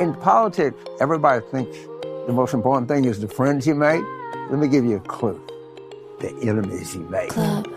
[0.00, 1.76] In politics, everybody thinks
[2.26, 4.02] the most important thing is the friends you make.
[4.50, 5.40] Let me give you a clue
[6.18, 7.28] the enemies you make.
[7.28, 7.68] Club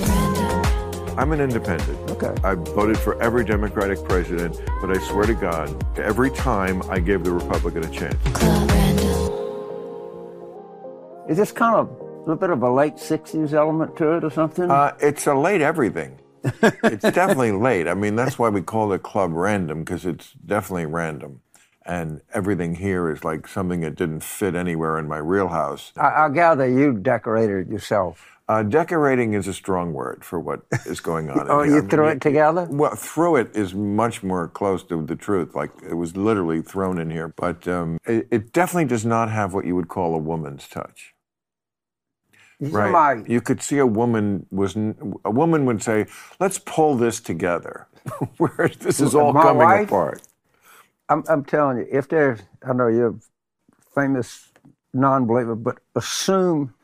[0.00, 1.18] Random.
[1.18, 2.10] I'm an independent.
[2.10, 2.34] Okay.
[2.42, 7.22] I voted for every Democratic president, but I swear to God, every time I gave
[7.22, 8.16] the Republican a chance.
[8.36, 9.32] Club Random.
[11.28, 14.30] Is this kind of a little bit of a late 60s element to it or
[14.30, 14.68] something?
[14.68, 16.18] Uh, it's a late everything.
[16.84, 17.88] It's definitely late.
[17.88, 21.40] I mean, that's why we call the Club Random, because it's definitely random.
[21.84, 25.92] And everything here is like something that didn't fit anywhere in my real house.
[25.96, 28.26] I, I gather you decorated it yourself.
[28.48, 31.46] Uh, decorating is a strong word for what is going on.
[31.46, 32.66] in Oh, you I mean, threw it together?
[32.70, 35.56] Well, threw it is much more close to the truth.
[35.56, 39.54] Like it was literally thrown in here, but um, it, it definitely does not have
[39.54, 41.15] what you would call a woman's touch.
[42.58, 43.28] Right.
[43.28, 46.06] You could see a woman was a woman would say,
[46.40, 47.86] "Let's pull this together,"
[48.38, 50.22] whereas this is all My coming wife- apart.
[51.08, 53.14] I'm, I'm telling you, if there's, I know you're a
[53.94, 54.50] famous
[54.92, 56.74] non-believer, but assume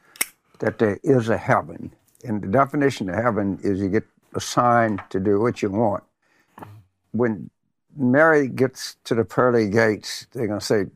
[0.61, 1.92] that there is a heaven.
[2.23, 6.05] And the definition of heaven is you get assigned to do what you want.
[7.11, 7.51] When
[7.97, 10.86] Mary gets to the pearly gates, they're going to say,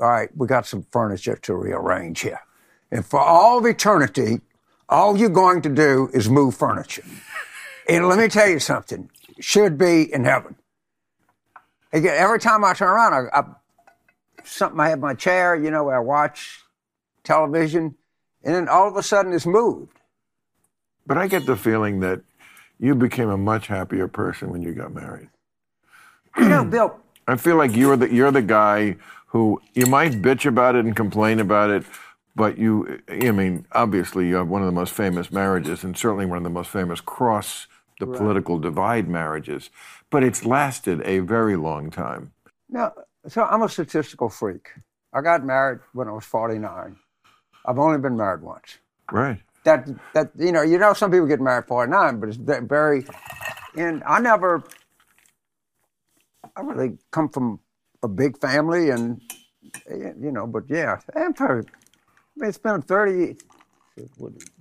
[0.00, 2.40] all right, we got some furniture to rearrange here.
[2.94, 4.40] And for all of eternity,
[4.88, 7.02] all you're going to do is move furniture.
[7.88, 10.54] And let me tell you something, should be in heaven.
[11.92, 13.44] Again, every time I turn around, I, I
[14.44, 16.60] something I have my chair, you know, where I watch
[17.24, 17.96] television,
[18.44, 19.98] and then all of a sudden it's moved.
[21.04, 22.20] But I get the feeling that
[22.78, 25.30] you became a much happier person when you got married.
[26.36, 30.46] You know, Bill, I feel like you're the you're the guy who you might bitch
[30.46, 31.84] about it and complain about it,
[32.36, 36.26] but you I mean, obviously you have one of the most famous marriages and certainly
[36.26, 37.66] one of the most famous cross
[38.00, 39.70] the political divide marriages.
[40.10, 42.32] But it's lasted a very long time.
[42.68, 42.92] now,
[43.28, 44.70] so I'm a statistical freak.
[45.12, 46.96] I got married when I was 49.
[47.66, 48.78] I've only been married once.
[49.12, 49.40] Right.
[49.64, 52.66] That that you know, you know, some people get married at 49, but it's ve-
[52.66, 53.06] very.
[53.76, 54.62] And I never.
[56.56, 57.60] I really come from
[58.02, 59.22] a big family, and
[59.90, 61.64] you know, but yeah, I'm mean,
[62.36, 63.36] it's been 30.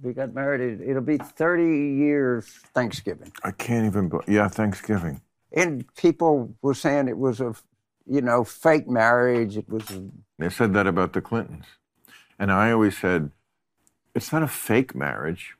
[0.01, 0.61] We got married.
[0.61, 1.63] it- It'll be 30
[1.95, 5.21] years Thanksgiving, I can't even yeah, Thanksgiving.
[5.51, 7.55] and people were saying it was a,
[8.05, 9.57] you know, fake marriage.
[9.57, 9.89] It was.
[9.91, 11.65] A, They said that about the Clintons.
[12.39, 13.31] And I always said,
[14.15, 15.55] it's not a fake marriage.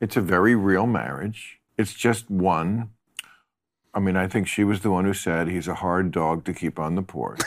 [0.00, 1.60] It's a very real marriage.
[1.76, 2.90] It's just one.
[3.92, 6.52] I mean, I think she was the one who said he's a hard dog to
[6.52, 7.40] keep on the porch.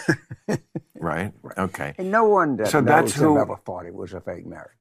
[0.95, 1.31] right?
[1.57, 1.93] Okay.
[1.97, 4.71] and no one that So that's who- ever thought it was a fake marriage.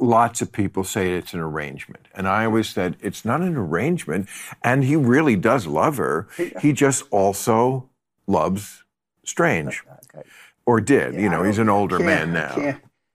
[0.00, 2.08] Lots of people say it's an arrangement.
[2.12, 4.28] And I always said, it's not an arrangement.
[4.64, 6.26] And he really does love her.
[6.60, 7.88] He just also
[8.26, 8.82] loves
[9.24, 9.84] Strange.
[10.14, 10.26] Okay.
[10.66, 11.14] Or did.
[11.14, 12.56] you know, he's an older man now.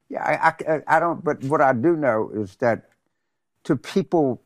[0.09, 1.23] Yeah, I, I, I don't.
[1.23, 2.89] But what I do know is that
[3.63, 4.41] to people,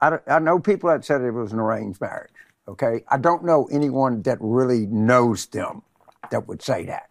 [0.00, 2.30] I, I know people that said it was an arranged marriage.
[2.68, 5.82] Okay, I don't know anyone that really knows them
[6.30, 7.10] that would say that.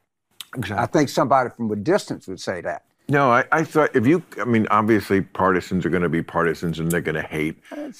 [0.55, 0.83] Exactly.
[0.83, 2.85] I think somebody from a distance would say that.
[3.09, 6.79] No, I, I thought if you, I mean, obviously partisans are going to be partisans
[6.79, 7.57] and they're going to hate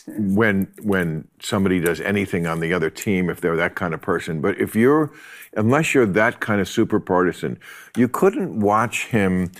[0.07, 4.39] when when somebody does anything on the other team if they're that kind of person.
[4.39, 5.11] But if you're,
[5.57, 7.59] unless you're that kind of super partisan,
[7.97, 9.51] you couldn't watch him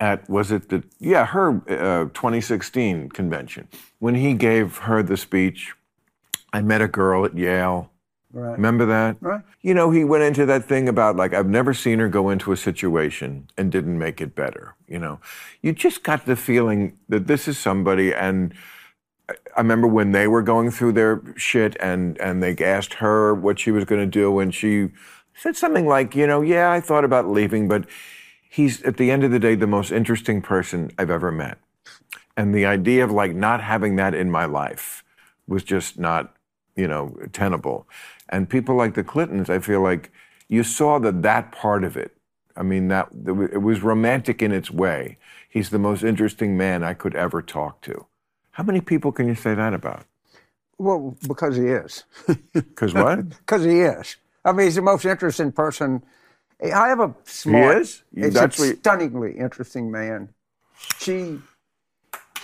[0.00, 3.66] at was it the yeah her uh, 2016 convention
[3.98, 5.72] when he gave her the speech.
[6.52, 7.90] I met a girl at Yale.
[8.32, 8.52] Right.
[8.52, 9.16] Remember that?
[9.20, 9.42] Right.
[9.62, 12.52] You know, he went into that thing about like, I've never seen her go into
[12.52, 14.74] a situation and didn't make it better.
[14.86, 15.20] You know,
[15.62, 18.14] you just got the feeling that this is somebody.
[18.14, 18.52] And
[19.28, 23.34] I- I remember when they were going through their shit and, and they asked her
[23.34, 24.38] what she was going to do.
[24.38, 24.90] And she
[25.34, 27.84] said something like, you know, yeah, I thought about leaving, but
[28.48, 31.58] he's at the end of the day, the most interesting person I've ever met.
[32.36, 35.02] And the idea of like not having that in my life
[35.46, 36.34] was just not,
[36.78, 37.86] you know, tenable.
[38.30, 40.10] And people like the Clintons, I feel like
[40.48, 42.14] you saw that that part of it.
[42.56, 43.08] I mean, that
[43.54, 45.18] it was romantic in its way.
[45.48, 48.06] He's the most interesting man I could ever talk to.
[48.52, 50.04] How many people can you say that about?
[50.78, 52.04] Well, because he is.
[52.52, 53.28] Because what?
[53.40, 54.16] Because he is.
[54.44, 56.02] I mean, he's the most interesting person.
[56.62, 57.74] I have a smart.
[57.76, 58.02] He is?
[58.14, 60.30] He's That's a you- stunningly interesting man.
[60.98, 61.38] She,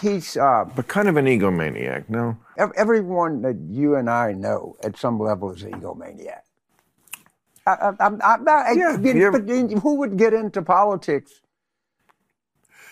[0.00, 0.36] he's.
[0.36, 2.36] Uh, but kind of an egomaniac, no?
[2.56, 6.40] Ev- Everyone that you and I know at some level is an egomaniac.
[7.66, 9.48] I, I, I'm, I'm not, Yeah, but
[9.82, 11.40] who would get into politics?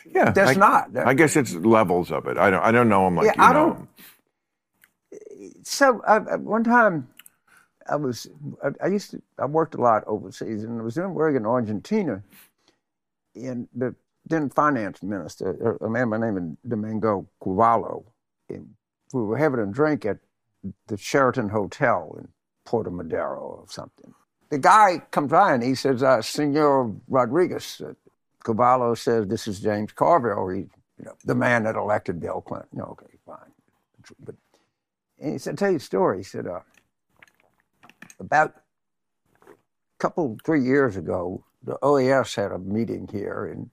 [0.06, 0.96] Yeah, That's I, not.
[0.96, 2.36] I guess it's levels of it.
[2.36, 2.62] I don't.
[2.62, 3.88] I don't know him like Yeah, you I know don't- him.
[5.64, 7.08] So uh, uh, one time,
[7.88, 8.26] I was
[8.64, 11.46] I, I used to I worked a lot overseas and I was in work in
[11.46, 12.22] Argentina
[13.36, 13.94] and the
[14.26, 18.04] then finance minister, a man by the name of Domingo Cavallo,
[18.48, 18.68] and
[19.12, 20.18] we were having a drink at
[20.86, 22.28] the Sheraton Hotel in
[22.64, 24.14] Puerto Madero or something.
[24.50, 29.92] The guy comes by and he says, uh, Senor Rodriguez, uh, says, this is James
[29.92, 32.68] Carville, he, you know, the man that elected Bill Clinton.
[32.72, 33.52] No, okay, fine.
[34.20, 34.34] But,
[35.20, 36.18] and he said, tell you a story.
[36.18, 36.60] He said, uh,
[38.20, 38.54] about
[39.46, 39.54] a
[39.98, 43.70] couple, three years ago, the OAS had a meeting here in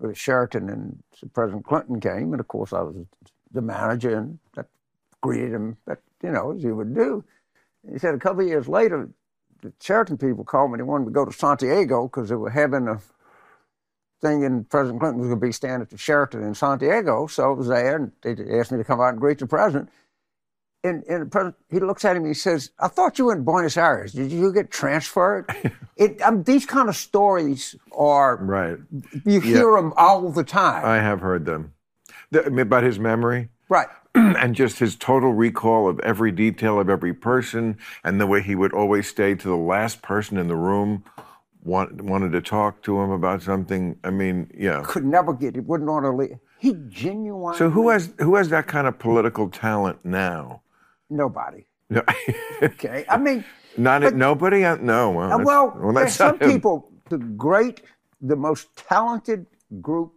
[0.00, 1.02] with Sheraton, and
[1.32, 2.96] President Clinton came, and of course I was
[3.52, 4.66] the manager, and that
[5.20, 7.24] greeted him, that you know as you would do.
[7.90, 9.08] He said a couple of years later,
[9.62, 10.76] the Sheraton people called me.
[10.78, 13.00] They wanted me to go to Santiago because they were having a
[14.20, 17.26] thing, and President Clinton was going to be staying at the Sheraton in Santiago.
[17.26, 19.90] So I was there, and they asked me to come out and greet the president
[20.84, 23.34] and, and the president, he looks at him and he says, I thought you were
[23.34, 24.12] in Buenos Aires.
[24.12, 25.46] Did you get transferred?
[25.96, 28.78] it, um, these kind of stories are, Right.
[29.24, 30.84] you hear them all the time.
[30.84, 31.74] I have heard them.
[32.30, 33.88] The, about his memory right.
[34.14, 38.54] and just his total recall of every detail of every person and the way he
[38.54, 41.04] would always stay to the last person in the room
[41.62, 43.98] want, wanted to talk to him about something.
[44.04, 44.82] I mean, yeah.
[44.86, 45.64] Could never get it.
[45.64, 46.38] Wouldn't want to leave.
[46.58, 47.56] He genuinely.
[47.56, 50.62] So who has who has that kind of political talent now?
[51.08, 51.66] Nobody.
[51.88, 52.02] No.
[52.62, 53.04] Okay.
[53.08, 53.44] I mean,
[53.76, 54.60] Not But- nobody.
[54.62, 55.10] No.
[55.12, 56.50] Well, Uh, well, well, there's some him.
[56.52, 57.82] people, the great,
[58.20, 59.46] the most talented
[59.80, 60.12] group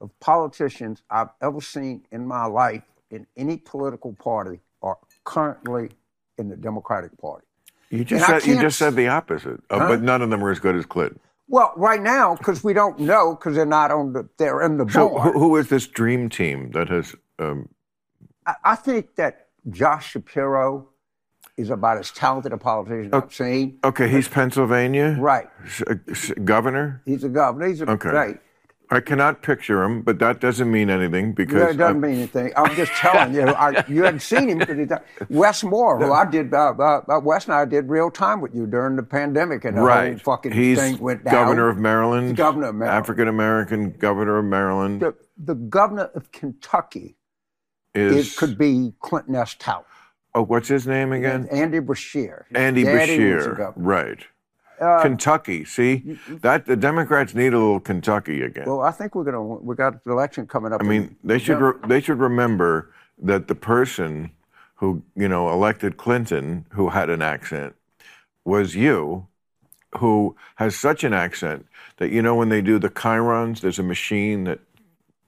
[0.00, 5.90] of politicians I've ever seen in my life in any political party are currently
[6.36, 7.46] in the Democratic Party.
[7.90, 9.88] You just and said you just said the opposite, uh, Huh?
[9.88, 11.18] but none of them are as good as Clinton.
[11.48, 14.88] Well, right now, because we don't know, because they're not on the, they're in the
[14.90, 15.32] So board.
[15.32, 17.14] who, who is this dream team that has?
[17.38, 17.70] Um,
[18.46, 20.88] I, I think that Josh Shapiro
[21.56, 23.78] is about as talented a politician I've seen.
[23.82, 25.48] okay, he's Pennsylvania, Right.
[25.88, 25.94] Uh,
[26.44, 27.02] governor.
[27.06, 27.66] He's a governor.
[27.68, 28.10] He's a Okay.
[28.10, 28.40] right.
[28.90, 32.52] I cannot picture him, but that doesn't mean anything because it doesn't I'm- mean anything.
[32.56, 33.42] I'm just telling you.
[33.42, 35.02] I, you hadn't seen him because he died.
[35.28, 38.54] Wes Moore, who I did, uh, uh, uh, Wes and I did real time with
[38.54, 40.12] you during the pandemic, and the right.
[40.12, 41.34] whole fucking he's thing went down.
[41.34, 42.98] governor of Maryland, Governor of Maryland.
[42.98, 47.16] African American governor of Maryland the, the governor of Kentucky
[47.94, 48.32] is.
[48.32, 49.54] it could be Clinton S.
[49.58, 49.86] Tout.
[50.34, 51.46] oh, what's his name again?
[51.50, 51.78] Andy.
[51.78, 53.72] His Andy daddy Beshear.
[53.76, 54.24] Right.
[54.80, 55.64] Uh, Kentucky.
[55.64, 58.64] See that the Democrats need a little Kentucky again.
[58.66, 60.80] Well, I think we're gonna we got the election coming up.
[60.80, 64.30] I mean, they should re- they should remember that the person
[64.76, 67.74] who you know elected Clinton, who had an accent,
[68.44, 69.26] was you,
[69.98, 71.66] who has such an accent
[71.96, 74.60] that you know when they do the chyrons, there's a machine that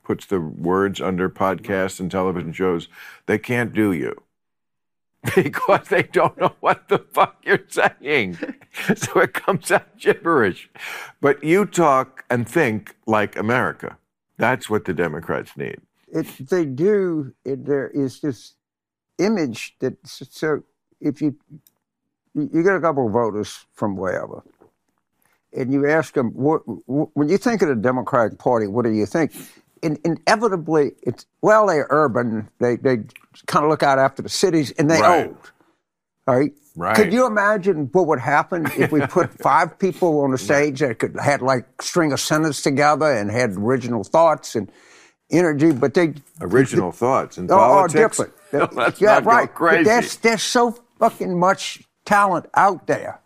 [0.04, 2.88] puts the words under podcasts and television shows.
[3.26, 4.20] They can't do you.
[5.36, 8.38] Because they don't know what the fuck you're saying.
[8.96, 10.70] So it comes out gibberish.
[11.20, 13.98] But you talk and think like America.
[14.38, 15.78] That's what the Democrats need.
[16.12, 17.34] it, they do.
[17.44, 18.54] It, there is this
[19.18, 20.62] image that so
[21.00, 21.36] if you
[22.34, 24.42] you get a couple of voters from wherever,
[25.56, 26.60] and you ask them what,
[27.16, 29.32] when you think of the Democratic Party, what do you think?
[29.82, 32.48] In, inevitably, it's well, they're urban.
[32.58, 32.98] They they
[33.46, 35.26] kind of look out after the cities, and they Right.
[35.26, 35.52] old.
[36.26, 36.52] All right.
[36.76, 36.94] Right.
[36.96, 40.98] Could you imagine what would happen if we put five people on the stage that
[40.98, 44.70] could had like string a sentence together and had original thoughts and
[45.30, 48.18] energy, but they Original thoughts and politics.
[48.18, 48.32] different.
[48.74, 49.46] Let's yeah, right.
[49.48, 49.84] But crazy.
[49.84, 53.20] there's, there's so fucking much talent out there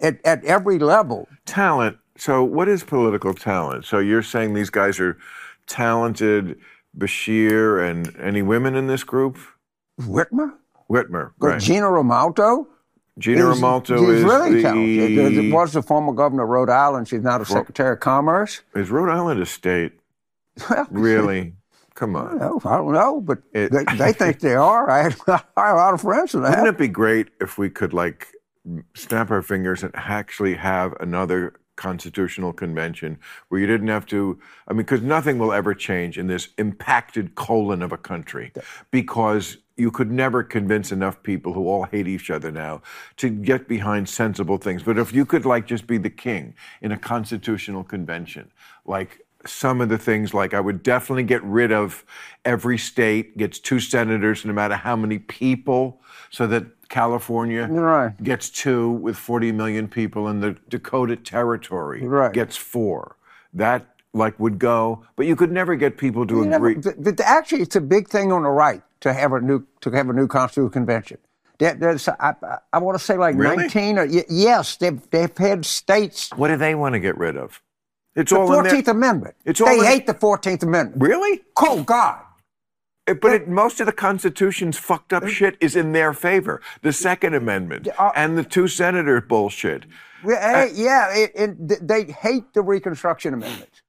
[0.00, 1.28] at, at every level.
[1.46, 1.96] talent.
[2.16, 3.84] So, what is political talent?
[3.86, 5.16] So, you're saying these guys are
[5.70, 6.58] talented,
[6.96, 9.38] Beshear, and any women in this group?
[10.00, 10.52] Whitmer?
[10.90, 11.60] Whitmer, But right?
[11.60, 12.66] Gina Raimondo?
[13.18, 14.62] Gina is- Raimondo she's is really the.
[14.62, 15.34] talented.
[15.34, 17.08] She Was the former governor of Rhode Island.
[17.08, 18.62] She's now the Secretary of Commerce.
[18.74, 19.92] Is Rhode Island a state?
[20.68, 21.54] Well, Really?
[21.94, 22.38] Come I on.
[22.38, 24.90] don't know, I don't know, but It- they, they think they are.
[24.90, 26.50] I, I have a lot of friends in that.
[26.58, 28.28] Wouldn't it be great if we could like
[28.94, 33.18] snap our fingers and actually have another constitutional convention
[33.48, 37.34] where you didn't have to I mean because nothing will ever change in this impacted
[37.34, 38.52] colon of a country
[38.90, 42.82] because you could never convince enough people who all hate each other now
[43.16, 44.82] to get behind sensible things.
[44.82, 48.52] But if you could like just be the king in a constitutional convention
[48.84, 52.04] like some of the things like I would definitely get rid of
[52.44, 58.22] every state gets two senators no matter how many people so that California Right.
[58.22, 62.32] gets two with 40 million people and the Dakota territory Right.
[62.32, 63.16] gets four.
[63.54, 66.74] That like would go, but you could never get people to You agree.
[66.74, 70.10] th- actually, it's a big thing on the right to have a new to have
[70.10, 71.18] a new constitutional convention.
[71.58, 72.34] There- there's, I,
[72.72, 73.56] I want to say like Really?
[73.56, 76.30] 19 or y- yes, they've they've had states.
[76.36, 77.62] What do they want to get rid of?
[78.16, 78.62] It's The all in there.
[78.64, 79.34] Fourteenth Amendment.
[79.44, 81.00] It's all they in- hate the Fourteenth Amendment.
[81.02, 81.42] Really?
[81.60, 82.18] Oh God.
[83.06, 86.60] Eh, But it, most of the Constitution's fucked up shit is in their favor.
[86.82, 89.86] The Second Amendment Uh, and the two senator bullshit.
[90.26, 93.82] Yeah, eh, yeah it, it, they hate the Reconstruction Amendment.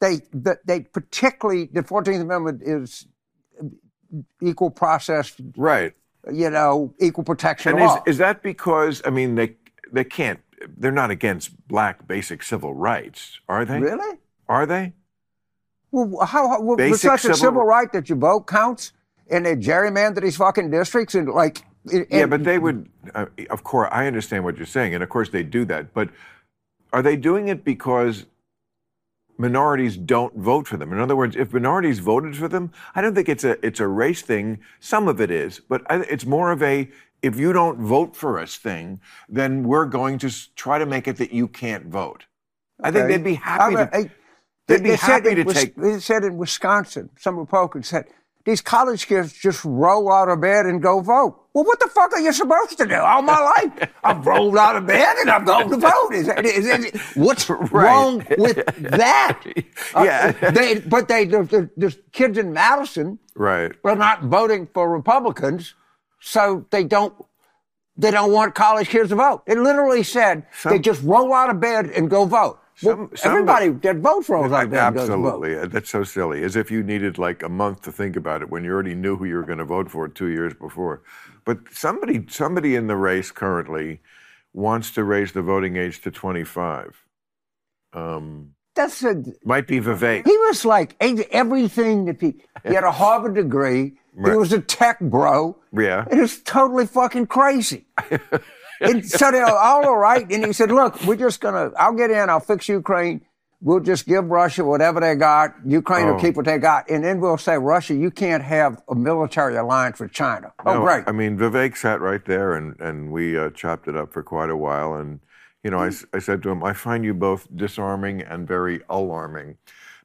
[0.00, 3.06] They, th- they particularly the Fourteenth Amendment is
[4.42, 5.94] equal process, Right.
[6.32, 7.96] you know, equal protection And law.
[8.06, 9.56] is, is that because I mean they
[9.92, 10.40] they can't
[10.76, 13.80] they're not against black basic civil rights, are they?
[13.80, 14.18] really?
[14.48, 14.92] Are they?
[15.92, 18.92] Well, how, how Basic such a civil- civil right that your vote counts
[19.30, 21.62] and they gerrymander these fucking districts and like.
[21.92, 22.88] and- yeah, but they would.
[23.14, 25.92] Uh, of course, I understand what you're saying, and of course they do that.
[25.92, 26.08] But
[26.92, 28.24] are they doing it because
[29.38, 30.92] minorities don't vote for them?
[30.92, 33.86] In other words, if minorities voted for them, I don't think it's a it's a
[33.86, 34.60] race thing.
[34.80, 36.88] Some of it is, but I, it's more of a
[37.22, 41.16] if you don't vote for us thing, then we're going to try to make it
[41.18, 42.24] that you can't vote.
[42.82, 43.96] I think they'd be happy I- to.
[43.96, 44.10] I-
[44.72, 47.88] they'd be they said happy in to Wis- take- They said in Wisconsin, some Republicans
[47.88, 48.06] said
[48.44, 51.38] these college kids just roll out of bed and go vote.
[51.54, 52.96] Well, what the fuck are you supposed to do?
[52.96, 56.10] All my life, I've rolled out of bed and I'm going to vote.
[56.12, 59.38] Is, is, is, what's wrong with that?
[59.94, 60.32] Uh, Yeah.
[60.50, 63.70] they, but they, the, the, the kids in Madison right.
[63.84, 65.74] are not voting for Republicans,
[66.20, 67.14] so they don't.
[67.94, 69.42] They don't want college kids to vote.
[69.46, 72.58] It literally said they just roll out of bed and go vote.
[72.82, 75.14] Some- some- everybody that votes rolls out of bed and goes vote.
[75.14, 75.68] Absolutely.
[75.68, 76.42] That's so silly.
[76.44, 79.16] As if you needed like a month to think about it when you already knew
[79.16, 81.02] who you were going to vote for two years before.
[81.44, 84.00] But somebody, somebody in the race currently
[84.52, 87.04] wants to raise the voting age to 25.
[87.94, 90.24] Um, That's a, might be Vivek.
[90.26, 92.34] he was like everything that he,
[92.66, 93.94] he had a Harvard degree.
[94.14, 94.32] Right.
[94.32, 95.56] He was a tech bro.
[95.76, 96.04] Yeah.
[96.10, 97.86] It was totally fucking crazy.
[98.82, 100.30] and so they're all all right.
[100.30, 103.22] And he said, look, we're just going to, I'll get in, I'll fix Ukraine.
[103.64, 105.54] We'll just give Russia whatever they got.
[105.64, 106.14] Ukraine Oh.
[106.14, 106.90] will keep what they got.
[106.90, 110.52] And then we'll say, Russia, you can't have a military alliance with China.
[110.66, 111.04] Oh, No, great.
[111.06, 114.50] I mean, Vivek sat right there and, and we uh, chopped it up for quite
[114.50, 114.94] a while.
[114.94, 115.20] And,
[115.62, 119.58] you know, I, I said to him, I find you both disarming and very alarming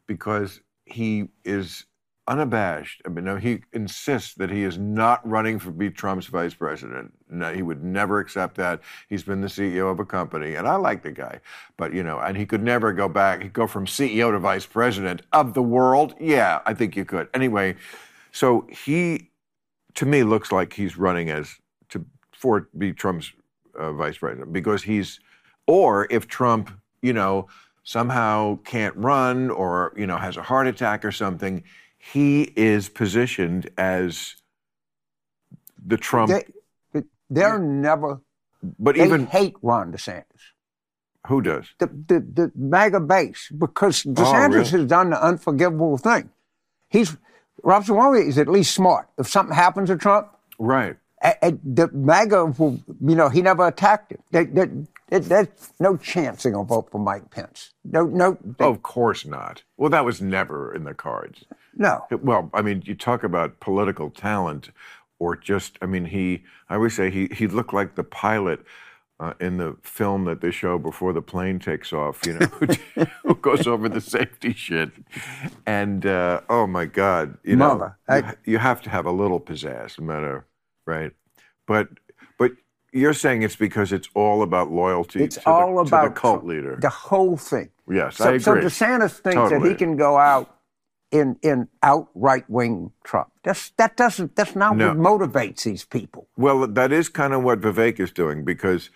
[0.06, 1.87] because he is
[2.28, 3.02] unabashed.
[3.06, 7.14] I mean, no, he insists that he is not running for be Trump's vice president.
[7.30, 8.82] No, he would never accept that.
[9.10, 11.40] He's been the CEO of a company, and I like the guy,
[11.78, 13.42] but you know, and he could never go back.
[13.42, 16.16] He'd go from CEO to vice president of the world.
[16.20, 17.30] Yeah, I think you could.
[17.34, 17.76] Anyway,
[18.32, 19.32] so he,
[19.96, 21.56] to me, looks like he's running as
[21.90, 23.32] to for be Trump's
[23.78, 25.20] uh, vice president because he's,
[25.66, 27.48] or if Trump, you know,
[27.88, 31.64] somehow can't run or you know has a heart attack or something,
[31.98, 34.36] he is positioned as
[35.86, 36.32] the Trump.
[36.32, 38.22] they, they're never,
[38.80, 40.24] but they even hate Ron DeSantis.
[41.28, 41.66] who does?
[41.80, 44.70] the, the, the MAGA base because oh, DeSantis Oh, really?
[44.70, 46.30] has done the unforgivable thing.
[46.90, 47.18] He's
[47.64, 49.10] Ramaswamy is at least smart.
[49.18, 50.96] If something happens to Trump, Right.
[51.24, 54.20] a- a- the MAGA will, you know, he never attacked him.
[54.32, 54.66] They, they,
[55.10, 55.48] they, there's
[55.80, 57.72] no chance they're gonna vote for Mike Pence.
[57.84, 59.64] No, no, they- of course not.
[59.76, 61.44] Well, that was never in the cards.
[61.78, 62.06] No.
[62.12, 64.72] Well, I mean, you talk about political talent,
[65.20, 68.62] or just, I mean, he, I always say he, he looked like the pilot
[69.20, 73.36] uh, in the film that they show before the plane takes off, you know, who
[73.36, 74.92] goes over the safety shit.
[75.66, 79.12] And, uh, oh my God, you know, Mother, you, I- you have to have a
[79.12, 80.46] little pizzazz, no matter,
[80.86, 81.12] right?
[81.68, 81.90] But,
[82.38, 82.52] but
[82.94, 86.20] you're saying it's because it's all about loyalty It's to, the, all to about the
[86.20, 86.78] cult leader.
[86.80, 87.70] The whole thing.
[87.90, 88.66] yes, So, I so agree.
[88.66, 90.57] DeSantis thinks that he can go out
[91.12, 93.30] in in out right wing Trump.
[93.44, 94.90] That's that doesn't that's not No.
[94.90, 96.28] what motivates these people.
[96.38, 98.90] Well, that is kind of what Vivek is doing because,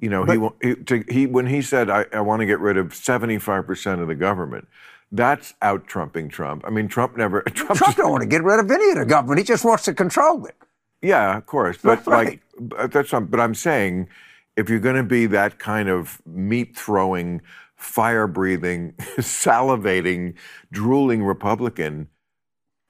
[0.00, 2.76] you know, he, he, to, he when he said, I, I want to get rid
[2.76, 4.68] of 75% of the government,
[5.12, 6.64] that's out trumping Trump.
[6.66, 7.42] I mean, Trump never.
[7.54, 9.38] Trump, Trump don't want to get rid of any of the government.
[9.38, 10.56] He just wants to control it.
[11.02, 11.78] yeah, of course.
[11.82, 12.26] But right.
[12.26, 14.08] like, but that's not, but I'm saying
[14.56, 17.40] if you're going to be that kind of meat throwing,
[17.82, 20.34] fire breathing, salivating,
[20.70, 22.08] drooling Republican,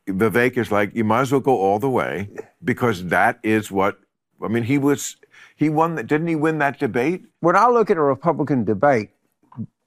[0.09, 2.29] Vivek is like, you might as well go all the way
[2.63, 3.99] because that is what,
[4.43, 5.17] I mean, he was,
[5.57, 7.25] he won, didn't he win that debate?
[7.41, 9.11] When I look at a Republican debate,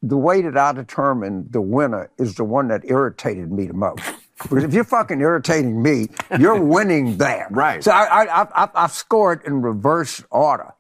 [0.01, 4.03] the way that I determine the winner is the one that irritated me the most.
[4.41, 6.07] Because if you're fucking irritating me,
[6.39, 7.47] you're winning that.
[7.51, 7.83] Right.
[7.83, 10.73] So I I I, I, I score it in reverse order.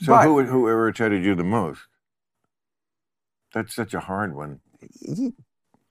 [0.00, 1.80] So But- who, who irritated you the most?
[3.54, 4.60] That's such a hard one.
[5.00, 5.34] He-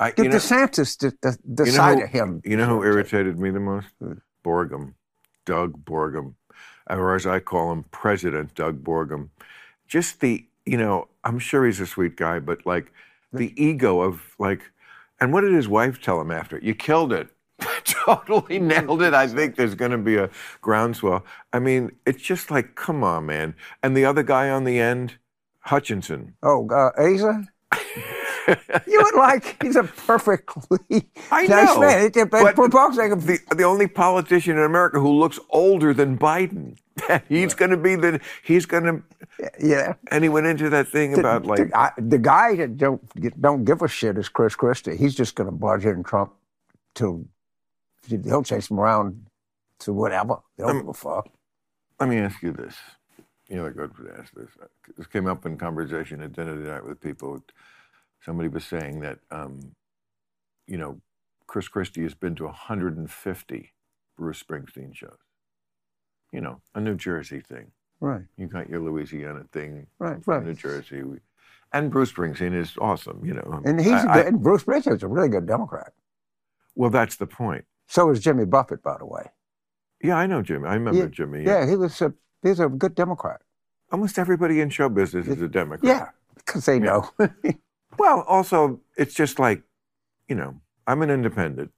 [0.01, 2.41] I, The know, DeSantis, the, the, the you know side of him.
[2.45, 3.87] You know who irritated me the most?
[4.45, 4.93] Burgum,
[5.45, 6.35] Doug Burgum.
[6.89, 9.29] or as I call him, President Doug Burgum.
[9.87, 12.93] Just the, you know, I'm sure he's a sweet guy, but like
[13.33, 14.71] the ego of like,
[15.19, 16.59] and what did his wife tell him after?
[16.59, 17.29] You killed it.
[17.83, 19.13] totally nailed it.
[19.13, 20.29] I think there's going to be a
[20.61, 21.25] groundswell.
[21.51, 23.53] I mean, it's just like, come on, man.
[23.83, 25.15] And the other guy on the end,
[25.69, 26.33] Hutchinson.
[26.43, 27.45] Oh, uh, Asa?
[28.87, 32.05] you would like, he's a perfectly I nice know, man.
[32.05, 36.17] It- it- but for sake, The, the only politician in America who looks older than
[36.17, 36.77] Biden.
[37.29, 39.03] he's going to be the, he's going to,
[39.59, 39.93] yeah.
[40.11, 43.01] and he went into that thing about like, the, I, the guy that don't
[43.39, 44.97] don't give a shit is Chris Christie.
[44.97, 46.33] He's just going to bludgeon Trump
[46.95, 47.23] till
[48.09, 49.25] he'll chase him around
[49.79, 50.37] to whatever.
[50.57, 51.29] They don't Um, give a fuck.
[52.01, 52.75] Let me ask you this.
[53.49, 54.49] You know, good to ask this.
[54.95, 57.43] This came up in conversation at dinner tonight with people.
[58.21, 59.59] Somebody was saying that, um,
[60.67, 61.01] you know,
[61.47, 63.73] Chris Christie has been to 150
[64.17, 65.17] Bruce Springsteen shows.
[66.31, 67.71] You know, a New Jersey thing.
[68.01, 70.53] Right, You got your Louisiana thing, right, from New.
[70.53, 71.03] Jersey.
[71.73, 73.61] And Bruce Springsteen is awesome, you know.
[73.65, 75.91] And he's I- a I- good, and Bruce Springsteen's a really good Democrat.
[76.75, 77.65] well, that's the point.
[77.87, 79.31] So is Jimmy Buffett, by the way.
[80.01, 80.67] Yeah, I know Jimmy.
[80.69, 81.43] I remember Jimmy.
[81.43, 83.41] Yeah, he was a he's a good Democrat.
[83.91, 85.83] Almost everybody in show business is a Democrat.
[85.83, 87.09] Yeah, because they know.
[87.97, 89.61] Well, also, it's just like,
[90.29, 90.55] you know,
[90.87, 91.71] I'm an independent.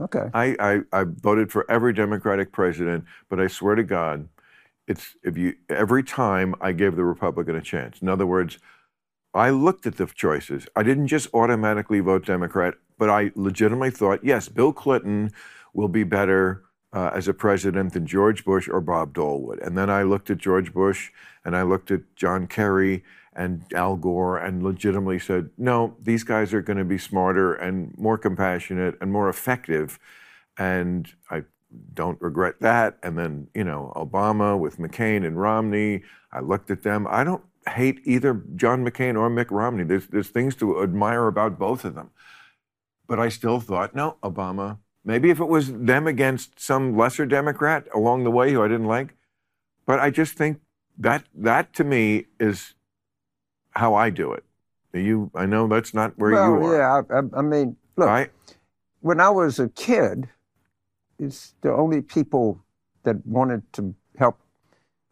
[0.00, 0.30] okay.
[0.32, 4.28] I, I, I voted for every Democratic president, but I swear to God,
[4.86, 8.00] it's if you every time I gave the Republican a chance.
[8.00, 8.58] In other words,
[9.34, 10.66] I looked at the choices.
[10.74, 15.30] I didn't just automatically vote Democrat, but I legitimately thought, yes, Bill Clinton
[15.74, 19.54] will be better uh, as a president than George Bush or Bob Dole.
[19.62, 21.10] And then I looked at George Bush
[21.44, 23.04] and I looked at John Kerry
[23.34, 27.96] and Al Gore and legitimately said, no, these guys are going to be smarter and
[27.96, 29.98] more compassionate and more effective.
[30.56, 31.44] And I
[31.94, 32.98] don't regret that.
[33.02, 36.02] And then, you know, Obama with McCain and Romney,
[36.32, 37.06] I looked at them.
[37.08, 39.84] I don't hate either John McCain or Mitt Romney.
[39.84, 42.10] There's, there's things to admire about both of them.
[43.06, 44.78] But I still thought, no, Obama.
[45.08, 48.88] Maybe if it was them against some lesser Democrat along the way who I didn't
[48.88, 49.14] like.
[49.86, 50.60] But I just think
[50.98, 52.74] that that to me is
[53.70, 54.44] how I do it.
[54.92, 56.76] You, I know that's not where well, you are.
[56.76, 57.16] yeah.
[57.16, 58.28] I, I, mean, look, I,
[59.00, 60.28] when I was a kid,
[61.18, 62.60] it's the only people
[63.04, 64.38] that wanted to help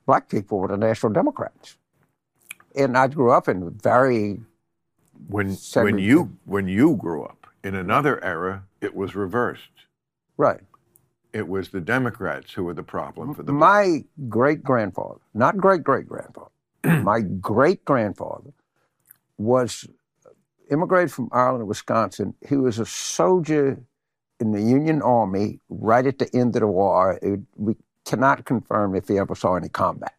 [0.04, 1.78] black people were the National Democrats.
[2.74, 4.40] And I grew up in a very
[5.28, 9.85] when when you when you grew up in another era, it was reversed.
[10.36, 10.60] Right.
[11.32, 13.52] It was the Democrats who were the problem for the.
[13.52, 16.50] My great grandfather, not great great grandfather,
[17.02, 18.52] my great grandfather
[19.36, 19.86] was
[20.70, 22.34] immigrated from Ireland and Wisconsin.
[22.48, 23.78] He was a soldier
[24.40, 27.18] in the Union Army right at the end of the war.
[27.22, 30.14] It- we cannot confirm if he ever saw any combat.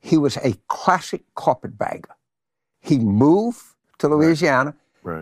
[0.00, 2.14] He was a classic carpetbagger.
[2.80, 3.60] He moved
[3.98, 4.70] to Louisiana.
[4.70, 4.74] Right.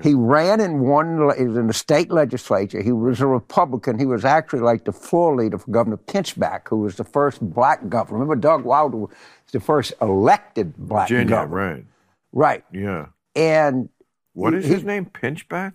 [0.02, 2.82] He ran and won he was in the state legislature.
[2.82, 3.98] He was a Republican.
[3.98, 7.88] He was actually like the floor leader for Governor Pinchback, who was the first black
[7.88, 8.18] governor.
[8.18, 9.10] Remember, Doug Wilder was
[9.52, 11.54] the first elected black Virginia, governor.
[11.56, 11.84] right?
[12.32, 12.64] Right.
[12.72, 13.06] Yeah.
[13.34, 13.88] And
[14.34, 15.06] What is He- his name?
[15.06, 15.72] Pinchback.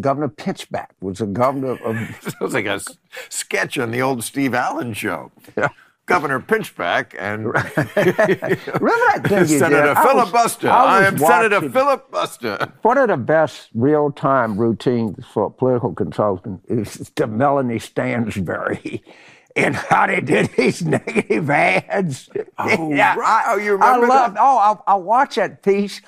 [0.00, 1.96] Governor Pinchback was a governor of.
[2.38, 2.80] Sounds like a
[3.28, 5.30] sketch on the old Steve Allen show.
[6.08, 6.14] Yeah.
[6.16, 9.58] Governor Pinchback and Remember that thing you did?
[9.58, 10.68] Senator I was- Filibuster.
[10.70, 12.72] I I, was am Senator Filibuster.
[12.82, 19.02] One of the best real time routines for a political consultant is the Melanie Stansbury
[19.56, 22.28] and how they did these negative ads.
[22.58, 23.44] Oh, right.
[23.46, 26.00] Oh, you remember I love, oh, I, I watch that piece.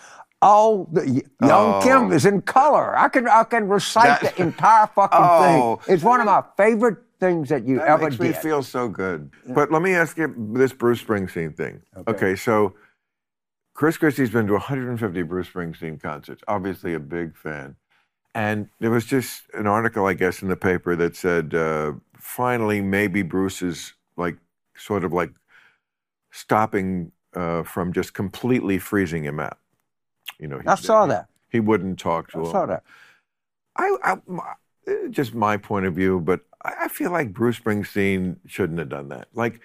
[0.42, 1.80] Oh, the young Oh.
[1.82, 2.96] Kim is in color.
[2.96, 5.76] I can I can recite That- the entire fucking Oh.
[5.82, 5.94] thing.
[5.94, 8.37] It's one of my favorite things that you That ever makes me did.
[8.37, 9.31] feel so good.
[9.48, 11.83] But let me ask you this Bruce Springsteen thing.
[12.09, 12.74] Okay, so
[13.74, 16.42] Chris Christie's been to 150 Bruce Springsteen concerts.
[16.48, 17.76] Obviously, a big fan.
[18.35, 22.83] And there was just an article, I guess, in the paper that said, uh, finally,
[22.83, 24.37] maybe Bruce is like,
[24.76, 25.31] sort of like
[26.31, 29.59] stopping uh, from just completely freezing him out.
[30.38, 31.29] You know, he- I saw that.
[31.50, 32.50] He wouldn't talk to I him.
[32.50, 32.83] saw that.
[33.76, 34.16] I, I
[35.11, 39.29] just my point of view, but I feel like Bruce Springsteen shouldn't have done that.
[39.35, 39.61] Like,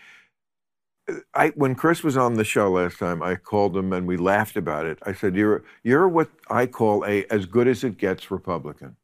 [1.09, 4.17] uh, I when Chris was on the show last time, I called him and we
[4.17, 4.99] laughed about it.
[5.03, 8.97] I said, "You're you're what I call a as good as it gets Republican."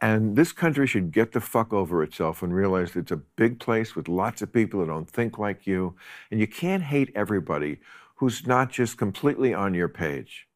[0.00, 3.94] And this country should get the fuck over itself and realize it's a big place
[3.94, 5.94] with lots of people that don't think like you.
[6.30, 7.80] And you can't hate everybody
[8.16, 10.48] who's not just completely on your page.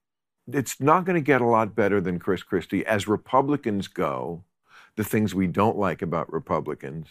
[0.51, 4.45] It's not going to get a lot better than Chris Christie as Republicans go,
[4.97, 7.09] the things we don't like about Republicans.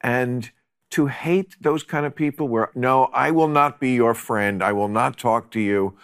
[0.00, 0.50] And
[0.90, 4.72] to hate those kind of people where, no, I will not be your friend, I
[4.72, 5.96] will not talk to you,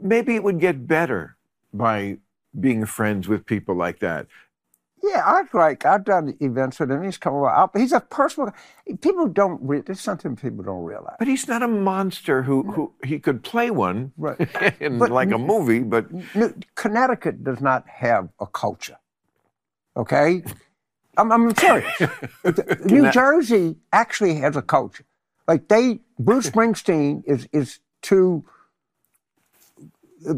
[0.00, 1.36] maybe it would get better
[1.72, 2.18] by
[2.58, 4.26] being friends with people like that.
[5.02, 7.02] Yeah, I've like I've done events with him.
[7.02, 7.70] He's come around.
[7.74, 8.52] He's a personal.
[9.00, 9.58] People don't.
[9.62, 11.16] Re- there's something people don't realize.
[11.18, 14.36] But he's not a monster who, who he could play one Right.
[14.80, 16.04] in But- like a movie, but
[16.74, 18.98] Connecticut does not have a culture.
[19.96, 20.42] Okay,
[21.16, 22.00] I'm, I'm serious.
[22.84, 25.04] New Jersey actually has a culture.
[25.48, 28.44] Like they, Bruce Springsteen is is too.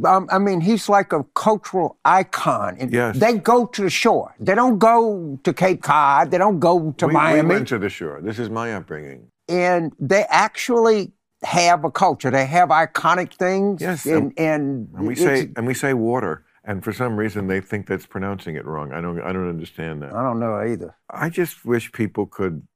[0.05, 2.77] Um, I mean, he's like a cultural icon.
[2.79, 3.19] And Yes.
[3.19, 4.33] They go to the shore.
[4.39, 6.31] They don't go to Cape Cod.
[6.31, 8.21] They don't go to we, we went to the shore.
[8.23, 9.27] This is my upbringing.
[9.49, 11.11] and they actually
[11.43, 12.31] have a culture.
[12.31, 13.81] They have iconic things.
[13.83, 17.61] Yes, and and, And we say and we say water, and for some reason they
[17.61, 18.93] think that's pronouncing it wrong.
[18.93, 20.13] I don't I don't understand that.
[20.13, 20.97] I don't know either.
[21.11, 22.67] I just wish people could,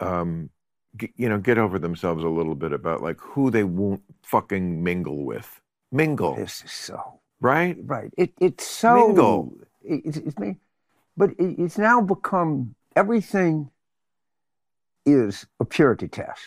[0.00, 0.50] um,
[0.96, 4.82] g you know, get over themselves a little bit about like who they won't fucking
[4.82, 5.60] mingle with.
[5.92, 7.76] Mingle, This is so right?
[7.84, 8.10] right.
[8.18, 9.56] It it's so Mingle.
[9.82, 10.56] It, it's, it's me,
[11.16, 13.70] but it, it's now become everything
[15.06, 16.40] is a purity test,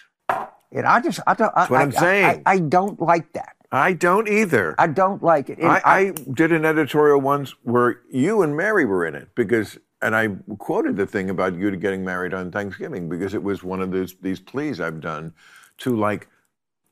[0.72, 1.54] and I just I don't.
[1.56, 2.44] That's what I'm I- saying.
[2.46, 3.56] I, I don't like that.
[3.72, 4.76] I don't either.
[4.78, 5.60] I don't like it.
[5.60, 9.78] And I, I did an editorial once where you and Mary were in it because,
[10.02, 13.82] and I quoted the thing about you getting married on Thanksgiving because it was one
[13.82, 15.34] of those these pleas I've done
[15.80, 16.30] to like,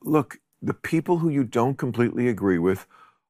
[0.01, 2.87] look, the people who you don't completely agree with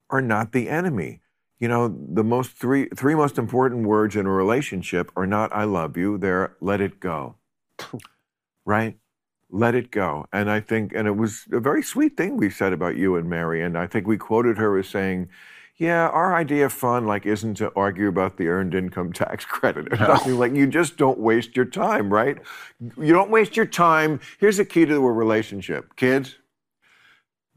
[0.10, 1.22] are not the enemy.
[1.60, 5.64] You know, the most three three most important words in a relationship are not "I
[5.64, 7.36] love you." They're "Let it go."
[8.66, 8.98] right?
[9.56, 10.26] Let it go.
[10.34, 13.30] And I think, and it was a very sweet thing we said about you and
[13.30, 13.62] Mary.
[13.64, 15.30] And I think we quoted her as saying,
[15.78, 19.94] yeah, our idea of fun, like, isn't to argue about the earned income tax credit
[19.94, 20.38] or something.
[20.38, 22.38] Like, you just don't waste your time, right?
[22.82, 24.20] You don't waste your time.
[24.40, 25.96] Here's the key to a relationship.
[25.96, 26.36] Kids,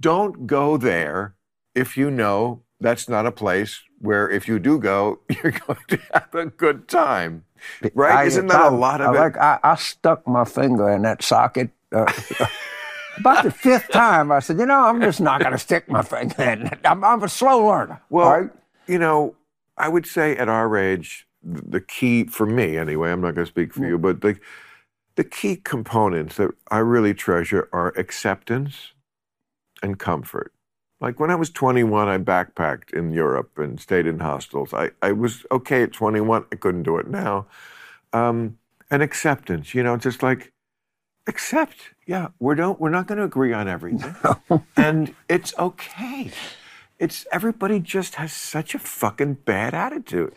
[0.01, 1.35] don't go there
[1.75, 5.99] if you know that's not a place where if you do go, you're going to
[6.13, 7.45] have a good time.
[7.93, 8.15] Right?
[8.15, 9.21] I- Isn't that a lot of I, it?
[9.21, 11.71] Like I, I stuck my finger in that socket.
[11.93, 12.13] Uh,
[13.19, 16.03] about the fifth time, I said, "You know, I'm just not going to stick my
[16.03, 16.81] finger in it.
[16.85, 18.51] I'm, I'm a slow learner." Well, right?
[18.87, 19.35] you know,
[19.77, 23.51] I would say at our age, the key for me, anyway, I'm not going to
[23.51, 24.39] speak for you, but the
[25.17, 28.93] the key components that I really treasure are acceptance
[29.83, 30.53] and comfort.
[31.01, 34.75] Like when I was 21, I backpacked in Europe and stayed in hostels.
[34.75, 36.47] I, I was okay at 21.
[36.53, 37.47] I couldn't do it now.
[38.13, 38.59] Um,
[38.91, 40.53] and acceptance, you know, just like
[41.29, 41.77] accept.
[42.07, 42.81] Yeah, we don't.
[42.81, 44.15] We're not going to agree on everything,
[44.77, 46.31] and it's okay.
[46.99, 50.35] It's everybody just has such a fucking bad attitude.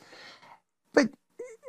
[0.93, 1.10] But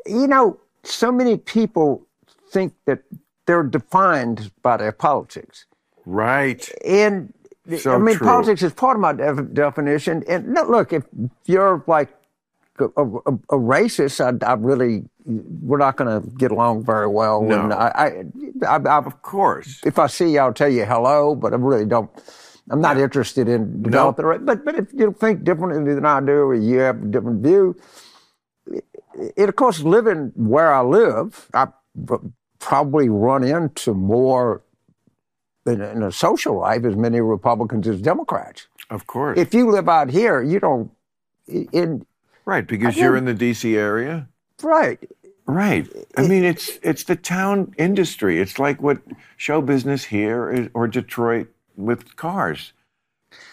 [0.07, 2.07] you know, so many people
[2.51, 3.03] think that
[3.47, 5.67] they're defined by their politics,
[6.05, 6.69] Right.
[6.85, 7.33] and
[7.79, 8.27] So I mean, true.
[8.27, 10.25] politics is part of my def- definition.
[10.29, 11.05] And look, if
[11.47, 12.11] you're like
[12.79, 17.43] a, a, a racist, I, I really we're not going to get along very well.
[17.43, 17.61] No.
[17.63, 18.25] And I,
[18.67, 19.81] I, I, Of course.
[19.85, 22.11] if I see you, I'll tell you hello, but I really don't.
[22.71, 24.25] I'm not interested in developing.
[24.25, 27.43] a But but if you think differently than I do, or you have a different
[27.43, 27.77] view,
[28.67, 28.85] it,
[29.37, 31.69] it of course living where I live, I
[32.59, 34.63] probably run into more
[35.67, 38.69] in, a- in a social life as many Republicans as Democrats.
[38.91, 39.39] Of course.
[39.39, 40.91] If you live out here, you don't.
[41.49, 42.07] In
[42.45, 44.29] right, because you're in the DC area.
[44.63, 44.99] right,
[45.47, 45.89] Right.
[46.17, 48.41] I mean, it's it's the town industry.
[48.41, 48.99] It's like what
[49.37, 52.73] show business here is, or Detroit with cars.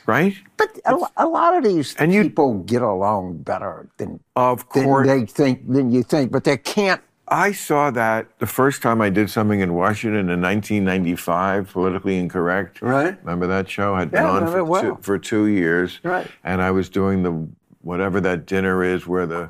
[0.06, 0.36] Right?
[0.58, 5.08] but a, a lot of these And you- people get along better than Of course
[5.08, 7.02] than they think than you think, but they can't.
[7.32, 12.82] I saw that the first time I did something in Washington in 1995, Politically Incorrect.
[12.82, 13.17] Right.
[13.21, 13.95] Remember that show?
[13.95, 14.82] Had been Yeah, on for, well.
[14.82, 15.99] two, for two years.
[16.04, 16.28] Right.
[16.43, 17.47] And I was doing the
[17.81, 19.49] whatever that dinner is where the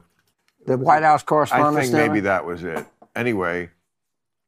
[0.66, 1.78] The White House correspondent.
[1.78, 2.22] I think maybe dinner?
[2.22, 2.86] that was it.
[3.16, 3.70] Anyway,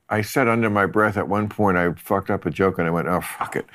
[0.09, 2.91] I said under my breath at one point, I fucked up a joke and I
[2.91, 3.65] went, oh, fuck it.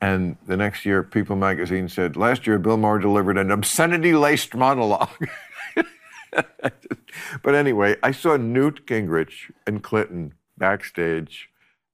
[0.00, 4.54] And the next year, People magazine said, last year, Bill Maher delivered an obscenity laced
[4.54, 5.28] monologue.
[7.42, 11.48] but anyway, I saw Newt Gingrich and Clinton backstage,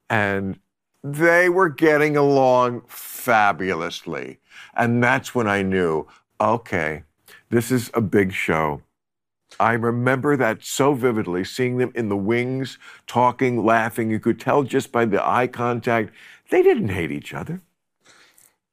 [0.08, 0.58] and
[1.04, 4.40] they were getting along fabulously.
[4.74, 6.08] And that's when I knew,
[6.40, 7.04] okay,
[7.50, 8.82] this is a big show.
[9.60, 14.10] I remember that so vividly, seeing them in the wings, talking, laughing.
[14.10, 16.12] You could tell just by the eye contact,
[16.50, 17.60] they didn't hate each other.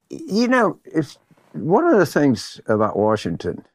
[0.10, 1.20] you know, it's
[1.54, 3.66] one of the things about Washington.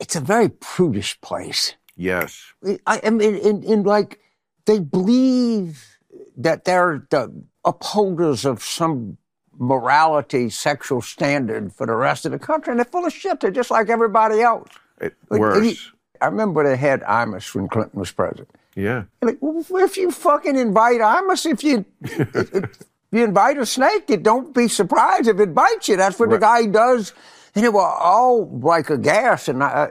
[0.00, 1.74] It's a very prudish place.
[1.96, 2.54] Yes.
[2.86, 4.20] I, I mean, in, in like
[4.66, 5.98] they believe
[6.36, 7.32] that they're the
[7.64, 9.18] upholders of some
[9.58, 13.40] morality, sexual standard for the rest of the country, and they're full of shit.
[13.40, 14.68] They're just like everybody else.
[15.00, 15.62] It, worse.
[15.64, 15.78] he-
[16.20, 18.48] I remember they had Imus when Clinton was president.
[18.74, 19.04] yeah.
[19.22, 22.76] Like, well, if you fucking invite Imus, if you if
[23.12, 25.96] you invite a snake, you don't be surprised if it bites you.
[25.96, 27.12] That's what the guy does.
[27.54, 29.48] And they were all like a gas.
[29.48, 29.88] And I,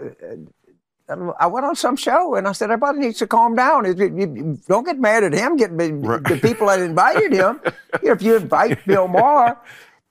[1.09, 3.85] I, went on some show and I said, everybody needs to calm down.
[3.85, 5.55] If you- you- Don't get mad at him.
[5.55, 7.61] Get the people that invited him.
[8.03, 9.57] If you invite Bill Maher,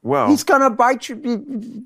[0.02, 1.84] Well, he's gonna bite you.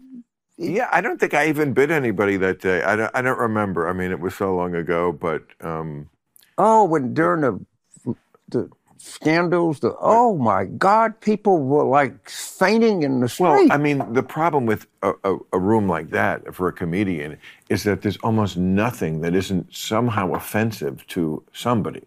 [0.56, 2.82] yeah, I don't think I even bit anybody that day.
[2.82, 3.88] I don't, I don't remember.
[3.88, 6.08] I mean, it was so long ago, but um,
[6.56, 8.14] Oh, when during the
[8.48, 13.44] the scandals, the oh my God, people were like fainting in the street.
[13.46, 17.38] well, I mean, the problem with a, a, a room like that for a comedian
[17.68, 22.02] is that there's almost nothing that isn't somehow offensive to somebody.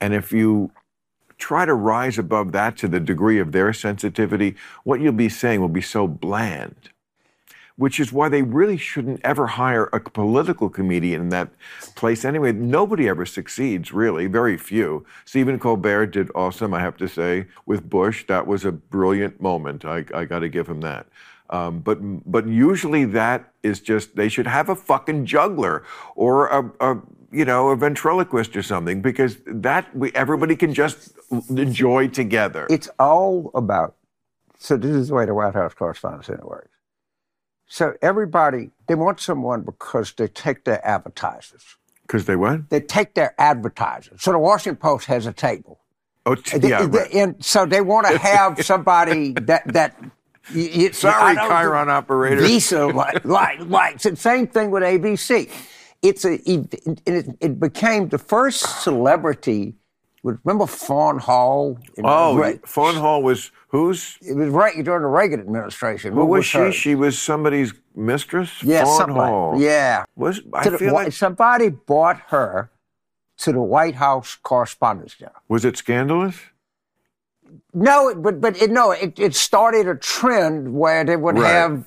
[0.00, 0.70] And if you
[1.38, 5.60] try to rise above that to the degree of their sensitivity, what you'll be saying
[5.60, 6.90] will be so bland.
[7.76, 11.50] Which is why they really shouldn't ever hire a political comedian in that
[11.94, 12.52] place anyway.
[12.52, 15.04] Nobody ever succeeds, really, very few.
[15.26, 18.26] Stephen Colbert did awesome, I have to say, with Bush.
[18.28, 19.84] That was a brilliant moment.
[19.84, 21.06] I, I got to give him that.
[21.50, 21.98] Um, but
[22.30, 25.84] but usually that is just they should have a fucking juggler
[26.16, 31.12] or a, a you know a ventriloquist or something because that we everybody can just
[31.50, 32.66] enjoy together.
[32.70, 33.94] it's all about.
[34.58, 36.75] So this is the way the White House Correspondents' Center works.
[37.68, 41.76] So everybody they want someone because they take their advertisers.
[42.02, 42.70] Because they what?
[42.70, 44.22] They take their advertisers.
[44.22, 45.80] So the Washington Post has a table.
[46.24, 46.86] Oh, t- They- yeah.
[46.86, 47.14] they- right.
[47.14, 49.96] and so they want to have somebody that that.
[50.48, 52.40] Sorry, Chyron operator.
[52.40, 55.50] Visa, like, like, like, it's the same thing with ABC.
[56.02, 56.72] It's a, it,
[57.04, 59.74] it, it became the first celebrity.
[60.44, 61.78] Remember Fawn Hall?
[62.02, 62.66] Oh, right.
[62.66, 64.18] Fawn Hall was whose?
[64.20, 66.12] It was right during the Reagan administration.
[66.12, 66.58] Who What was she?
[66.58, 66.72] her?
[66.72, 68.62] She was somebody's mistress.
[68.62, 69.54] yeah, Fawn like- Hall.
[69.60, 70.04] yeah.
[70.16, 72.70] Was I To the- feel like somebody bought her
[73.38, 75.32] to the White House Correspondents' Dinner.
[75.48, 76.36] was it scandalous?
[77.72, 81.48] No, it- but but it, no, it, it started a trend where they would Right.
[81.52, 81.84] have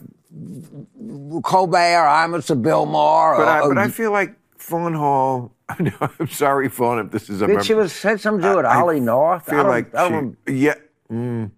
[1.43, 1.75] Colbert,
[2.07, 3.35] Imus, or Bill Maher.
[3.37, 5.51] But I, or, but I feel like Fawn Hall.
[5.69, 7.47] I'm sorry, Fawn, if this is a.
[7.47, 9.47] Did she was had something to do with I- I Ollie North?
[9.47, 10.75] I feel don't- like she, yeah,
[11.11, 11.51] mm,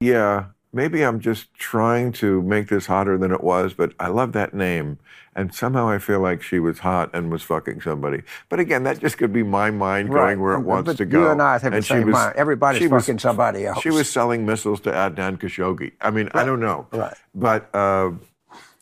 [0.00, 0.44] yeah.
[0.72, 4.54] Maybe I'm just trying to make this hotter than it was, but I love that
[4.54, 4.98] name,
[5.34, 8.22] and somehow I feel like she was hot and was fucking somebody.
[8.48, 10.26] But again, that just could be my mind Right.
[10.26, 11.22] going where it wants But to go.
[11.22, 12.34] you and I have the And she same was- mind.
[12.36, 13.80] Everybody's she was- fucking somebody else.
[13.82, 15.90] She was selling missiles to Adnan Khashoggi.
[16.00, 17.14] I mean, I don't know, Right.
[17.34, 18.12] But uh,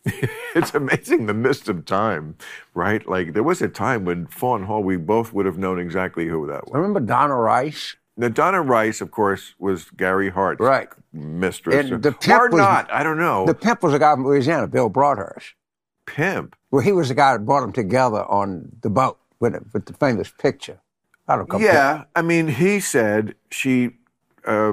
[0.54, 2.36] it's amazing the mist of time,
[2.74, 3.06] right?
[3.08, 6.46] Like there was a time when Fawn Hall, we both would have known exactly who
[6.48, 6.72] that was.
[6.74, 7.96] I Remember Donna Rice?
[8.16, 10.88] Now, Donna Rice, of course, was Gary Hart's Right.
[11.12, 11.88] mistress.
[11.90, 13.46] And the pimp or was- not, I don't know.
[13.46, 15.54] The pimp was a guy from Louisiana, Bill Broadhurst.
[16.06, 16.56] pimp.
[16.70, 19.86] Well, he was the guy that brought them together on the boat with, it, with
[19.86, 20.80] the famous picture.
[21.28, 21.58] I don't know.
[21.58, 23.90] Yeah, I mean, he said she
[24.46, 24.72] uh,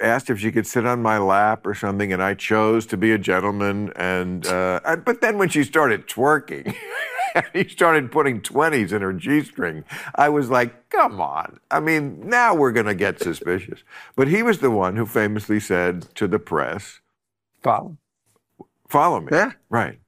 [0.00, 3.12] asked if she could sit on my lap or something, and I chose to be
[3.12, 3.92] a gentleman.
[3.96, 6.74] And uh, and- but then when she started twerking,
[7.52, 9.84] he started putting twenties in her g-string.
[10.14, 11.58] I was like, come on.
[11.70, 13.80] I mean, now we're gonna get suspicious.
[14.16, 17.00] But he was the one who famously said to the press,
[17.62, 17.96] Follow.
[18.88, 19.52] "Follow me." Yeah.
[19.68, 19.98] Right.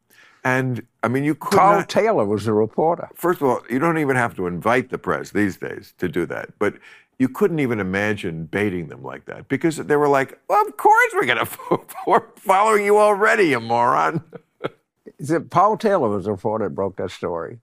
[0.42, 1.88] And I mean, you could Paul not.
[1.90, 3.08] Taylor was the reporter.
[3.14, 6.24] First of all, you don't even have to invite the press these days to do
[6.26, 6.58] that.
[6.58, 6.74] But
[7.20, 11.12] you couldn't even imagine baiting them like that because they were like, well, of course
[11.14, 14.24] we're going to, we're following you already, you moron.
[15.18, 17.58] Is it Paul Taylor was the reporter that broke that story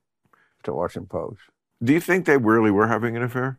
[0.64, 1.40] to Washington Post.
[1.84, 3.58] Do you think they really were having an affair?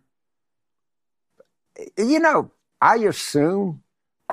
[1.97, 3.83] You know, I assume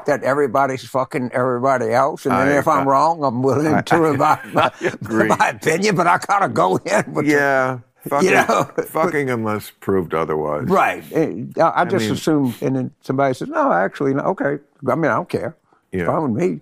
[0.06, 4.00] that everybody's fucking everybody else, and then I- if I'm I- wrong, I'm willing to
[4.00, 7.80] revive my, my opinion, but I gotta go in with Yeah.
[8.10, 10.68] Fucking, know, fucking unless proved otherwise.
[10.68, 11.04] Right.
[11.12, 14.96] Eh, I, I just mean- assume, and then somebody says, "No, actually, no, okay." I
[14.96, 15.56] mean, I don't care.
[15.92, 16.06] Yeah.
[16.06, 16.62] Fine with me.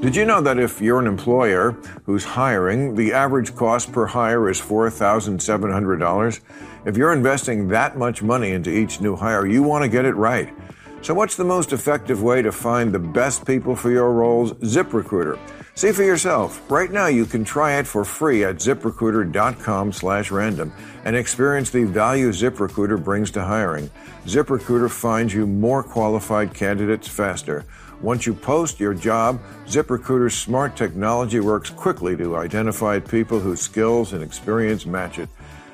[0.00, 1.72] Did you know that if you're an employer
[2.04, 6.40] who's hiring, the average cost per hire is $4,700?
[6.86, 10.14] If you're investing that much money into each new hire, you want to get it
[10.14, 10.54] right.
[11.02, 14.52] So, what's the most effective way to find the best people for your roles?
[14.52, 15.36] ZipRecruiter.
[15.74, 16.62] See for yourself.
[16.70, 20.72] Right now, you can try it for free at ziprecruiter.com/random
[21.04, 23.90] and experience the value ZipRecruiter brings to hiring.
[24.26, 27.64] ZipRecruiter finds you more qualified candidates faster.
[28.00, 34.12] Once you post your job, ZipRecruiter's smart technology works quickly to identify people whose skills
[34.12, 35.28] and experience match it.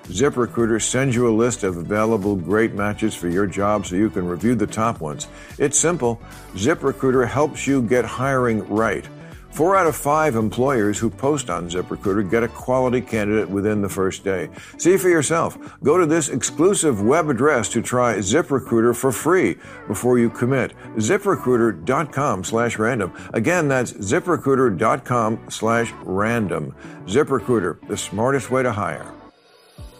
[0.05, 4.27] ZipRecruiter sends you a list of available great matches for your job so you can
[4.27, 5.29] review the top ones.
[5.59, 6.21] It's simple.
[6.55, 9.07] ZipRecruiter helps you get hiring right.
[9.55, 13.89] Four out of five employers who post on ZipRecruiter get a quality candidate within the
[13.89, 14.49] first day.
[14.79, 15.57] See for yourself.
[15.85, 20.73] Go to this exclusive web address to try ZipRecruiter for free before you commit.
[20.97, 23.13] ZipRecruiter.com slash random.
[23.33, 26.75] Again, that's ZipRecruiter.com slash random.
[27.07, 29.15] ZipRecruiter, the smartest way to hire.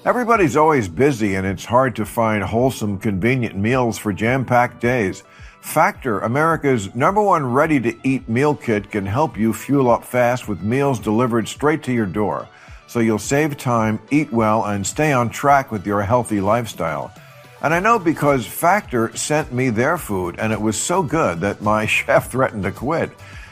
[0.05, 5.23] Everybody's always busy and it's hard to find wholesome, convenient meals for jam packed days.
[5.65, 10.47] Factor, America's number one ready to eat meal kit, can help you fuel up fast
[10.47, 12.49] with meals delivered straight to your door.
[12.87, 17.13] So you'll save time, eat well, and stay on track with your healthy lifestyle.
[17.61, 21.63] And I know because Factor sent me their food and it was so good that
[21.63, 23.11] my chef threatened to quit.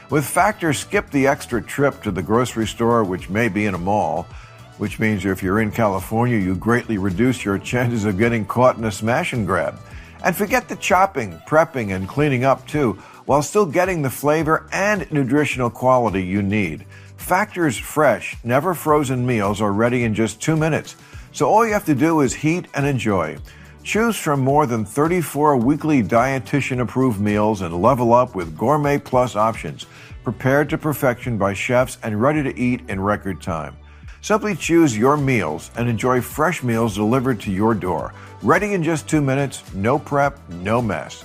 [0.09, 3.79] With Factor, skip the extra trip to the grocery store, which may be in a
[3.79, 4.27] mall,
[4.77, 8.85] which means if you're in California, you greatly reduce your chances of getting caught in
[8.85, 9.77] a smash and grab.
[10.23, 12.93] And forget the chopping, prepping, and cleaning up too,
[13.25, 16.85] while still getting the flavor and nutritional quality you need.
[17.17, 20.95] Factor's fresh, never frozen meals are ready in just two minutes,
[21.31, 23.37] so all you have to do is heat and enjoy.
[23.83, 29.35] Choose from more than 34 weekly dietitian approved meals and level up with Gourmet Plus
[29.35, 29.85] options,
[30.23, 33.75] prepared to perfection by chefs and ready to eat in record time.
[34.21, 38.13] Simply choose your meals and enjoy fresh meals delivered to your door.
[38.43, 41.23] Ready in just two minutes, no prep, no mess.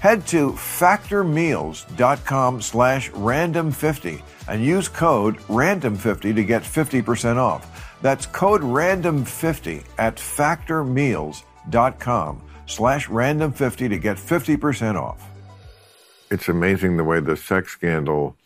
[0.00, 7.70] Head to factormeals.com slash random50 and use code random50 to get 50% off.
[8.02, 15.26] That's code random50 at factormeals.com slash random50 to get 50% off.
[16.30, 18.36] It's amazing the way the sex scandal,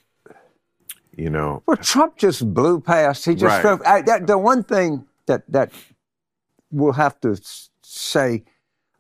[1.16, 3.24] you know, Well, Trump just blew past.
[3.24, 3.62] He just Right.
[3.62, 3.82] drove.
[3.84, 5.72] I, that, the one thing that that
[6.70, 7.67] we'll have to s-
[7.98, 8.44] say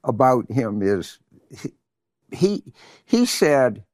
[0.04, 1.18] about him is
[1.50, 1.72] he
[2.30, 2.62] he,
[3.06, 3.84] he said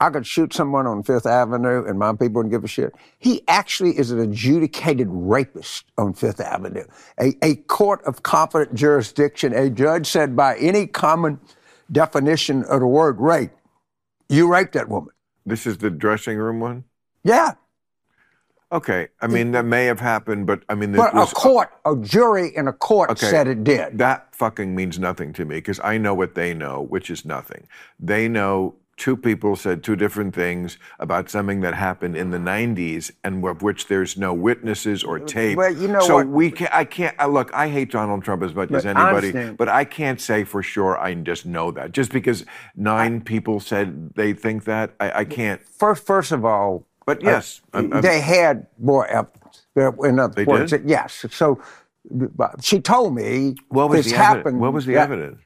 [0.00, 2.94] I could shoot someone on Fifth Avenue and my people wouldn't give a shit.
[3.18, 6.84] He actually is an adjudicated rapist on Fifth Avenue.
[7.20, 9.52] A, a court of competent jurisdiction.
[9.52, 11.40] A judge said by any common
[11.90, 13.50] definition of the word rape,
[14.28, 15.12] you raped that woman.
[15.44, 16.84] this is the dressing room one.
[17.24, 17.54] Yeah.
[18.70, 21.96] Okay, I mean that may have happened, but I mean, But a uh, court, a
[21.96, 23.26] jury in a court Okay.
[23.26, 23.96] said it did.
[23.98, 27.66] that fucking means nothing to me because I know what they know, which is nothing.
[27.98, 33.12] They know two people said two different things about something that happened in the 90s
[33.22, 35.56] and of which there's no witnesses or uh, tape.
[35.56, 36.26] Well, you know so what?
[36.26, 36.74] we can't.
[36.74, 39.56] I can't I, look, I hate Donald Trump as much as But I anybody, understand.
[39.56, 41.92] but I can't say for sure I just know that.
[41.92, 42.44] Just because
[42.76, 45.62] nine people said they think that, I, I can't.
[45.66, 49.66] First, first of all, But yes, I'm- I'm- they had more evidence.
[49.74, 50.84] In other They words, did?
[50.86, 51.24] yes.
[51.30, 51.58] So
[52.60, 54.40] she told me what was this the happened.
[54.40, 54.60] evidence?
[54.60, 55.38] What was the evidence?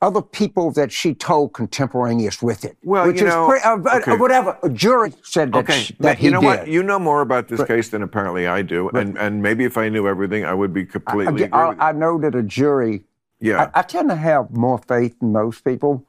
[0.00, 2.76] Other people that she told contemporaneous with it.
[2.84, 4.16] Well, which you is know, uh, but, uh, okay.
[4.18, 4.56] whatever.
[4.62, 6.46] A jury said that, Okay, sh- Ma- that you know did.
[6.46, 6.68] what?
[6.68, 9.88] You know more about this case than apparently I do, and and maybe if I
[9.88, 11.50] knew everything, I would be completely.
[11.50, 11.70] I.
[11.70, 13.02] I, I know that a jury.
[13.40, 16.04] yeah, I, I tend to have more faith in most people.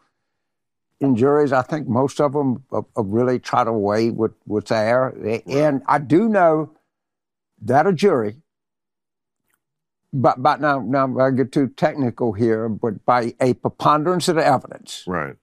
[0.99, 4.69] In juries, I think most of them uh, uh, really try to weigh what, what's
[4.71, 5.09] there.
[5.47, 6.71] And I do know
[7.61, 8.37] that a jury,
[10.11, 14.45] but, but now, now I get too technical here, but by a preponderance of the
[14.45, 15.35] evidence, right.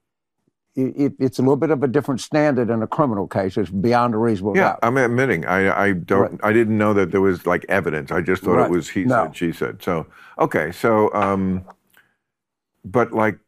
[0.75, 3.55] it, it, it's a little bit of a different standard in a criminal case.
[3.55, 4.79] It's beyond a reasonable Yeah, doubt.
[4.83, 6.39] I'm admitting I I don't Right.
[6.43, 8.11] I didn't know that there was like evidence.
[8.11, 8.65] I just thought Right.
[8.65, 9.23] it was he No.
[9.27, 9.81] said she said.
[9.81, 11.63] So okay, so um,
[12.83, 13.39] but like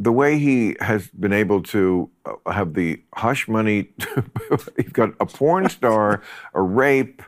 [0.00, 3.90] the way he has been able to uh, have the hush money,
[4.76, 6.22] he's got a porn star,
[6.54, 7.22] a rape.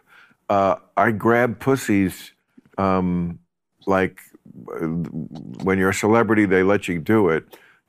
[0.48, 2.32] Uh, I grab pussies.
[2.78, 3.38] Um,
[3.86, 4.20] like
[4.68, 7.44] uh, when you're a celebrity, they let you do it.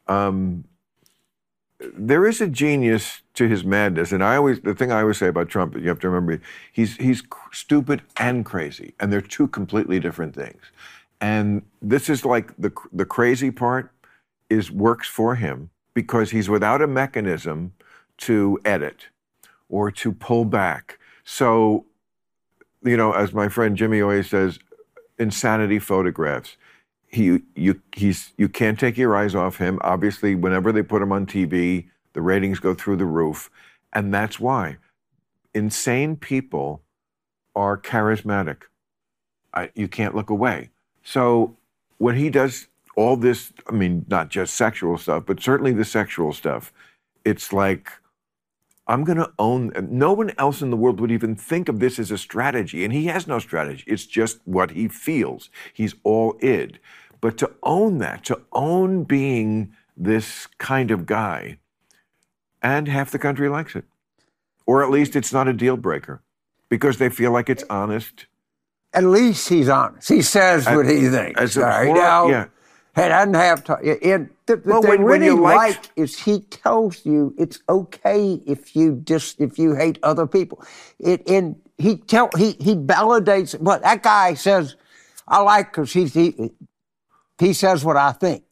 [0.07, 0.65] Um,
[1.79, 5.27] there is a genius to his madness, and I always the thing I always say
[5.27, 6.41] about Trump, you have to remember,
[6.73, 10.61] he's he's stupid and crazy, and they're two completely different things.
[11.21, 13.93] And this is like the the crazy part
[14.49, 17.73] is works for him because he's without a mechanism
[18.19, 19.07] to edit.
[19.69, 20.99] or to pull back.
[21.23, 21.85] So,
[22.83, 24.59] you know, as my friend Jimmy always says,
[25.19, 26.57] insanity photographs.
[27.07, 29.79] He, you, he's, you can't take your eyes off him.
[29.81, 33.49] Obviously, whenever they put him on TV, the ratings go through the roof.
[33.93, 34.77] And that's why
[35.53, 36.83] insane people
[37.55, 38.63] are charismatic.
[39.53, 40.71] I, you can't look away.
[41.03, 41.57] So
[41.99, 46.33] when he does all this, I mean, not just sexual stuff, but certainly the sexual
[46.33, 46.71] stuff,
[47.25, 47.89] it's like,
[48.85, 49.71] I'm going to own.
[49.89, 52.83] No one else in the world would even think of this as a strategy.
[52.83, 53.83] And he has no strategy.
[53.87, 55.49] It's just what he feels.
[55.73, 56.79] He's all id.
[57.21, 61.59] But to own that, to own being this kind of guy,
[62.61, 63.85] and half the country likes it.
[64.65, 66.21] Or at least it's not a deal breaker
[66.67, 68.25] because they feel like it's honest.
[68.93, 70.09] At least he's honest.
[70.09, 71.39] He says what he thinks.
[71.39, 71.87] as right?
[71.87, 72.45] hor- Now, yeah.
[72.95, 73.83] He doesn't have time.
[74.03, 77.33] And the, the Well, thing when- when really you like- like is he tells you
[77.37, 80.63] it's okay if you just if you hate other people.
[80.99, 84.75] It and he tell he he validates what that guy says.
[85.27, 86.51] I like because he he
[87.39, 88.43] he says what I think.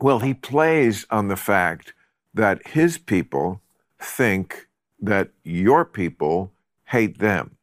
[0.00, 1.92] Well, he plays on the fact
[2.34, 3.60] that his people
[4.00, 4.66] think
[5.00, 6.52] that your people
[6.84, 7.56] hate them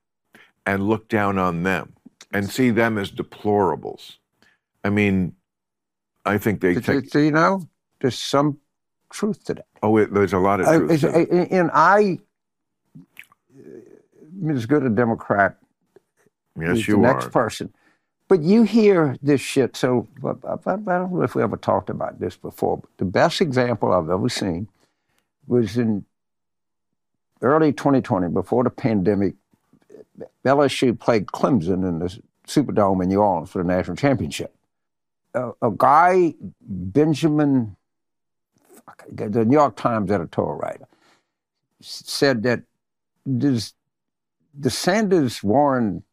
[0.66, 1.94] and look down on them
[2.32, 4.18] and see them as deplorables.
[4.84, 5.34] I mean,
[6.28, 7.12] I think they Do, take.
[7.12, 7.68] do you know?
[8.02, 8.58] There's some
[9.10, 9.66] truth to that.
[9.82, 10.92] Oh, it, there's a lot of truth.
[10.92, 11.52] it's- to it.
[11.52, 12.20] and I,
[13.58, 15.58] uh, as good a Democrat
[16.60, 17.14] yes, you the are.
[17.14, 17.74] next person.
[18.28, 19.78] But you hear this shit.
[19.78, 20.34] So I
[20.66, 22.78] don't know if we ever talked about this before.
[22.78, 24.68] But the best example I've ever seen
[25.48, 26.04] was in
[27.42, 29.36] early 2020, before the pandemic.
[30.44, 34.54] LSU played Clemson in the Superdome in New Orleans for the national championship.
[35.38, 37.76] A, a guy, Benjamin,
[39.12, 40.88] the New York Times editorial writer,
[41.82, 42.62] said that
[43.38, 43.74] does
[44.58, 46.04] the Sanders Warren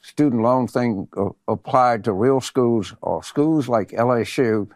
[0.00, 1.08] student loan thing
[1.46, 4.68] applied to real schools or schools like LSU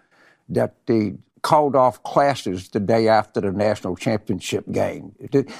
[0.48, 5.14] that they called off classes the day after the national championship game.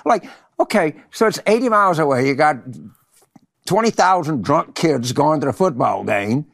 [0.05, 0.28] Like,
[0.61, 2.26] okay, so it's 80 miles away.
[2.26, 2.57] You got
[3.66, 6.47] 20,000 drunk kids going to the football game,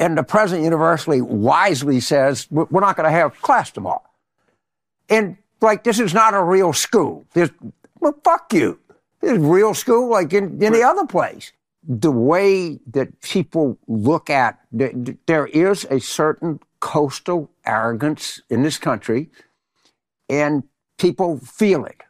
[0.00, 4.02] and the president universally wisely says, "We're not going to have class tomorrow.
[5.08, 7.24] And like, this is not a real school.
[7.34, 7.50] This,
[8.00, 8.78] well, fuck you.
[9.20, 11.52] This is real school like in any other place.
[11.82, 18.62] The way that people look at, th- th- there is a certain coastal arrogance in
[18.62, 19.30] this country,
[20.28, 20.62] and
[20.98, 22.02] people feel it.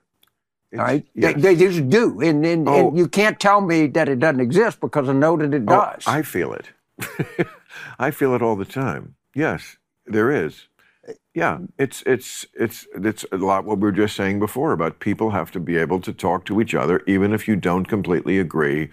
[0.73, 1.07] Right?
[1.15, 1.35] yes.
[1.37, 2.21] They, they just do.
[2.21, 2.89] And, and, Oh.
[2.89, 5.93] and you can't tell me that it doesn't exist because I know that it Oh,
[5.93, 6.05] does.
[6.07, 6.67] I feel it.
[7.99, 9.17] I feel it all the time.
[9.35, 9.77] Yes,
[10.07, 10.69] there is.
[11.09, 11.69] Eh, yeah, mm.
[11.79, 15.51] it's it's it's it's a lot what we were just saying before about people have
[15.53, 18.91] to be able to talk to each other even if you don't completely agree.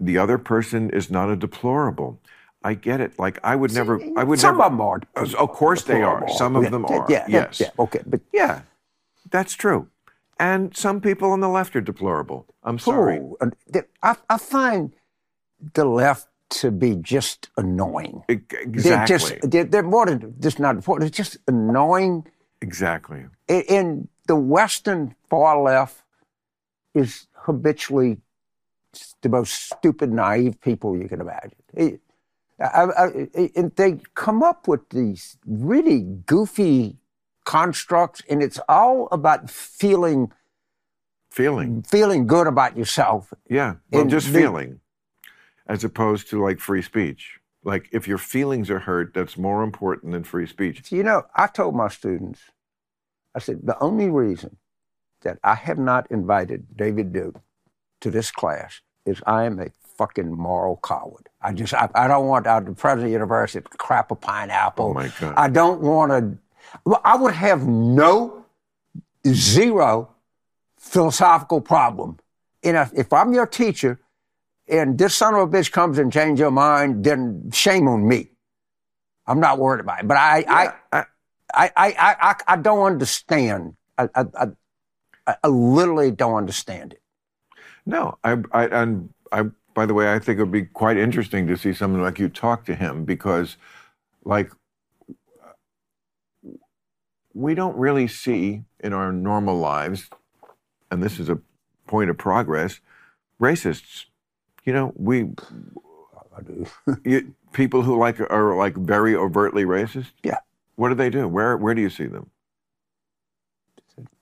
[0.00, 2.20] The other person is not a deplorable.
[2.64, 3.18] I get it.
[3.18, 4.00] Like I would never.
[4.02, 4.66] Eh, I would Some never.
[4.66, 5.02] of them are.
[5.16, 6.28] Of course they are.
[6.28, 7.06] Some of Yeah, them are.
[7.08, 7.60] Yeah, yes.
[7.60, 8.62] yeah, okay, but Yeah,
[9.30, 9.88] that's true.
[10.40, 12.46] And some people on the left are deplorable.
[12.62, 13.20] I'm sorry.
[13.72, 14.92] Th- I, I find
[15.74, 18.22] the left to be just annoying.
[18.28, 19.06] E- They're Exactly.
[19.38, 21.08] just they're, they're more than just not important.
[21.08, 22.26] It's just annoying.
[22.62, 23.24] exactly.
[23.48, 26.02] And the Western far left
[26.94, 28.18] is habitually
[29.22, 31.52] the most stupid, naive people you can imagine.
[31.74, 32.00] It-
[32.60, 32.64] I-
[33.04, 36.96] I- I- and they come up with these really goofy
[37.44, 40.32] constructs, and it's all about feeling
[41.30, 41.82] Feeling.
[41.82, 43.32] feeling good about yourself.
[43.48, 43.74] Yeah.
[43.92, 44.80] Well, And just the- feeling,
[45.68, 47.38] as opposed to like free speech.
[47.64, 50.90] Like if your feelings are hurt, that's more important than free speech.
[50.90, 52.40] You know, I told my students,
[53.34, 54.56] I said, the only reason
[55.22, 57.40] that I have not invited David Duke
[58.00, 59.66] to this class is I am a
[59.96, 61.28] fucking moral coward.
[61.42, 64.14] I just, I, I don't want uh, the president of the university to crap a
[64.14, 64.86] pineapple.
[64.86, 65.34] Oh, my God.
[65.36, 66.38] I don't want to,
[66.84, 68.44] well, I would have no,
[69.26, 70.14] zero
[70.78, 72.18] philosophical problem.
[72.62, 74.00] And if, if I'm your teacher
[74.68, 78.30] and this son of a bitch comes and change your mind, then shame on me.
[79.26, 80.08] I'm not worried about it.
[80.08, 81.04] But I, I, I, I,
[81.54, 83.76] I, I, I, I don't understand.
[83.98, 84.24] I, I,
[85.26, 87.02] I, I literally don't understand it.
[87.86, 89.44] no, I, I, and I,
[89.74, 92.28] by the way, I think it would be quite interesting to see someone like you
[92.28, 93.56] talk to him because,
[94.24, 94.50] like,
[97.34, 100.10] we don't really see in our normal lives,
[100.90, 101.38] and this is a
[101.86, 102.80] point of progress,
[103.40, 104.06] racists.
[104.68, 105.30] You know, we
[106.36, 106.66] I do.
[107.02, 110.10] you, people who like are like very overtly racist.
[110.22, 110.40] Yeah.
[110.76, 111.26] What do they do?
[111.26, 112.28] Where where do you see them?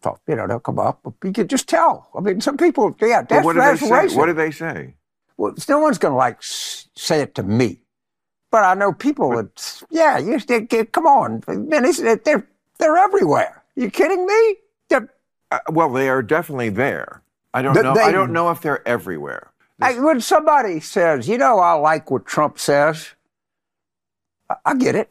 [0.01, 1.01] thought, you know, they'll come up.
[1.25, 2.09] You could just tell.
[2.17, 3.89] I mean, some people, yeah, But that's, what do they that's say?
[3.91, 4.17] racist.
[4.17, 4.95] What do they say?
[5.37, 7.81] well, no one's going to like say it to me.
[8.53, 11.83] But I know people that, yeah, you they, they- come on, man,
[12.25, 12.47] they're
[12.79, 13.65] they're everywhere.
[13.75, 14.57] You kidding me?
[14.93, 17.23] Uh, well, they are definitely there.
[17.53, 17.95] I don't know.
[17.95, 19.51] they- I don't know if they're everywhere.
[19.81, 23.11] I, when somebody says, you know, I like what Trump says,
[24.49, 25.11] I, I get it.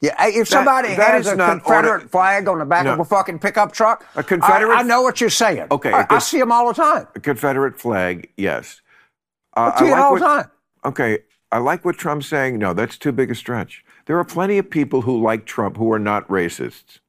[0.00, 3.40] Yeah, if somebody that has a Confederate order- flag on the back of a fucking
[3.40, 5.66] pickup truck, A Confederate- I, I know what you're saying.
[5.72, 7.08] Okay, I, I see them all the time.
[7.16, 8.80] A Confederate flag, yes.
[9.56, 10.50] Uh, I see it all what, the time.
[10.84, 11.18] Okay,
[11.50, 12.58] I like what Trump's saying.
[12.58, 13.84] No, that's too big a stretch.
[14.06, 17.00] There are plenty of people who like Trump who are not racists.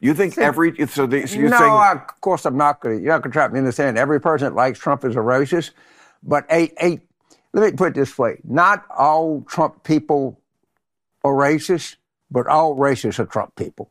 [0.00, 2.96] You think every so, they, so you're no, saying I, of course I'm not going
[2.96, 3.02] to.
[3.02, 5.18] You're not going to trap me into saying every person that likes Trump is a
[5.18, 5.70] racist.
[6.22, 6.98] But a, a,
[7.52, 10.40] let me put it this way: not all Trump people
[11.22, 11.96] are racist,
[12.30, 13.90] but all racists are Trump people.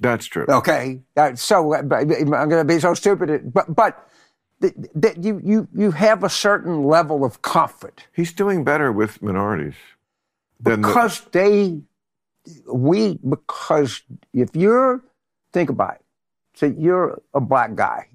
[0.00, 0.46] that's true.
[0.48, 4.08] Okay, That- so but I'm going to be so stupid, but but
[4.62, 9.22] th- th- you you you have a certain level of comfort He's doing better with
[9.22, 9.74] minorities
[10.58, 11.82] than the, because they
[12.72, 14.02] we because
[14.32, 15.02] if you're
[15.52, 16.04] think about it,
[16.54, 18.08] so you're a black guy,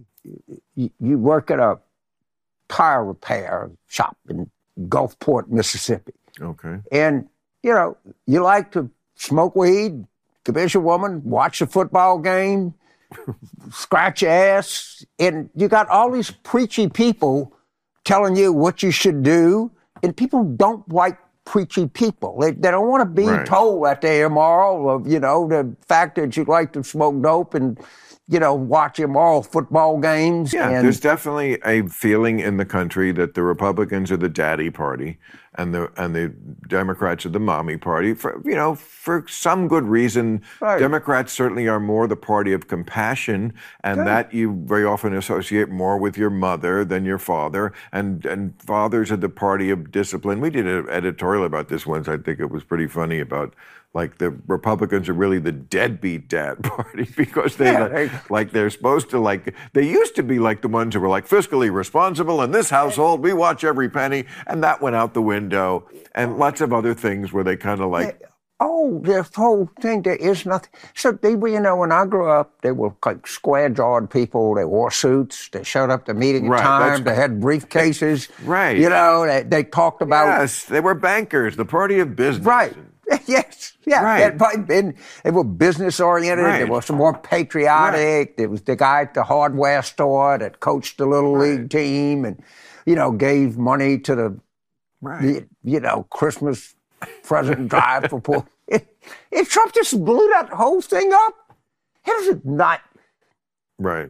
[0.75, 1.79] you, you work at a
[2.69, 4.49] tire repair shop in
[4.87, 6.77] Gulfport, Mississippi, okay.
[6.91, 7.27] and
[7.61, 10.05] you know you like to smoke weed,
[10.43, 12.73] convince a woman, watch a football game,
[13.71, 17.53] scratch your ass, and you got all these preachy people
[18.03, 19.71] telling you what you should do,
[20.01, 22.39] and people don't like preachy people.
[22.39, 23.45] They, they don't want to be Right.
[23.45, 27.53] told that they're immoral of, you know, the fact that you like to smoke dope
[27.53, 27.79] and,
[28.27, 30.53] you know, watch immoral football games.
[30.53, 34.69] Yeah, and, there's definitely a feeling in the country that the Republicans are the daddy
[34.69, 35.17] party
[35.55, 36.29] and the and the
[36.67, 38.13] Democrats are the mommy party.
[38.13, 40.79] For you know, for some good reason, Right.
[40.79, 45.97] Democrats certainly are more the party of compassion, and that you very often associate more
[45.97, 47.73] with your mother than your father.
[47.91, 50.39] And and fathers are the party of discipline.
[50.41, 52.07] We did an editorial about this once.
[52.07, 53.55] I think it was pretty funny about.
[53.93, 58.69] Like the Republicans are really the deadbeat dad party because they, Yeah, like, like they're
[58.71, 62.41] supposed to like they used to be like the ones who were like fiscally responsible
[62.41, 66.59] in this household we watch every penny and that went out the window and lots
[66.61, 68.21] of other things where they kind of like
[68.59, 70.69] Oh, this whole thing, there is nothing.
[70.93, 74.55] So, they, were, you know, when I grew up, they were like square jawed people.
[74.55, 75.49] They wore suits.
[75.49, 77.03] They showed up to meeting Right, time.
[77.03, 78.29] They had briefcases.
[78.45, 78.77] Right.
[78.77, 80.27] You know, they, they talked about.
[80.39, 82.73] yes they were bankers the party of business Right.
[83.25, 83.73] Yes.
[83.85, 84.01] Yeah.
[84.03, 84.39] Right.
[84.39, 84.67] Right.
[85.23, 86.45] They were business oriented.
[86.45, 86.69] They Right.
[86.69, 87.99] were some more patriotic.
[88.29, 88.37] Right.
[88.37, 92.41] There was the guy at the hardware store that coached the little league team and,
[92.85, 94.39] you know, gave money to the
[95.01, 96.75] right you, know, Christmas
[97.23, 98.45] present drive for poor.
[98.67, 98.83] If,
[99.31, 101.33] if Trump just blew that whole thing up,
[102.03, 102.79] how does it not?
[103.77, 104.09] right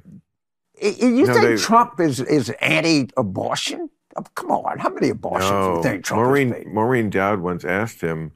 [0.81, 3.89] i- i- You No, think they- Trump is, is anti-abortion?
[4.15, 6.63] Oh, come on, how many abortions do you think Trump has Maureen?
[6.71, 8.31] Maureen Dowd once asked him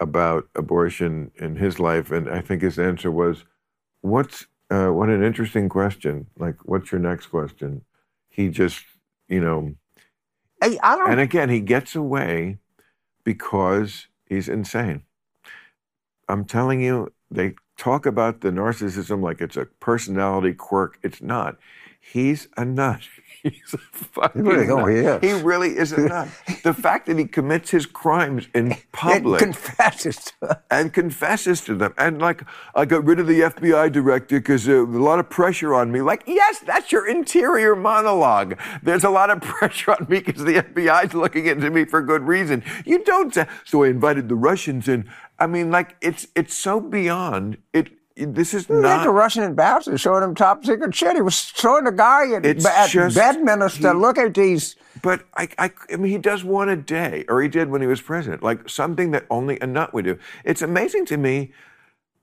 [0.00, 3.44] about abortion in his life and I think his answer was
[4.00, 7.82] what's uh, what an interesting question like what's your next question
[8.28, 8.84] he just
[9.28, 9.74] you know
[10.60, 11.10] I, I don't.
[11.10, 12.58] And again, he gets away
[13.24, 15.02] because he's insane.
[16.28, 20.98] I'm telling you, they talk about the narcissism like it's a personality quirk.
[21.02, 21.56] It's not.
[22.00, 23.02] He's a nut.
[23.42, 25.22] He's a fucking really- oh, nut.
[25.22, 25.38] he is.
[25.38, 26.28] He really is a nut.
[26.64, 30.32] the fact that he commits his crimes in public confesses.
[30.40, 31.94] to- and confesses to them.
[31.96, 32.42] And like,
[32.74, 35.92] I got rid of the FBI director because there was a lot of pressure on
[35.92, 36.00] me.
[36.00, 38.58] Like, yes, that's your interior monologue.
[38.82, 42.22] There's a lot of pressure on me because the FBI's looking into me for good
[42.22, 42.64] reason.
[42.84, 45.08] You don't say, so I invited the Russians in.
[45.38, 47.90] I mean, like, it's it's so beyond it.
[48.26, 49.04] This is He had not.
[49.04, 51.14] the Russian ambassador showing him top secret shit.
[51.16, 54.76] He was showing the guy at, at just- Bedminster, he- look at these.
[55.02, 57.86] But I, I, I mean, he does one a day, or he did when he
[57.86, 60.18] was president, like something that only a nut would do.
[60.44, 61.52] It's amazing to me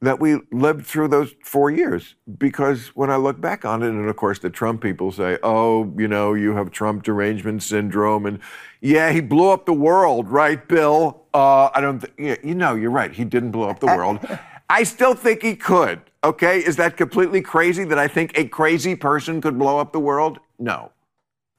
[0.02, 4.08] that we lived through those four years because when I look back on it, and
[4.10, 8.40] of course the Trump people say, oh, you know, you have Trump derangement syndrome, and
[8.82, 11.24] yeah, he blew up the world, right, Bill?
[11.34, 13.12] Uh, I don't, th- yeah, you know, you're right.
[13.14, 14.20] He didn't blow up the world.
[14.70, 16.02] I still think he could.
[16.24, 20.00] Okay, is that completely crazy that I think a crazy person could blow up the
[20.00, 20.40] world?
[20.58, 20.92] No.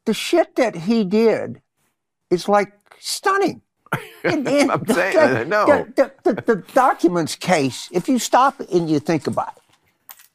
[0.06, 1.60] The shit that he did
[2.30, 3.62] is like stunning.
[4.24, 5.66] And- and I'm saying, the, know.
[5.94, 9.62] The, the, the, the documents case, if you stop and you think about it,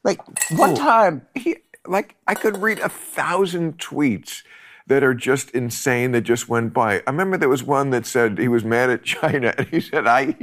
[0.04, 0.76] like one Oh.
[0.76, 4.44] time, he like I could read a thousand tweets
[4.92, 6.96] that are just insane that just went by.
[7.08, 10.06] I remember there was one that said he was mad at China and he said,
[10.06, 10.36] I,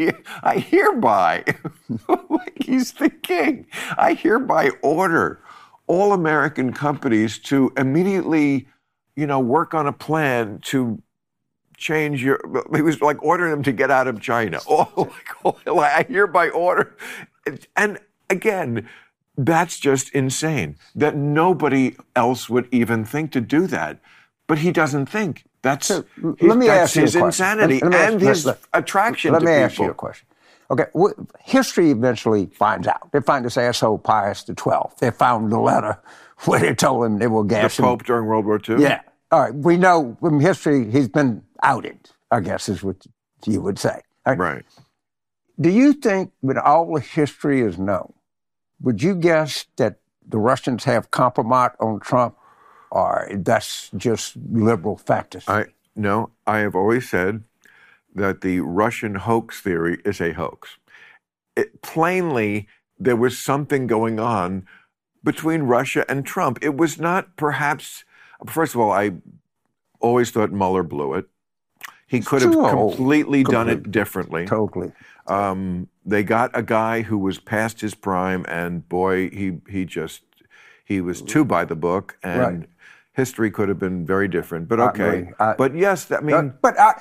[0.42, 1.44] I hereby,
[2.30, 3.66] like he's the king,
[3.98, 5.42] I hereby order
[5.86, 8.66] all American companies to immediately,
[9.16, 11.02] you know, work on a plan to
[11.76, 12.40] change your.
[12.74, 14.60] He was like ordering them to get out of China.
[14.66, 15.12] Oh,
[15.44, 16.96] like, oh, I hereby order,
[17.76, 17.98] and
[18.30, 18.88] again,
[19.36, 20.76] that's just insane.
[20.94, 24.00] That nobody else would even think to do that,
[24.48, 25.44] but he doesn't think.
[25.62, 26.04] That's So,
[26.40, 27.26] let me that's ask you a his question.
[27.26, 29.64] insanity Let- let ask- and his let- attraction Let to me people.
[29.64, 30.26] ask you a question.
[30.70, 33.10] Okay, wh- history eventually finds out.
[33.12, 34.98] They find this asshole Pius the Twelfth.
[34.98, 35.98] They found the letter
[36.44, 37.76] where they told him they were gas.
[37.76, 37.82] The.
[37.84, 38.80] Pope during World War II.
[38.82, 39.00] Yeah.
[39.30, 39.54] All right.
[39.54, 41.98] We know from history he's been outed.
[42.30, 42.96] I guess is what
[43.46, 44.02] you would say.
[44.26, 44.38] Right.
[44.38, 44.64] Right.
[45.60, 48.12] Do you think, when all the history is known,
[48.80, 49.96] would you guess that
[50.26, 52.36] the Russians have compromise on Trump,
[52.90, 55.44] or that's just liberal factors?
[55.48, 57.42] I no, I have always said
[58.14, 60.76] that the Russian hoax theory is a hoax.
[61.56, 62.68] It, plainly,
[62.98, 64.66] there was something going on
[65.24, 66.58] between Russia and Trump.
[66.62, 68.04] It was not perhaps.
[68.46, 69.12] First of all, I
[70.00, 71.26] always thought Mueller blew it.
[72.06, 74.46] He could have completely done it differently.
[74.46, 74.92] totally.
[75.26, 80.22] Um, they got a guy who was past his prime, and boy, he he just
[80.86, 82.68] he was too by the book, and Right.
[83.18, 84.68] History could have been very different.
[84.68, 85.30] But okay.
[85.40, 86.92] I- but yes, I mean, Uh, but I,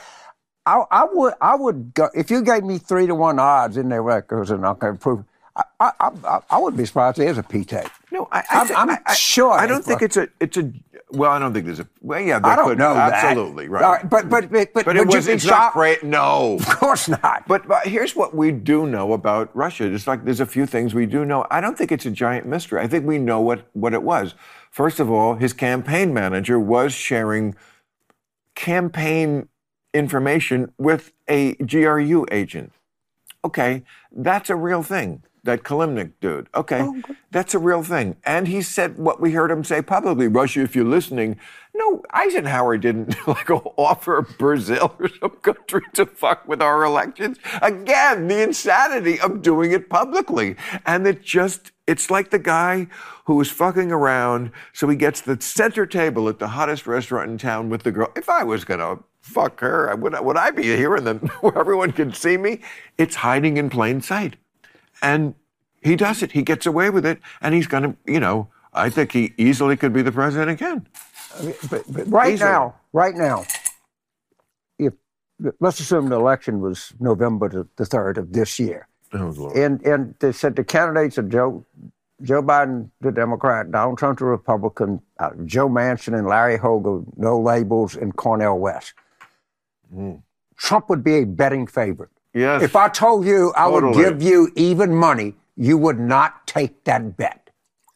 [0.66, 3.88] I, I would, I would go if you gave me three to one odds in
[3.88, 5.24] their records and I can prove.
[5.56, 7.90] I, I, I, I would be surprised if there's a P tape.
[8.12, 10.58] no, I, I, I'm- thi- I'm I- I- sure I don't think it's a it's
[10.58, 10.72] a
[11.10, 13.14] well, I don't think there's a well, yeah, there I don't could know that.
[13.14, 13.84] absolutely right.
[13.84, 16.04] All right, but but but, but, but it was it's not great.
[16.04, 17.48] No, Of course not.
[17.48, 19.86] But, but here's what we do know about Russia.
[19.86, 21.48] It's like there's a few things we do know.
[21.50, 22.82] I don't think it's a giant mystery.
[22.82, 24.36] I think we know what, what it was.
[24.72, 27.56] First of all, his campaign manager was sharing
[28.56, 29.50] campaign
[29.94, 32.72] information with a GRU agent.
[33.44, 35.24] Okay, that's a real thing.
[35.44, 36.50] That Kilimnik dude.
[36.54, 37.02] Okay, oh,
[37.32, 38.18] that's a real thing.
[38.26, 41.40] And he said what we heard him say publicly Russia, if you're listening.
[41.78, 47.38] No, Eisenhower didn't like offer Brazil or some country to fuck with our elections.
[47.62, 50.56] Again, the insanity of doing it publicly.
[50.86, 52.88] And it just, it's like the guy
[53.26, 57.38] who was fucking around so he gets the center table at the hottest restaurant in
[57.38, 58.12] town with the girl.
[58.16, 61.14] If I was going to fuck her, would, I- would I be here in the,
[61.42, 62.62] where everyone can see me?
[62.98, 64.36] It's hiding in plain sight.
[65.02, 65.36] And
[65.84, 66.32] he does it.
[66.32, 67.20] He gets away with it.
[67.40, 70.88] And he's going to, you know, I think he easily could be the president again.
[71.70, 72.50] But, but right Easily.
[72.50, 73.46] now, right now,
[74.80, 74.94] if
[75.60, 80.16] let's assume the election was November the, the third of this year, Oh, and and
[80.20, 81.66] they said the candidates are Joe
[82.22, 87.40] Joe Biden, the Democrat, Donald Trump, the Republican, uh, Joe Manchin and Larry Hogan, no
[87.40, 88.94] labels, and Cornel West.
[90.58, 92.10] Trump would be a betting favorite.
[92.34, 92.62] Yes.
[92.64, 97.16] If I told you I would give you even money, you would not take that
[97.16, 97.50] bet.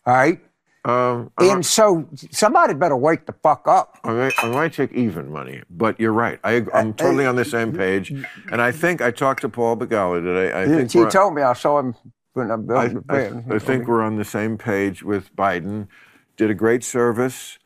[0.05, 0.39] All right.
[0.83, 3.99] Um, And so somebody better wake the fuck up.
[4.03, 6.39] I might, I might take even money, but you're right.
[6.43, 8.11] I, I'm totally on the same page.
[8.51, 10.51] And I think I talked to Paul Begala today.
[10.59, 11.93] I think He told me I saw him
[12.33, 13.55] when I I, I.
[13.55, 15.87] I think we're on the same page with Biden.
[16.37, 17.59] Did a great service,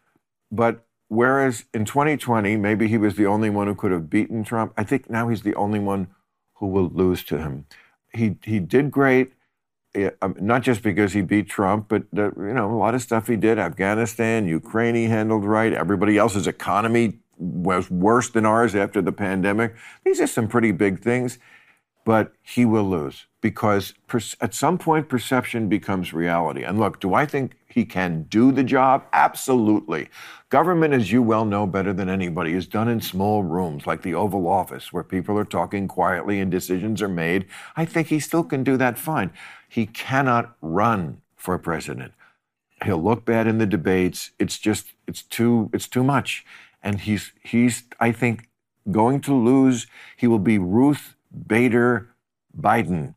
[0.51, 4.74] but whereas in 2020 maybe he was the only one who could have beaten Trump,
[4.76, 6.07] I think now he's the only one
[6.55, 7.66] who will lose to him.
[8.11, 9.34] He he did great,
[10.21, 13.35] Um, not just because he beat Trump, but you know a lot of stuff he
[13.35, 13.57] did.
[13.57, 15.71] Afghanistan, Ukraine, he handled right.
[15.73, 19.75] Everybody else's economy was worse than ours after the pandemic.
[20.03, 21.39] These are some pretty big things
[22.05, 26.63] but he will lose because per- at some point perception becomes reality.
[26.63, 29.03] And look, do I think he can do the job?
[29.11, 30.07] Absolutely.
[30.47, 34.13] Government, as you well know better than anybody, is done in small rooms like the
[34.13, 37.47] Oval Office where people are talking quietly and decisions are made.
[37.76, 39.34] I think he still can do that fine.
[39.67, 42.13] He cannot run for president.
[42.86, 44.32] He'll look bad in the debates.
[44.39, 46.45] It's just it's too it's too much.
[46.82, 48.47] And he's he's I think
[48.89, 49.86] going to lose.
[50.15, 52.15] He will be Ruth Bader
[52.57, 53.15] Biden,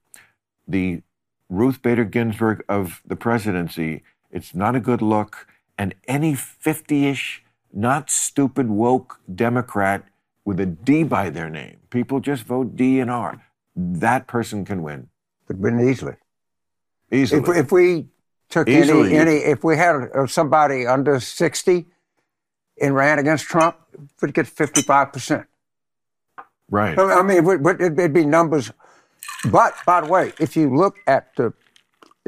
[0.67, 1.03] the
[1.49, 4.03] Ruth Bader Ginsburg of the presidency.
[4.31, 5.47] It's not a good look.
[5.77, 10.05] And any 50 ish, not stupid, woke Democrat
[10.45, 13.43] with a D by their name, people just vote D and R.
[13.77, 15.09] That person can win
[15.47, 16.15] Could win easily.
[17.13, 17.43] easily.
[17.43, 18.09] If, if we
[18.49, 19.15] took Easily.
[19.17, 21.87] any, any, if we had somebody under 60
[22.81, 23.77] and ran against Trump,
[24.23, 25.47] we'd get 55%.
[26.71, 26.99] right.
[26.99, 28.73] I mean, it'd, it'd be numbers.
[29.51, 31.53] But by the way, if you look at the,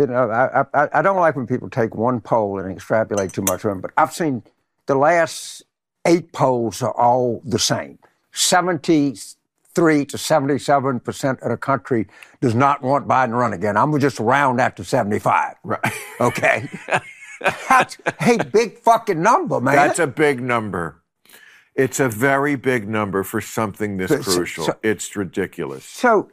[0.00, 3.42] you know, I, I, I don't like when people take one poll and extrapolate too
[3.42, 4.42] much from it, but I've seen
[4.86, 5.62] the last
[6.06, 7.98] eight polls are all the same.
[8.32, 12.06] 73 to 77 percent of the country
[12.40, 13.76] does not want Biden to run again.
[13.76, 15.56] I'm just round after 75.
[15.64, 15.80] Right.
[16.20, 16.68] Okay.
[17.68, 19.74] That's a big fucking number, man.
[19.74, 21.00] That's a big number.
[21.74, 24.64] It's a very big number for something this so- crucial.
[24.66, 25.86] so- it's ridiculous.
[25.86, 26.30] So,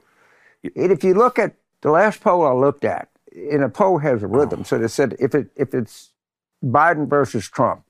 [0.62, 3.08] if you look at the last poll I looked at,
[3.52, 4.62] and a poll has a rhythm.
[4.62, 4.64] Oh.
[4.64, 6.12] So they said if it if it's
[6.64, 7.84] Biden versus Trump,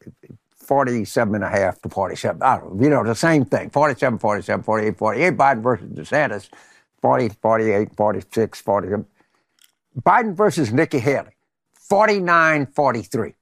[0.55, 4.19] 47 and a half to 47, I don't know, you know, the same thing, 47,
[4.19, 6.49] 47, 48, 48, Biden versus DeSantis,
[7.01, 9.05] 40, 48, 46, 47.
[10.01, 11.31] Biden versus Nikki Haley,
[11.73, 13.33] 49, 43.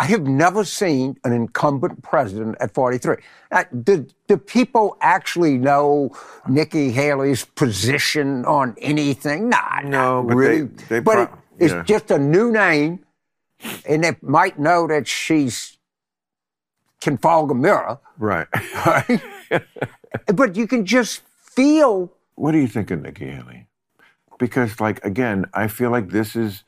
[0.00, 3.16] I have never seen an incumbent president at 43.
[3.50, 6.10] Now, do, do people actually know
[6.48, 9.48] Nikki Haley's position on anything?
[9.48, 10.62] Nah, No, but they- really.
[10.88, 11.82] they but pro- it, it's yeah.
[11.82, 13.00] just a new name,
[13.88, 15.76] and they might know that she's
[17.00, 18.46] Trafalgar Mirror, Right.
[18.86, 19.20] right?
[20.34, 23.66] but you can just feel what do you think of Nikki Haley?
[24.38, 26.62] Because, like, again, I feel like this is.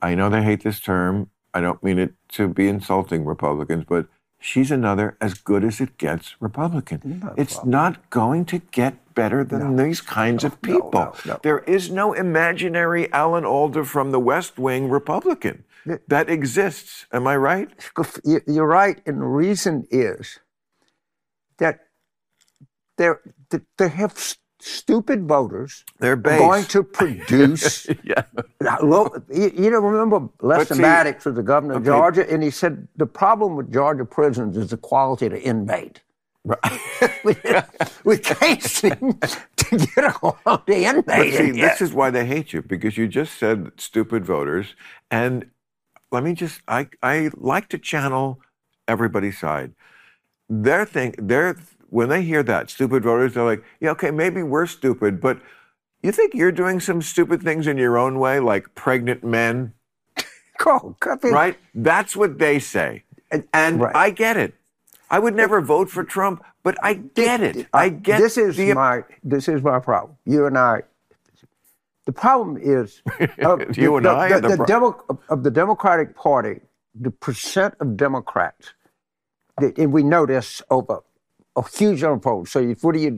[0.00, 1.28] I know they hate this term.
[1.54, 4.06] I don't mean it to be insulting Republicans, but
[4.38, 7.32] she's another as good as it gets Republican.
[7.36, 10.90] it's not going to get better than these kinds of people.
[10.92, 11.40] no, no.
[11.42, 15.64] There is no imaginary Alan Alda from the West Wing Republican
[16.08, 17.06] that exists.
[17.12, 17.68] Am I right?
[18.24, 20.38] You- You're right, and the reason is
[21.58, 21.80] that
[22.96, 23.20] they're,
[23.50, 24.16] that they have
[24.60, 26.38] stupid voters They're base.
[26.38, 27.86] going to produce.
[28.04, 28.22] yeah.
[28.60, 31.86] You, you know, remember Lester see- Maddox was the governor of Okay.
[31.96, 36.02] Georgia, and he said the problem with Georgia prisons is the quality of the inmate.
[37.24, 37.36] we,
[38.04, 39.18] we can't seem
[39.56, 41.04] to get along the inmate.
[41.06, 44.74] But see, this is why they hate you because you just said stupid voters.
[45.10, 45.50] And
[46.10, 48.40] let me just, I, I like to channel
[48.88, 49.74] everybody's side.
[50.48, 51.56] Their thing, their,
[51.90, 55.40] when they hear that, stupid voters, they're like, yeah, okay, maybe we're stupid, but
[56.02, 59.74] you think you're doing some stupid things in your own way, like pregnant men,
[60.66, 61.58] oh, me- right?
[61.74, 63.04] That's what they say.
[63.30, 63.94] And, and Right.
[63.94, 64.54] I get it.
[65.10, 67.66] I would never vote for Trump, but I get it.
[67.72, 70.16] I get this is the, my this is my problem.
[70.24, 70.82] You and I.
[72.06, 73.02] The problem is
[73.42, 76.60] of You the, and the, I the, the the Demo- of- the Democratic Party.
[77.00, 78.72] The percent of Democrats,
[79.58, 81.00] that- and we know this over
[81.56, 82.50] a huge number of polls.
[82.50, 83.16] So, you, what do you?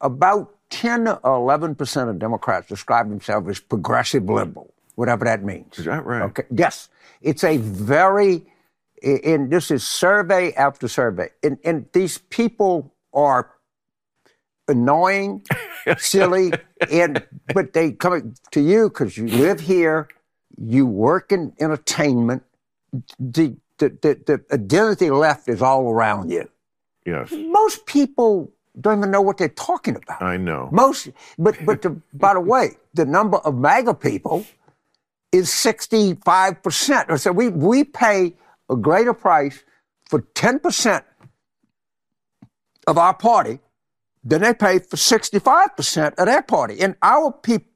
[0.00, 5.78] About ten or eleven percent of Democrats describe themselves as progressive liberal, whatever that means.
[5.78, 6.22] Is that right?
[6.22, 6.44] Okay.
[6.50, 6.88] Yes,
[7.22, 8.44] it's a very,
[9.02, 13.50] and this is survey after survey, and, and these people are
[14.68, 15.42] annoying,
[15.98, 16.52] silly,
[16.90, 17.24] and
[17.54, 20.08] but they come to you because you live here,
[20.56, 22.42] you work in entertainment.
[23.18, 26.48] The, the the the identity left is all around you.
[27.06, 28.50] Yes, Most people
[28.80, 30.22] don't even know what they're talking about.
[30.22, 30.68] I know.
[30.72, 34.44] Most, but but the, by the way, the number of MAGA people
[35.32, 37.18] is sixty five percent.
[37.20, 38.34] So we we pay
[38.70, 39.62] a greater price
[40.08, 41.04] for ten percent
[42.86, 43.60] of our party
[44.24, 46.80] than they pay for sixty five percent of their party.
[46.80, 47.70] And our people,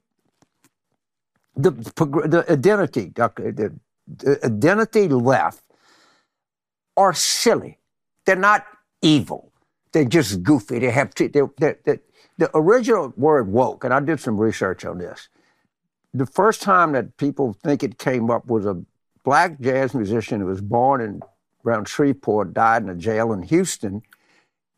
[1.55, 3.73] the the identity, the,
[4.07, 5.63] the identity left
[6.97, 7.77] are silly.
[8.25, 8.65] They're not
[9.01, 9.51] evil.
[9.91, 10.79] They're just goofy.
[10.79, 11.99] They have t- they, they, they,
[12.37, 15.29] the original word woke, and I did some research on this.
[16.13, 18.81] The first time that people think it came up was a
[19.23, 21.21] black jazz musician who was born in
[21.65, 24.01] around Shreveport, died in a jail in Houston.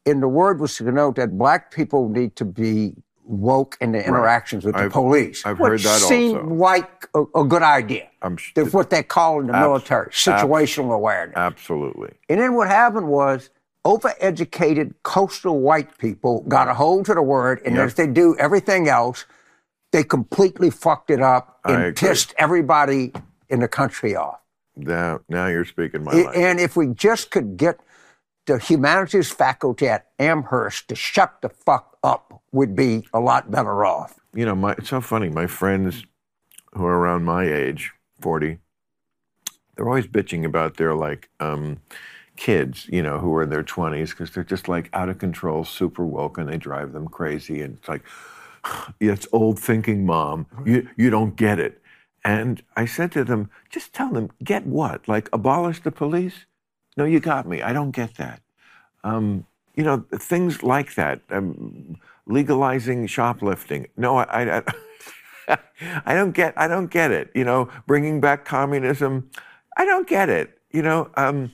[0.06, 4.02] And the word was to denote that black people need to be woke in their
[4.04, 5.46] interactions with the I've- police.
[5.46, 6.54] I've heard that seemed also.
[6.56, 8.10] like a, a good idea.
[8.22, 11.38] I'm sh- That's what they call in the Abs- military situational awareness.
[11.38, 12.10] Absolutely.
[12.30, 13.52] And then what happened was
[13.86, 17.86] overeducated coastal white people got a hold to the word, and Yep.
[17.86, 19.26] as they do everything else,
[19.92, 23.12] they completely fucked it up and pissed everybody
[23.50, 24.40] in the country off.
[24.76, 26.36] Now, now you're speaking my language.
[26.38, 27.80] And if we just could get
[28.46, 33.84] the humanities faculty at Amherst to shut the fuck up, we'd be a lot better
[33.86, 34.20] off.
[34.34, 35.28] you know, my, it's so funny.
[35.30, 36.06] My friends
[36.74, 38.60] who are around my age, 40,
[39.76, 41.82] they're always bitching about their like um,
[42.42, 45.64] kids, you know, who are in their 20s because they're just like out of control,
[45.64, 47.62] super woke, and they drive them crazy.
[47.62, 48.02] And it's like,
[49.00, 50.48] yeah, it's old thinking, mom.
[50.66, 51.80] You, you don't get it.
[52.26, 55.08] And I said to them, just tell them, get what?
[55.08, 56.46] Like, abolish the police?
[56.98, 57.62] No, you got me.
[57.62, 58.42] I don't get that.
[59.04, 61.22] Um, you know, things like that.
[61.30, 63.86] Um, legalizing shoplifting.
[63.98, 65.58] No, I, I,
[66.08, 66.56] I don't get.
[66.58, 67.30] I don't get it.
[67.36, 69.30] You know, bringing back communism.
[69.78, 70.58] I don't get it.
[70.72, 71.52] You know, um,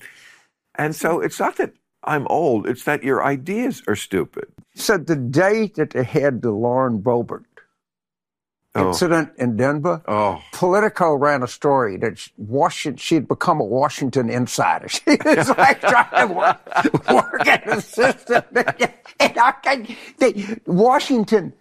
[0.78, 1.74] and so it's not that
[2.04, 2.68] I'm old.
[2.68, 4.46] It's that your ideas are stupid.
[4.76, 7.44] So the day that they had the Lauren Boebert
[8.76, 8.90] Oh.
[8.90, 10.40] incident in Denver, Oh.
[10.54, 14.88] Politico ran a story that she- Washington, she'd become a Washington insider.
[14.90, 18.44] She was like trying to work, work in the system.
[19.20, 19.88] And I can,
[20.20, 21.54] they, Washington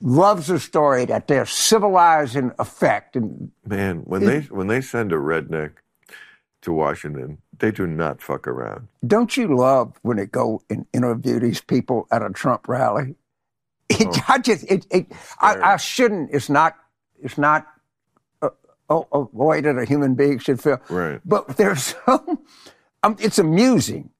[0.00, 3.16] loves a story that they're civilized in effect.
[3.16, 5.72] And Man, when they when they send a redneck
[6.62, 8.88] to Washington, they do not fuck around.
[9.06, 13.14] don't you love when they go and interview these people at a Trump rally?
[13.88, 15.06] It, I just, it, it,
[15.40, 16.30] I, I shouldn't.
[16.32, 16.76] It's not.
[17.22, 17.68] It's not
[18.42, 18.50] a,
[18.90, 20.80] a, a way that a human being should feel.
[20.90, 21.20] Right.
[21.24, 22.40] But there's some.
[23.04, 24.10] Um, it's amusing.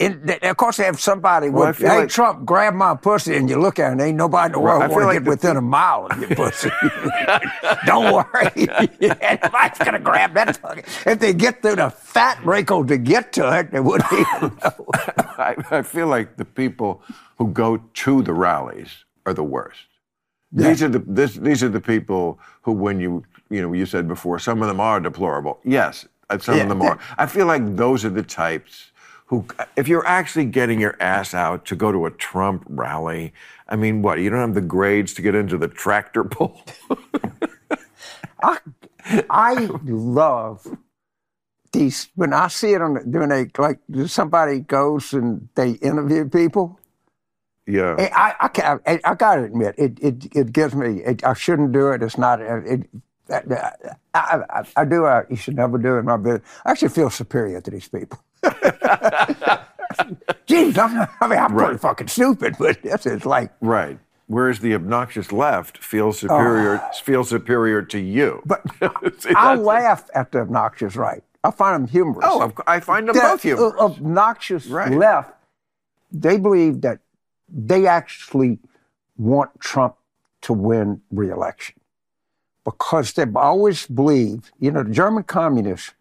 [0.00, 3.48] And of course, they have somebody Well, with, hey, like- Trump, grab my pussy, and
[3.48, 5.24] you look at it, and ain't nobody in the world Right, want to like get
[5.24, 6.68] the within a mile of your pussy.
[7.86, 8.50] Don't worry.
[9.00, 10.56] Nobody's going to grab that.
[10.56, 14.58] fucking- If they get through the fat wrinkle to get to it, they wouldn't even
[14.64, 14.86] know.
[15.38, 17.00] I, I feel like the people
[17.38, 19.80] who go to the rallies are the worst.
[20.50, 24.06] These are the this, these are the people who, when you you know you said
[24.06, 25.58] before, some of them are deplorable.
[25.64, 26.62] Yes, uh, some Yeah.
[26.64, 26.96] of them are.
[27.18, 28.92] I feel like those are the types
[29.42, 33.34] who, if you're actually getting your ass out to go to a Trump rally,
[33.68, 34.20] I mean, what?
[34.20, 36.62] You don't have the grades to get into the tractor pull.
[38.42, 38.58] I,
[39.30, 40.66] I love
[41.72, 46.28] these when I see it on the, when they like somebody goes and they interview
[46.28, 46.80] people.
[47.66, 47.98] yeah.
[47.98, 51.34] I I, I, can't- I, I gotta admit it it it gives me it, I
[51.34, 52.02] shouldn't do it.
[52.02, 52.88] It's not it.
[53.30, 53.42] I,
[54.14, 55.06] I, I, I do.
[55.06, 56.42] I, you should never do it in my business.
[56.66, 58.23] I actually feel superior to these people.
[60.46, 63.98] Jeez, I'm, I mean, I'm pretty fucking stupid, but this is like Right.
[64.26, 66.90] Whereas the obnoxious left feels superior oh.
[67.02, 68.42] feels superior to you.
[68.46, 68.62] But
[69.18, 71.22] See, I laugh at the obnoxious right.
[71.42, 72.24] I find them humorous.
[72.26, 73.74] Oh, I find them The both humorous.
[73.78, 74.92] obnoxious Right.
[74.92, 75.34] left,
[76.10, 77.00] they believe that
[77.48, 78.58] they actually
[79.18, 79.96] want Trump
[80.42, 81.74] to win re-election
[82.64, 85.92] because they've always believed, you know, the German communists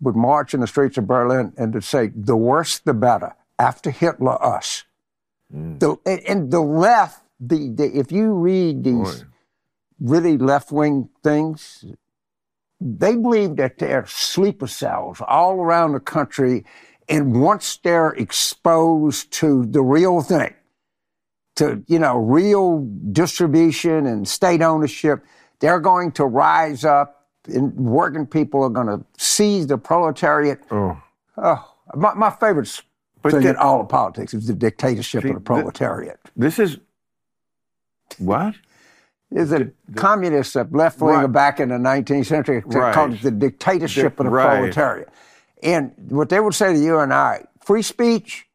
[0.00, 3.34] would march in the streets of Berlin and to say, the worse the better.
[3.58, 4.84] After Hitler, us.
[5.54, 5.78] Mm.
[5.80, 9.26] The, and- the left, the, the, if you read these Boy.
[10.00, 11.84] really left-wing things,
[12.80, 16.64] they believe that there are sleeper cells all around the country,
[17.08, 20.52] and once they're exposed to the real thing,
[21.54, 25.24] to you know real distribution and state ownership,
[25.60, 27.15] they're going to rise up,
[27.48, 30.60] working people are going to seize the proletariat.
[30.70, 31.00] Oh.
[31.36, 32.80] Oh, my, my favorite
[33.22, 36.18] But thing the- in all of politics is the dictatorship See, of the the- proletariat.
[36.36, 36.78] This is
[38.18, 38.54] what?
[39.32, 41.32] is it communists that left wing Right.
[41.32, 42.94] back in the 19th century Right.
[42.94, 44.56] called it the dictatorship Di- of the right.
[44.58, 45.08] proletariat.
[45.64, 48.46] And what they would say to you and I, free speech,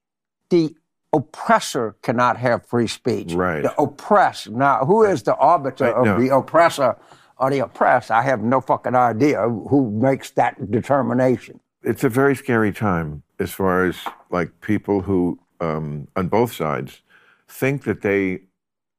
[0.49, 0.73] the
[1.11, 3.33] oppressor cannot have free speech.
[3.33, 3.63] Right.
[3.63, 4.49] The oppressed.
[4.49, 6.19] Now, who is the arbiter Right, of no.
[6.19, 6.95] the oppressor
[7.41, 8.11] or the oppressed?
[8.11, 11.59] I have no fucking idea who makes that determination.
[11.83, 13.97] It's a very scary time as far as
[14.29, 17.01] like people who um, on both sides
[17.47, 18.41] think that they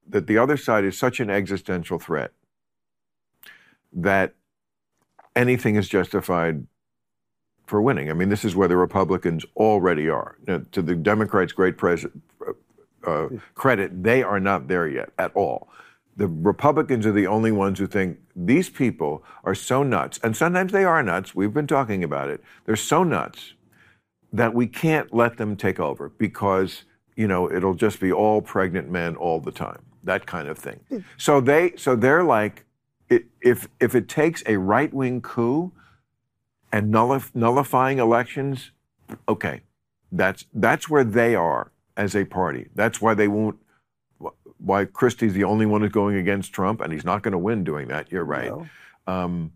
[0.09, 2.33] that the other side is such an existential threat
[3.93, 4.35] that
[5.37, 6.67] anything is justified
[7.67, 8.11] for winning.
[8.11, 10.37] I mean, this is where the Republicans already are.
[10.47, 12.07] Now, to the Democrats' great pres-
[13.07, 15.69] uh, credit, they are not there yet at all.
[16.17, 20.73] The Republicans are the only ones who think these people are so nuts, and sometimes
[20.73, 21.35] they are nuts.
[21.35, 22.43] We've been talking about it.
[22.67, 23.55] They're so nuts
[24.33, 26.85] that we can't let them take over because
[27.17, 30.81] you know it'll just be all pregnant men all the time, that kind of thing.
[30.89, 30.99] Hmm.
[31.17, 32.65] So they, so they're like,
[33.41, 35.73] if if it takes a right wing coup
[36.73, 38.71] and nullif- nullifying elections,
[39.29, 39.63] okay,
[40.11, 42.69] that's that's where they are as a party.
[42.75, 43.59] That's why they won't.
[44.65, 47.65] Why Christie's the only one who's going against Trump, and he's not going to win
[47.65, 48.13] doing that.
[48.13, 48.53] You're right.
[49.07, 49.53] Um,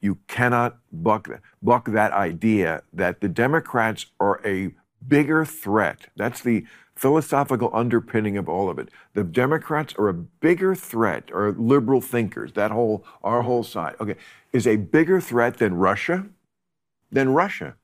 [0.00, 1.28] you cannot buck
[1.62, 4.72] buck that idea that the Democrats are a
[5.06, 6.06] bigger threat.
[6.16, 8.88] That's the philosophical underpinning of all of it.
[9.14, 12.52] The Democrats are a bigger threat, or liberal thinkers.
[12.52, 14.16] That whole our whole side, okay,
[14.52, 16.26] is a bigger threat than Russia,
[17.10, 17.74] than Russia,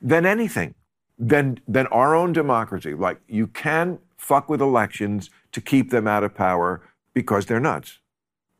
[0.00, 0.74] than anything,
[1.18, 2.94] than than our own democracy.
[2.94, 6.80] Like you can fuck with elections to keep them out of power
[7.14, 7.98] because they're nuts.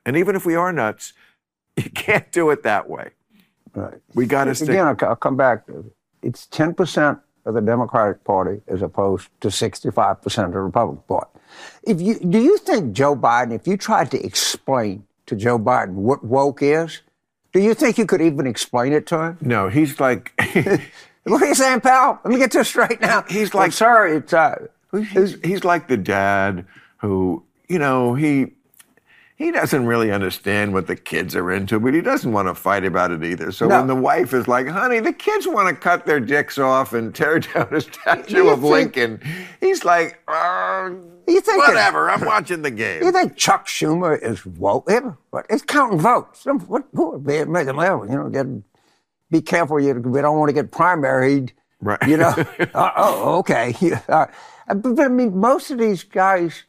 [0.04, 1.12] And even if we are nuts,
[1.76, 3.10] you can't do it that way.
[3.74, 3.98] Right.
[4.14, 4.70] We got to stick.
[4.70, 5.64] Again, I'll, I'll come back.
[6.22, 11.30] It's 10% of the Democratic Party as opposed to 65% of the Republican Party.
[11.84, 15.92] If you, do you think Joe Biden, if you tried to explain to Joe Biden
[15.94, 17.00] what woke is,
[17.52, 19.38] do you think you could even explain it to him?
[19.40, 20.32] No, he's like,
[21.24, 22.20] What are you saying, pal?
[22.24, 23.24] Let me get this straight now.
[23.28, 24.66] He's like- sorry, it's uh,
[25.12, 26.66] He's, he's like the dad
[27.00, 28.52] who, you know, he
[29.36, 32.84] he doesn't really understand what the kids are into, but he doesn't want to fight
[32.84, 33.50] about it either.
[33.52, 33.78] So No.
[33.78, 37.14] when the wife is like, "Honey, the kids want to cut their dicks off and
[37.14, 39.20] tear down a statue You of think- Lincoln,"
[39.60, 40.90] he's like, uh,
[41.26, 44.90] You think "Whatever, I'm watching the game." You think Chuck Schumer is woke?
[45.30, 45.46] What?
[45.48, 46.44] It's counting votes.
[46.44, 46.84] What?
[46.92, 48.06] Who would be making level?
[48.10, 48.46] You know, get,
[49.30, 49.80] be careful.
[49.80, 51.52] You we don't want to get primaried.
[51.80, 52.02] Right.
[52.06, 52.34] You know.
[52.74, 53.74] uh, oh, okay.
[53.80, 54.30] Yeah, all right.
[54.68, 56.62] Uh, But, but I mean, most of these guys,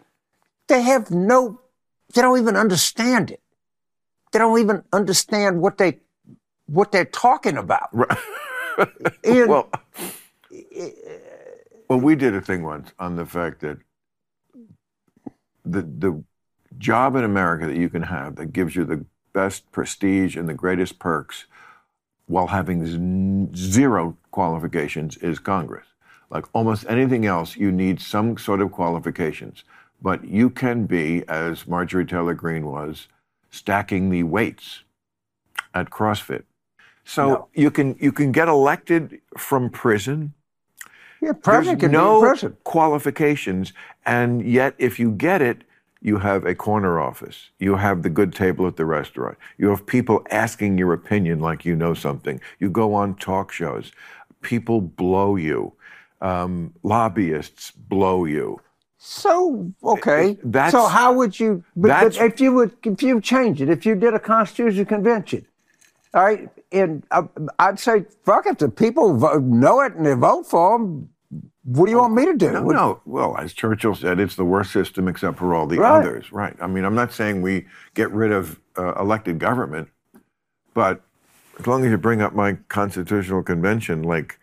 [0.72, 1.60] they have no.
[2.14, 3.42] They don't even understand it.
[4.32, 6.00] They don't even understand what they
[6.66, 7.90] what they're talking about.
[7.92, 8.18] Right.
[9.24, 9.70] And- well,
[11.90, 13.78] well, we did a thing once on the fact that
[15.66, 16.24] the the
[16.78, 20.54] job in America that you can have that gives you the best prestige and the
[20.54, 21.46] greatest perks
[22.28, 25.86] while having zero qualifications is Congress.
[26.30, 29.66] Like almost anything else, you need some sort of qualifications.
[30.02, 33.08] But you can be, as Marjorie Taylor Greene was,
[33.52, 34.84] stacking the weights
[35.74, 36.44] at CrossFit.
[37.04, 37.48] So No.
[37.54, 40.34] you can you can get elected from prison.
[41.22, 42.64] Yeah, president There's can no be president.
[42.64, 43.74] qualifications,
[44.06, 45.64] and yet if you get it,
[46.02, 47.52] you have a corner office.
[47.60, 49.38] You have the good table at the restaurant.
[49.60, 52.42] You have people asking your opinion like you know something.
[52.60, 53.92] You go on talk shows.
[54.42, 55.74] People blow you.
[56.22, 58.60] Um, lobbyists blow you.
[59.04, 60.38] So okay.
[60.44, 61.64] That's- so how would you?
[61.76, 65.48] But, but if you would, if you change it, if you did a constitutional convention,
[66.14, 67.24] all right, and uh,
[67.58, 68.60] I'd say fuck it.
[68.60, 71.10] The people vote, know it and they vote for them.
[71.64, 72.52] What do you want me to do?
[72.52, 73.02] No, What- no.
[73.06, 75.98] Well, as Churchill said, it's the worst system except for all the Right.
[76.00, 76.32] others.
[76.32, 76.56] Right.
[76.62, 79.90] I mean, I'm not saying we get rid of uh, elected government,
[80.76, 81.02] but
[81.60, 84.38] as long as you bring up my constitutional convention, like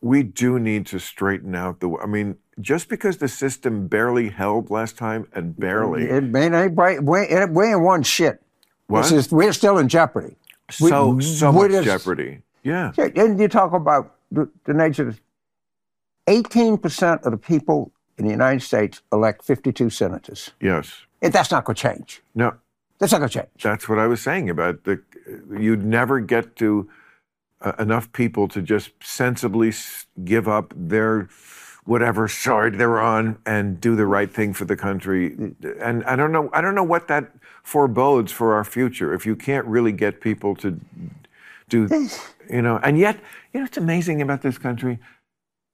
[0.00, 1.90] we do need to straighten out the.
[2.02, 7.02] I mean, just because the system barely held last time and barely, It, ain't right-
[7.02, 8.42] we, ain't- we ain't one shit.
[8.86, 9.02] What?
[9.02, 10.36] This is- we're still in jeopardy.
[10.80, 12.42] We- so so we're much just- jeopardy.
[12.62, 12.92] Yeah.
[12.98, 15.20] And you talk about the, the nature of
[16.26, 20.50] 18% of the people in the United States elect 52 senators.
[20.60, 20.92] Yes.
[21.22, 22.22] And that's not going to change.
[22.34, 22.54] No.
[22.98, 23.48] That's not going to change.
[23.62, 25.00] That's what I was saying about the.
[25.56, 26.88] You'd never get to
[27.60, 29.72] uh, enough people to just sensibly
[30.24, 31.28] give up their
[31.84, 35.34] whatever side they're on and do the right thing for the country.
[35.80, 36.50] And I don't know.
[36.52, 37.32] I don't know what that
[37.62, 40.80] forebodes for our future if you can't really get people to
[41.68, 41.88] do.
[42.50, 42.78] You know.
[42.82, 43.16] And yet,
[43.52, 44.98] you know, what's amazing about this country,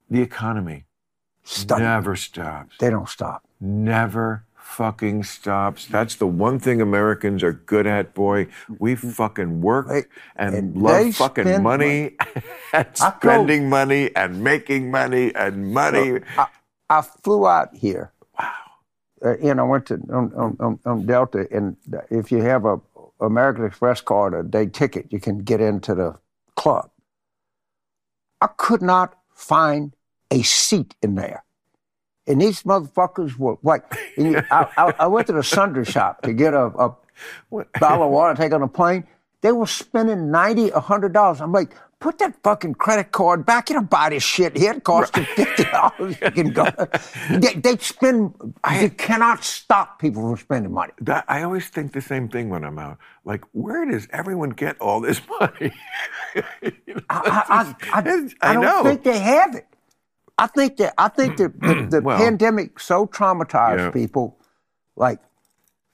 [0.09, 0.83] the economy
[1.45, 1.79] Stop.
[1.79, 3.43] never stops They don't stop.
[3.61, 5.85] never fucking stops.
[5.85, 8.47] That's the one thing Americans are good at, boy.
[8.79, 10.03] We fucking work Hey,
[10.35, 12.15] and, and love fucking spend money
[12.73, 16.19] and I go- spending money and making money and money.
[16.37, 16.47] I,
[16.89, 18.11] I flew out here.
[18.37, 18.51] Wow.
[19.23, 21.77] Uh, and I went to on, on, on Delta, and
[22.09, 22.81] if you have a
[23.21, 26.17] American Express card, a day ticket, you can get into the
[26.55, 26.89] club.
[28.41, 29.95] I could not find
[30.31, 31.44] a seat in there.
[32.27, 33.83] And these motherfuckers were like,
[34.17, 36.95] you, I, I, I went to the sundry shop to get a, a
[37.79, 39.05] bottle of water to take on a plane.
[39.41, 41.39] They were spending ninety, a hundred dollars.
[41.39, 43.69] I'm like, put that fucking credit card back.
[43.69, 44.73] You don't buy this shit here.
[44.73, 46.15] It costs you fifty dollars.
[46.21, 46.67] You can go.
[47.29, 48.33] They, they spend.
[48.81, 50.93] you cannot stop people from spending money.
[51.01, 52.97] That, I always think the same thing when I'm out.
[53.23, 55.71] Like, where does everyone get all this money?
[56.61, 58.83] You know, I, I, I, I don't know.
[58.83, 59.65] think they have it.
[60.37, 63.89] I think that I think that the, the Well, pandemic so traumatized yeah.
[63.91, 64.37] people.
[64.95, 65.19] Like,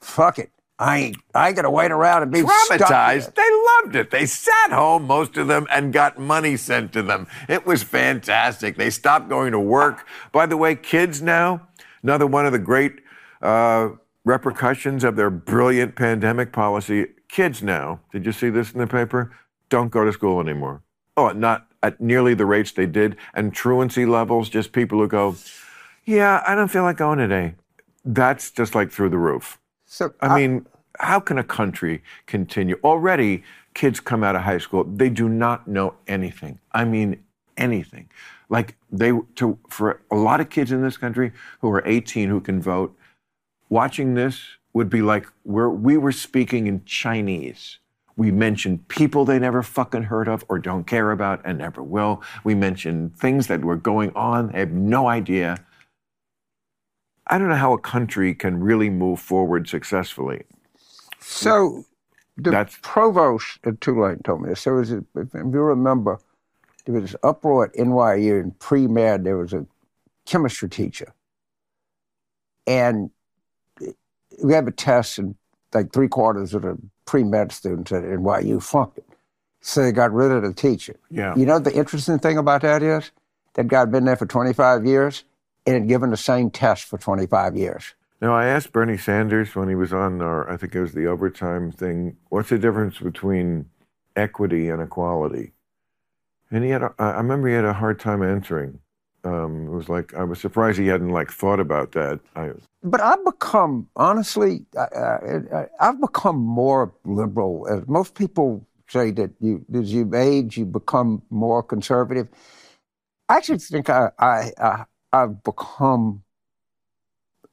[0.00, 0.50] fuck it.
[0.78, 1.16] I ain't.
[1.34, 3.34] I ain't gonna wait around and be traumatized.
[3.34, 4.10] They loved it.
[4.10, 7.28] They sat home, most of them, and got money sent to them.
[7.48, 8.76] It was fantastic.
[8.76, 10.06] They stopped going to work.
[10.32, 11.68] By the way, kids now,
[12.02, 12.94] another one of the great
[13.42, 13.90] uh,
[14.24, 17.06] repercussions of their brilliant pandemic policy.
[17.28, 19.32] Kids now, did you see this in the paper?
[19.68, 20.82] Don't go to school anymore.
[21.16, 23.16] Oh, not at nearly the rates they did.
[23.34, 25.36] And truancy levels, just people who go,
[26.04, 27.54] yeah, I don't feel like going today.
[28.04, 29.58] That's just like through the roof.
[29.86, 30.66] So I uh mean,
[30.98, 32.78] how can a country continue?
[32.82, 36.58] Already, kids come out of high school, they do not know anything.
[36.72, 37.22] I mean,
[37.56, 38.08] anything.
[38.48, 42.40] Like they to for a lot of kids in this country who are 18 who
[42.40, 42.96] can vote,
[43.68, 44.42] watching this
[44.74, 47.78] would be like we're, we were speaking in Chinese.
[48.16, 52.22] We mentioned people they never fucking heard of or don't care about and never will.
[52.44, 54.52] We mentioned things that were going on.
[54.52, 55.64] They have no idea.
[57.26, 60.42] I don't know how a country can really move forward successfully.
[61.20, 61.84] So,
[62.36, 64.64] the That's- provost at Tulane told me this.
[64.64, 66.18] There was, a, if you remember,
[66.84, 69.24] there was uproar at NYU in pre-med.
[69.24, 69.66] There was a
[70.26, 71.14] chemistry teacher,
[72.66, 73.10] and
[73.80, 73.92] uh,
[74.42, 75.36] we have a test, and
[75.74, 79.04] like three quarters of the pre-med students at NYU flunked it.
[79.60, 80.96] So they got rid of the teacher.
[81.10, 81.34] Yeah.
[81.36, 83.10] You know the interesting thing about that is
[83.54, 85.24] that guy had been there for 25 years
[85.66, 87.94] and had given the same test for 25 years.
[88.20, 91.06] Now, I asked Bernie Sanders when he was on our, I think it was the
[91.06, 93.66] overtime thing, what's the difference between
[94.14, 95.52] equity and equality?
[96.50, 98.78] And he had, a, I remember he had a hard time answering.
[99.24, 102.20] Um, it was like, I was surprised he hadn't like thought about that.
[102.34, 102.50] I,
[102.82, 107.68] But I've become, honestly, I, I, I've become more liberal.
[107.70, 112.28] As most people say that you, as you age, you become more conservative.
[113.28, 116.22] I actually think I, I, I I've become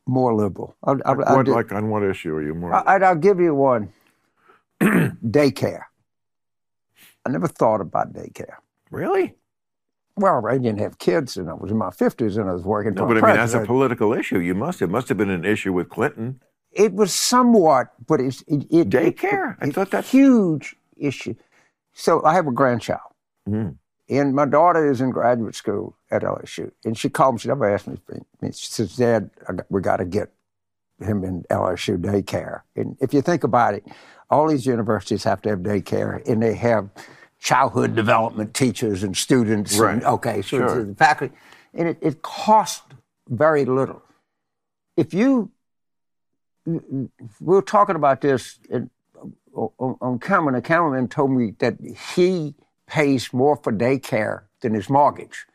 [0.08, 0.76] more liberal.
[0.84, 2.74] I, I, I what, do- like on what issue are you more?
[2.74, 3.94] I, I'll give you one.
[4.82, 5.84] daycare.
[7.26, 8.56] I never thought about daycare.
[8.92, 9.36] really?
[10.20, 12.94] Well, I didn't have kids, and I was in my fifties, and I was working.
[12.94, 15.30] No, for but I mean, as a political issue, you must, it must have been
[15.30, 16.42] an issue with Clinton.
[16.72, 19.56] it was somewhat, but it's it, it, Daycare?
[19.62, 21.36] I It, thought that's- huge issue.
[21.94, 23.12] So I have a grandchild,
[23.48, 23.76] Mm.
[24.10, 27.40] and my daughter is in graduate school at LSU, and she called me.
[27.40, 27.98] She never asked me.
[28.52, 30.32] She says, "Dad, got, we got to get
[31.02, 33.84] him in LSU daycare." And if you think about it,
[34.30, 36.90] all these universities have to have daycare, and they have
[37.40, 39.74] childhood development teachers and students.
[39.74, 40.04] and- Right.
[40.04, 40.84] okay, so Sure.
[40.84, 41.34] the faculty,
[41.74, 42.84] and it, it costs
[43.30, 44.02] very little.
[44.98, 45.52] If you
[46.66, 47.08] we
[47.40, 48.90] were talking about this in,
[49.56, 51.78] on, on camera, and the cameraman told me that
[52.14, 52.54] he
[52.86, 55.46] pays more for daycare than his mortgage.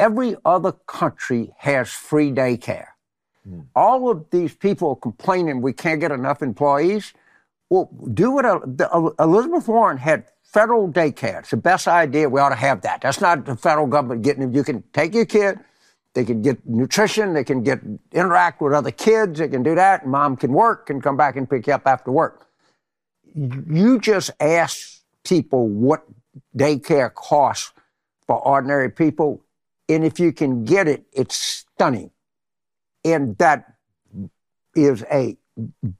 [0.00, 2.88] Every other country has free daycare.
[3.48, 3.60] Hmm.
[3.76, 7.12] All of these people are complaining we can't get enough employees.
[7.70, 10.24] Well, do what El- Elizabeth Warren had
[10.54, 11.40] federal daycare.
[11.40, 12.28] It's the best idea.
[12.28, 13.00] We ought to have that.
[13.00, 14.54] That's not the federal government getting it.
[14.54, 15.58] You can take your kid,
[16.14, 17.80] they can get nutrition, they can get
[18.12, 21.50] interact with other kids, they can do that, mom can work and come back and
[21.50, 22.46] pick you up after work.
[23.34, 26.04] You just ask people what
[26.56, 27.72] daycare costs
[28.26, 29.42] for ordinary people,
[29.88, 32.10] and if you can get it, it's stunning.
[33.04, 33.74] And that
[34.74, 35.36] is a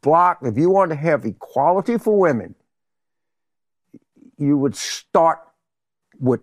[0.00, 0.38] block.
[0.42, 2.54] If you want to have equality for women,
[4.38, 5.40] you would start
[6.18, 6.40] with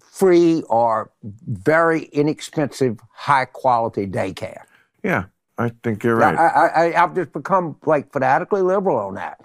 [0.00, 4.64] free or very inexpensive, high quality daycare.
[5.02, 5.24] Yeah,
[5.56, 6.36] I think you're right.
[6.36, 9.40] I, I, I, I've just become like fanatically liberal on that.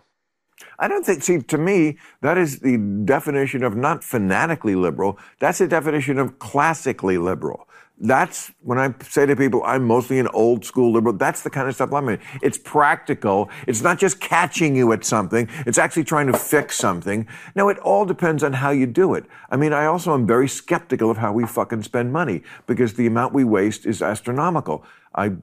[0.79, 5.17] I don't think, see, to me, that is the definition of not fanatically liberal.
[5.39, 7.64] That's the definition of classically liberal.
[7.97, 11.15] That's when I say to people, I'm mostly an old school liberal.
[11.15, 12.19] That's the kind of stuff I'm in.
[12.41, 13.49] It's practical.
[13.67, 15.47] It's not just catching you at something.
[15.65, 17.25] It's actually trying to fix something.
[17.55, 19.25] Now, it all depends on how you do it.
[19.49, 23.07] I mean, I also am very skeptical of how we fucking spend money because the
[23.07, 24.83] amount we waste is astronomical.
[25.13, 25.37] I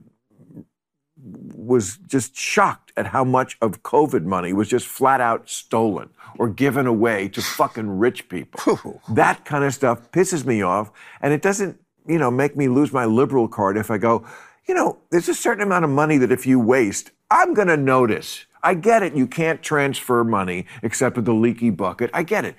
[1.54, 6.48] was just shocked at how much of COVID money was just flat out stolen or
[6.48, 9.00] given away to fucking rich people.
[9.10, 10.90] that kind of stuff pisses me off.
[11.20, 14.24] And it doesn't, you know, make me lose my liberal card if I go,
[14.66, 17.76] you know, there's a certain amount of money that if you waste, I'm going to
[17.76, 18.46] notice.
[18.62, 19.14] I get it.
[19.14, 22.10] You can't transfer money except with the leaky bucket.
[22.14, 22.54] I get it.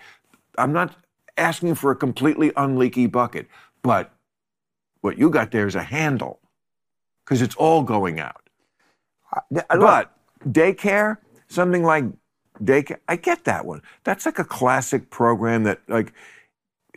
[0.57, 0.95] I'm not
[1.37, 3.47] asking for a completely unleaky bucket,
[3.81, 4.11] but
[5.01, 6.39] what you got there is a handle
[7.23, 8.41] because it's all going out.
[9.49, 10.11] But
[10.45, 11.17] daycare,
[11.47, 12.05] something like
[12.61, 13.81] daycare, I get that one.
[14.03, 16.13] That's like a classic program that, like,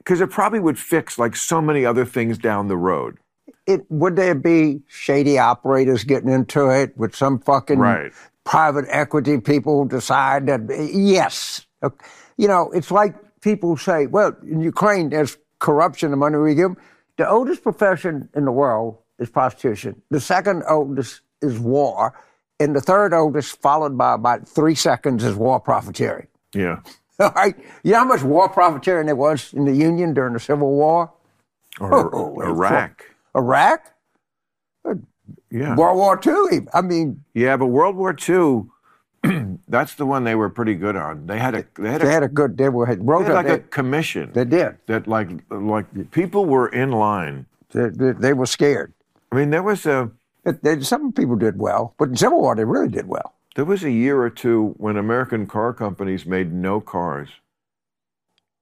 [0.07, 3.19] because it probably would fix like so many other things down the road.
[3.67, 6.97] it, would there be shady operators getting into it?
[6.97, 8.13] Would some fucking Right.
[8.45, 10.61] private equity people decide that?
[10.93, 11.67] Yes.
[12.37, 16.77] You know, it's like people say, well, in Ukraine, there's corruption, the money we give.
[17.17, 20.01] The oldest profession in the world is prostitution.
[20.11, 22.15] The second oldest is war.
[22.61, 26.29] And the third oldest, followed by about three seconds, is war profiteering.
[26.55, 26.79] Yeah.
[27.21, 27.55] All right.
[27.83, 31.13] You know how much war profiteering there was in the Union during the Civil War?
[31.81, 33.05] Or Oh, Iraq.
[33.35, 33.93] Iraq?
[34.85, 34.95] Uh,
[35.51, 35.75] yeah.
[35.77, 36.67] World War II.
[36.75, 38.65] I mean, Yeah, but World War II,
[39.69, 41.27] that's the one they were pretty good on.
[41.27, 42.57] They had a they had a, had a good.
[42.57, 42.93] They were they
[43.25, 44.77] had like a commission they did.
[44.87, 47.47] that like like people were in line.
[47.73, 48.93] They, they, they were scared.
[49.33, 50.11] I mean, there was a
[50.45, 53.35] It- they- some people did well, but in Civil War they really did well.
[53.57, 57.31] There was a year or two when American car companies made no cars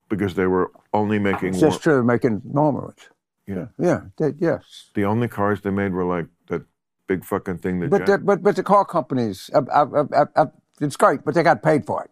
[0.09, 3.09] because they were only making It's war- just true, making normal ones.
[3.47, 3.67] yeah.
[3.77, 4.91] Yeah, they, yes.
[4.95, 6.63] The only cars they made were like that
[7.09, 7.91] big fucking thing that.
[7.91, 10.47] But the, but but the car companies, I, I, I, I,
[10.81, 12.11] it's great, but they got paid for it.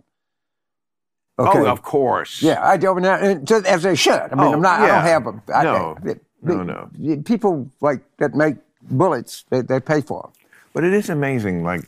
[1.38, 1.60] Oh, okay.
[1.60, 2.42] Oh, of course.
[2.42, 4.12] Yeah, I do, and just as they should.
[4.12, 4.80] I mean, Oh, I'm not.
[4.80, 5.42] I don't oh, have them.
[5.54, 5.96] I, No.
[6.04, 6.90] I- No, no.
[7.22, 9.44] People like that make bullets.
[9.50, 10.32] They, they pay for them.
[10.74, 11.84] But it is amazing, like,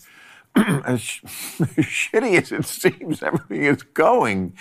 [0.84, 4.54] as sh- shitty as it seems everything is going,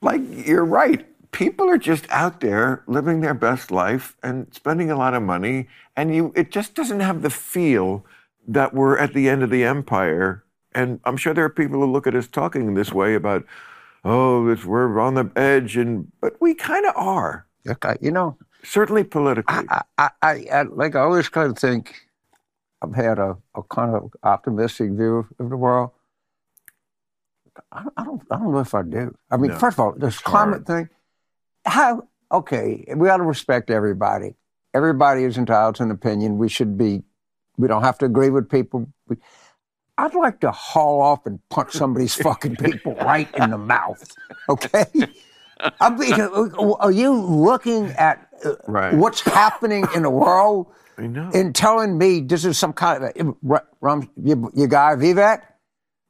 [0.00, 1.06] like, you're right.
[1.32, 5.68] People are just out there living their best life and spending a lot of money,
[5.96, 8.04] and you it just doesn't have the feel
[8.46, 10.44] that we're at the end of the empire.
[10.74, 13.44] And I'm sure there are people who look at us talking this way about,
[14.04, 18.36] oh, it's, we're on the edge, and but we kind of are, Okay, you know,
[18.62, 19.64] certainly politically.
[19.68, 22.07] I, I, I, I like I always kind of think
[22.82, 25.90] I've had a, a kind of optimistic view of the world.
[27.72, 29.16] I, I don't I don't know if I do.
[29.30, 30.88] I mean, No, first of all, this climate thing.
[31.66, 32.84] How okay?
[32.96, 34.34] We ought to respect everybody.
[34.74, 36.38] Everybody is entitled to an opinion.
[36.38, 37.02] We should be.
[37.56, 38.86] We don't have to agree with people.
[39.08, 39.16] We,
[39.96, 44.08] I'd like to haul off and punch somebody's fucking people right in the mouth.
[44.48, 44.84] Okay.
[45.80, 46.20] I mean,
[46.78, 48.94] are you looking at uh, Right.
[48.94, 50.68] what's happening in the world
[50.98, 51.30] I know.
[51.32, 55.42] and telling me this is some kind of uh, Rum, your, your guy Vivat?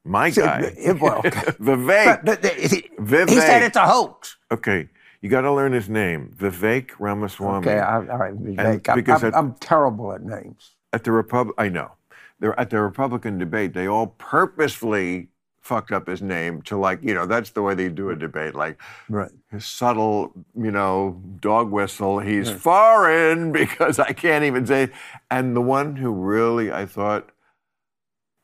[0.04, 1.22] My guy, it- well.
[1.22, 2.04] Vivek.
[2.06, 2.88] But, but the- he,
[3.32, 4.36] he said it's a hoax.
[4.50, 4.88] Okay,
[5.20, 7.66] you got to learn his name, Vivek Ramaswamy.
[7.68, 8.88] Okay, I, all right, Vivek.
[8.88, 10.70] I'm, because I'm, at- I'm terrible at names.
[10.94, 11.92] at the Repub, I know.
[12.40, 13.74] They're at the Republican debate.
[13.74, 15.28] They all purposefully
[15.60, 18.54] fucked up his name to like, you know, that's the way they do a debate.
[18.54, 19.30] Like Right.
[19.50, 22.20] his subtle, you know, dog whistle.
[22.20, 24.90] He's foreign because I can't even say.
[25.30, 27.30] And the one who really I thought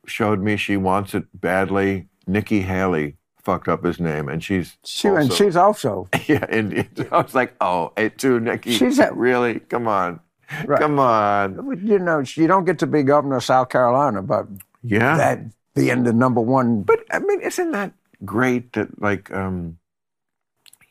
[0.05, 5.07] showed me she wants it badly, Nikki Haley fucked up his name, and she's She,
[5.07, 6.89] and she's also Yeah, Indian.
[7.11, 8.71] I was like, oh, it too, Nikki.
[8.71, 9.59] She's a- really?
[9.61, 10.19] Come on.
[10.65, 10.79] Right.
[10.79, 11.79] Come on.
[11.83, 14.47] you know you don't get to be governor of South Carolina, but
[14.83, 15.17] Yeah.
[15.17, 15.39] that
[15.75, 16.83] being of number one.
[16.83, 17.93] but I mean, isn't that
[18.23, 19.77] great that like um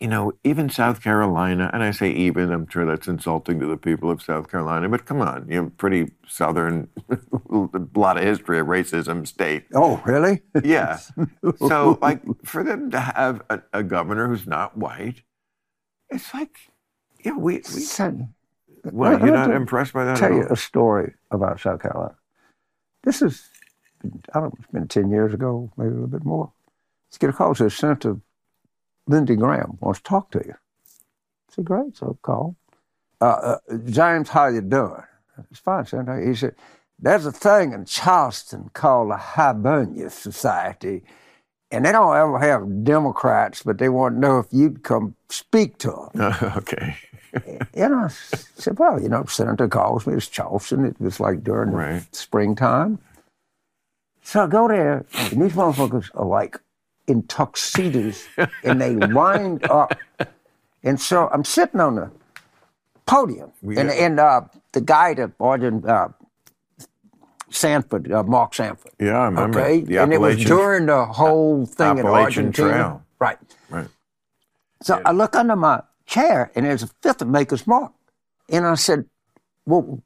[0.00, 3.76] you know, even South Carolina, and I say even, I'm sure that's insulting to the
[3.78, 8.66] people of South Carolina, but come on, you're pretty southern, a lot of history of
[8.66, 9.64] racism state.
[9.74, 10.42] oh, really?
[10.64, 10.98] Yeah.
[11.58, 15.22] so, like, for them to have a, a governor who's not white,
[16.10, 16.56] it's like,
[17.24, 18.34] yeah, we, we Son,
[18.84, 22.16] Let- you're not impressed by that I'll tell you a story about South Carolina.
[23.04, 23.48] This is,
[24.34, 26.52] I don't know, it's been 10 years ago, maybe a little bit more.
[27.08, 27.54] Let's get a call.
[27.54, 28.16] Says Senator
[29.06, 30.54] Lindsey Graham wants to talk to you.
[30.54, 31.96] I said, great.
[31.96, 32.56] So call.
[33.20, 33.24] Uh,
[33.70, 35.02] uh, James, how you doing?
[35.50, 36.26] It's fine, Senator.
[36.26, 36.54] He said,
[36.98, 41.02] there's a thing in Charleston called the Hibernia Society,
[41.70, 45.78] and they don't ever have Democrats, but they want to know if you'd come speak
[45.78, 46.34] to them.
[46.56, 46.96] okay.
[47.74, 50.14] You know, I said, well, you know, Senator calls me.
[50.14, 50.84] It's Charleston.
[50.84, 52.98] It was like during the springtime.
[54.24, 56.58] So I go there, and these motherfuckers are like
[57.06, 58.24] in tuxedos,
[58.64, 59.94] and they lined up.
[60.82, 62.10] And so I'm sitting on the
[63.06, 64.42] podium, We and, and uh,
[64.72, 66.08] the guy that ordered uh,
[67.50, 68.92] Sanford, uh, Mark Sanford.
[68.98, 69.60] Yeah, I remember.
[69.60, 72.68] Okay, The and it was during the whole thing in Argentina.
[72.70, 73.04] Trail.
[73.18, 73.38] Right.
[73.68, 73.88] Right.
[74.82, 77.92] So I look under my chair and there's a fifth of Maker's Mark.
[78.48, 79.04] And I said,
[79.66, 80.02] Well,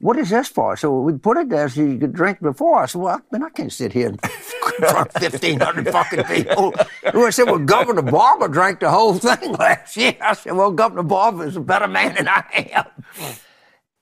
[0.00, 0.76] what is this for?
[0.76, 2.82] So we put it there so you could drink before.
[2.82, 6.74] I said, Well, I, mean, I can't sit here in front of 1,500 fucking people.
[7.04, 10.16] And I said, Well, Governor Barbour drank the whole thing last year.
[10.20, 13.34] I said, Well, Governor Barbour is a better man than I am.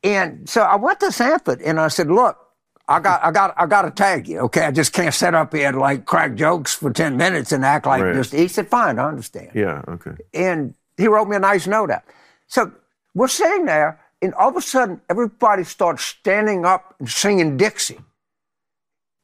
[0.05, 2.39] And so I went to Sanford and I said, Look,
[2.87, 4.39] I got, I got, I got to tag you.
[4.41, 7.65] Okay, I just can't sit up here and like crack jokes for ten minutes and
[7.65, 8.15] act like Right.
[8.15, 8.31] this.
[8.31, 10.12] He said, "Fine, I understand." Yeah, okay.
[10.33, 12.05] and he wrote me a nice note out.
[12.47, 12.73] So
[13.15, 17.99] we're sitting there, and all of a sudden, everybody starts standing up and singing Dixie.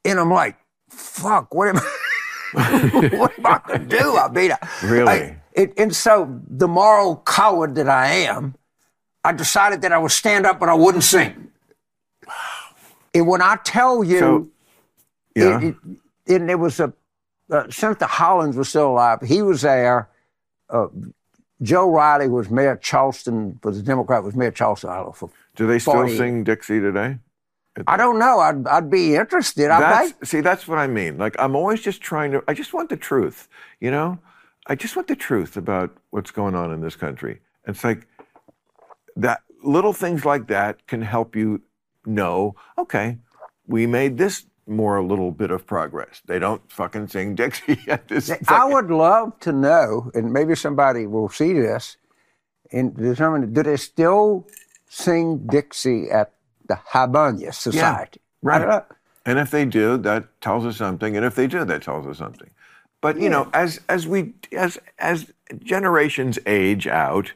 [0.04, 0.56] And I'm like,
[0.90, 4.16] fuck, what am I, what am I going to do?
[4.16, 5.08] I mean, I- Really?
[5.12, 8.56] I- it, and so, the moral coward that I am,
[9.22, 11.52] I decided that I would stand up, but I wouldn't sing.
[13.14, 14.48] And when I tell you, So,
[15.36, 15.60] yeah.
[15.60, 15.76] it,
[16.26, 16.92] it, and there was a
[17.52, 19.20] uh, Senator Hollings was still alive.
[19.22, 20.08] He was there.
[20.68, 20.86] Uh,
[21.62, 24.90] Joe Riley was mayor of Charleston, was a Democrat, was mayor of Charleston.
[24.90, 25.12] I don't know.
[25.12, 26.16] For, Do they still 40.
[26.16, 27.18] sing Dixie today?
[27.86, 28.38] I don't know.
[28.38, 29.70] I'd, I'd be interested.
[29.70, 31.18] I That's, see, that's what I mean.
[31.18, 33.48] Like, I'm always just trying to, I just want the truth,
[33.80, 34.18] you know?
[34.66, 37.40] I just want the truth about what's going on in this country.
[37.66, 38.06] It's like
[39.16, 41.62] that little things like that can help you
[42.06, 43.18] know, okay,
[43.66, 46.22] we made this more a little bit of progress.
[46.26, 48.30] They don't fucking sing Dixie at this.
[48.48, 51.96] I would love to know, and maybe somebody will see this
[52.72, 54.46] and determine do they still
[54.88, 56.32] sing Dixie at
[56.66, 58.20] the Hibernia Society?
[58.42, 58.62] right.
[58.62, 58.82] I.
[59.26, 61.16] And if they do, that tells us something.
[61.16, 62.50] And if they do, that tells us something.
[63.00, 65.30] But you know, as as we as as
[65.62, 67.32] generations age out,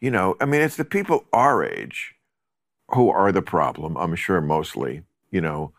[0.00, 2.14] you know, I mean, it's the people our age
[2.90, 3.96] who are the problem.
[3.96, 5.72] I'm sure mostly, you know,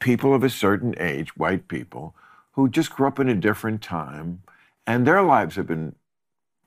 [0.00, 2.14] people of a certain age, white people,
[2.52, 4.42] who just grew up in a different time,
[4.86, 5.94] and their lives have been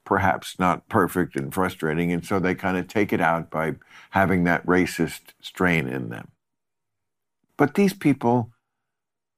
[0.06, 3.76] perhaps not perfect and frustrating, and so they kind of take it out by
[4.12, 6.30] having that racist strain in them.
[7.58, 8.52] But these people,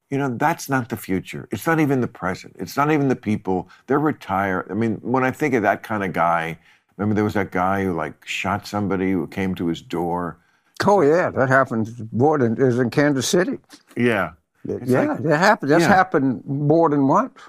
[0.09, 1.47] you know, that's not the future.
[1.51, 2.55] It's not even the present.
[2.59, 3.69] It's not even the people.
[3.87, 4.67] They're retired.
[4.69, 6.57] I mean, when I think of that kind of guy,
[6.97, 10.37] remember there was that guy who like shot somebody who came to his door.
[10.85, 13.59] Oh yeah, that happens more than is in Kansas City.
[13.95, 14.31] Yeah.
[14.67, 15.71] It's yeah, like- that happened.
[15.71, 15.87] That's Yeah.
[15.87, 17.39] happened more than once.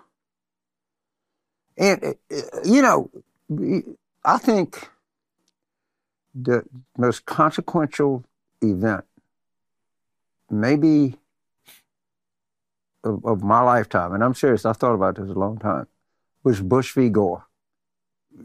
[1.78, 2.15] And uh,
[2.65, 3.11] you know,
[4.24, 4.89] I think
[6.35, 6.65] the
[6.98, 8.23] most consequential
[8.62, 9.05] event,
[10.51, 11.16] maybe
[13.03, 14.65] of, of my lifetime, and I'm serious.
[14.66, 15.86] I thought about this a long time,
[16.44, 17.09] was Bush v.
[17.09, 17.45] Gore.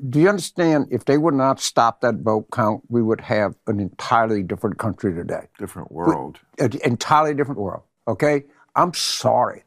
[0.09, 0.88] Do you understand?
[0.91, 5.13] If they would not stop that vote count, we would have an entirely different country
[5.13, 6.39] today different world.
[6.59, 7.84] an entirely different world.
[8.07, 8.45] Okay,
[8.76, 9.63] I'm sorry.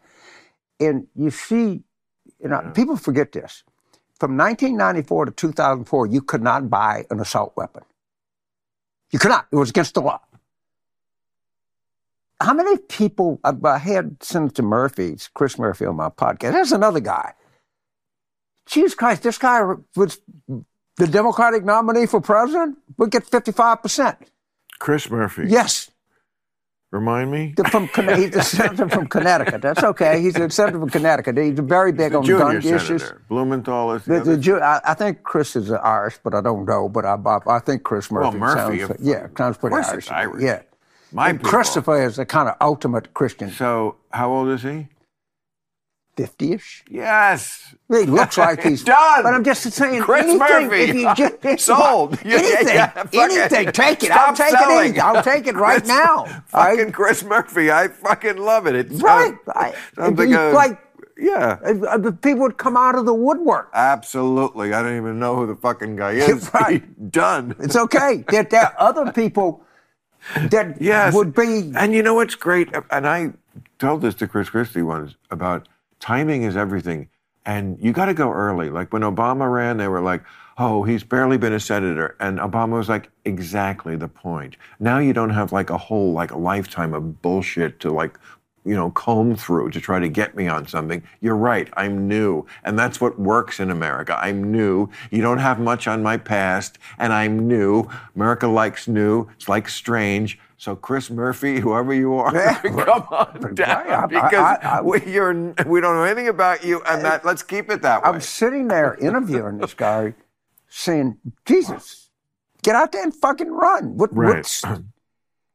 [0.81, 1.83] And you see,
[2.43, 3.65] you know, people forget this.
[4.19, 7.83] From 1994 to 2004, you could not buy an assault weapon.
[9.11, 9.47] You could not.
[9.53, 10.21] It was against the law.
[12.41, 13.41] How many people?
[13.45, 16.53] I had Senator Murphy, Chris Murphy, on my podcast.
[16.53, 17.35] There's another guy.
[18.67, 19.63] Jesus Christ, this guy
[19.97, 20.19] was
[20.97, 22.79] the Democratic nominee for president.
[22.99, 24.17] Would get 55 percent.
[24.79, 25.45] Chris Murphy.
[25.49, 25.91] Yes,
[26.91, 27.55] Remind me.
[27.57, 29.61] the- from he's the senator from Connecticut.
[29.63, 30.21] That's okay.
[30.23, 31.37] He's a senator from Connecticut.
[31.37, 32.77] He's very big The on gun senator.
[32.77, 33.13] issues.
[33.29, 36.65] Blumenthal is the, The, the Jew, I, I think Chris is Irish, but I don't
[36.67, 36.89] know.
[36.89, 38.39] But I, I, I think Chris Murphy.
[38.39, 38.79] Well, Murphy.
[38.81, 40.09] Sounds, of- yeah, sounds pretty Irish.
[40.11, 40.43] Irish.
[40.43, 40.63] Yeah,
[41.11, 41.51] My and people.
[41.51, 44.87] Christopher is the kind of ultimate Christian, So, how old is he?
[46.17, 46.85] Fifty-ish.
[46.89, 47.75] Yes.
[47.89, 49.23] He looks like he's Done.
[49.23, 50.39] But I'm just saying, Chris anything,
[50.69, 50.83] Murphy.
[50.83, 52.19] If you just, Sold.
[52.25, 53.05] Anything, yeah.
[53.13, 53.73] Anything.
[53.73, 54.11] Take it.
[54.11, 54.97] I'll take selling.
[54.97, 54.99] it.
[55.01, 56.25] I'll take it right Chris- now.
[56.49, 56.93] Fucking right?
[56.95, 57.71] Chris Murphy.
[57.71, 58.75] I fucking love it.
[58.75, 59.35] It's Right.
[59.49, 60.81] I- something he's like-
[61.17, 61.59] yeah.
[61.65, 63.71] Uh, uh, the people would come out of the woodwork.
[63.73, 64.73] Absolutely.
[64.75, 66.51] I don't even know who the fucking guy is.
[66.53, 67.11] Right.
[67.13, 67.55] Done.
[67.61, 68.25] It's okay.
[68.29, 69.63] there, there are other people
[70.37, 71.15] that Yes.
[71.15, 71.73] would be.
[71.77, 72.69] And you know what's great?
[72.91, 73.33] And I
[73.79, 75.69] told this to Chris Christie once about
[76.05, 77.09] timing is everything.
[77.47, 78.69] And you got to go early.
[78.69, 80.23] Like when Obama ran, they were like,
[80.59, 82.15] oh, he's barely been a senator.
[82.21, 84.59] And Obama was like, exactly the point.
[84.79, 88.19] Now you don't have like a whole, like a lifetime of bullshit to like,
[88.67, 91.03] you know, comb through to try to get me on something.
[91.23, 91.71] You're right.
[91.75, 92.47] I'm new.
[92.65, 94.19] And that's what works in America.
[94.21, 94.91] I'm new.
[95.11, 96.79] You don't have much on my past.
[96.99, 97.89] And I'm new.
[98.15, 99.29] America likes new.
[99.37, 100.39] It's like strange.
[100.57, 105.05] So Chris Murphy, whoever you are, Yeah, come on down I- I- because I- we,
[105.05, 105.33] you're,
[105.67, 108.09] we don't know anything about you, and that let's keep it that way.
[108.09, 110.15] I'm sitting there interviewing this guy,
[110.69, 112.09] saying, "Jesus,
[112.63, 114.37] get out there and fucking run." What, Right.
[114.37, 114.63] What's,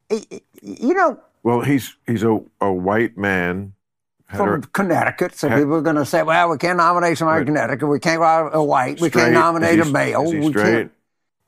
[0.61, 3.73] you know, well, he's he's a, a white man.
[4.35, 7.55] from Connecticut, so he- people are going to say, "Well, we can't nominate somebody from
[7.55, 7.87] Connecticut.
[7.87, 8.99] We can't have a white.
[8.99, 10.23] We can't nominate a male.
[10.23, 10.89] Is he straight?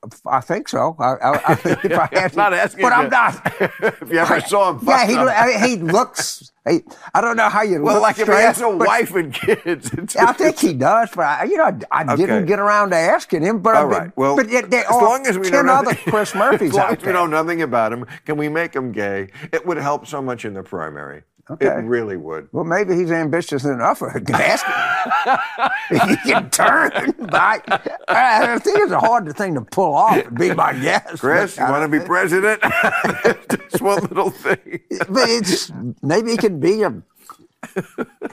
[0.02, 0.96] Can't." I think so.
[0.98, 1.52] I, I, I,
[1.84, 2.94] if I had not asking but you.
[2.94, 3.60] I'm not.
[3.80, 6.52] if you ever saw him, yeah, he, I he looks.
[6.68, 6.80] He,
[7.12, 9.90] I don't know how you well, look like if he has a wife and kids.
[10.16, 13.42] I think he does, but I, you know, I, I didn't get around to asking
[13.42, 13.60] him.
[13.60, 14.16] But All I, right.
[14.16, 16.98] Well, but there, there as long as we know other Chris Murphys as long out
[16.98, 19.28] as we know nothing about him, can we make him gay?
[19.52, 21.24] It would help so much in the primary.
[21.52, 21.66] Okay.
[21.66, 22.48] It really would.
[22.52, 24.02] Well, maybe he's ambitious enough.
[24.02, 26.08] I can ask him.
[26.08, 27.14] he can turn.
[27.18, 30.16] But I, think it's a hard thing to pull off.
[30.16, 31.20] and Be my guest.
[31.20, 32.62] Chris, you want to be president?
[33.70, 34.80] Just one little thing.
[35.08, 35.70] But it's
[36.02, 37.02] maybe he can be a.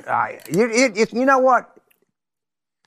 [0.08, 1.70] I, it, it, it, you know what?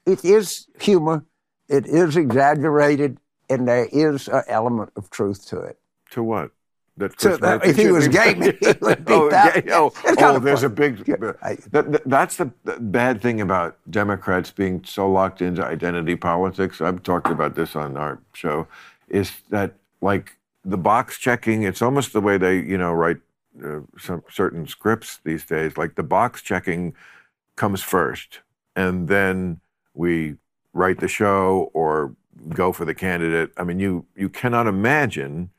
[0.06, 1.24] It is humor.
[1.68, 3.18] It is exaggerated,
[3.50, 5.78] and there is an element of truth to it.
[6.10, 6.50] To what?
[6.98, 9.64] That So that if he was gay, he would be oh, that.
[9.64, 9.72] gay?
[9.72, 11.04] Oh, oh, there's a big.
[11.06, 16.80] That, that- that's the the bad thing about Democrats being so locked into identity politics.
[16.82, 18.66] I've talked about this on our show.
[19.08, 21.62] Is that like the box checking?
[21.62, 23.18] It's almost the way they you know write
[23.64, 25.78] uh, some certain scripts these days.
[25.78, 26.94] Like the box checking
[27.56, 28.40] comes first,
[28.76, 29.60] and then
[29.94, 30.36] we
[30.74, 32.14] write the show or
[32.50, 33.50] go for the candidate.
[33.56, 35.50] I mean, you you cannot imagine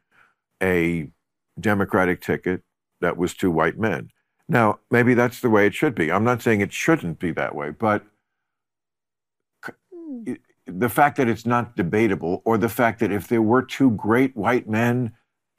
[0.62, 1.10] a
[1.60, 2.62] Democratic ticket
[3.02, 4.10] that was two white men.
[4.48, 6.12] Now, maybe that's the way it should be.
[6.12, 8.04] I'm not saying it shouldn't be that way, but
[9.94, 10.34] hmm.
[10.66, 14.36] the fact that it's not debatable, or the fact that if there were two great
[14.36, 15.14] white men,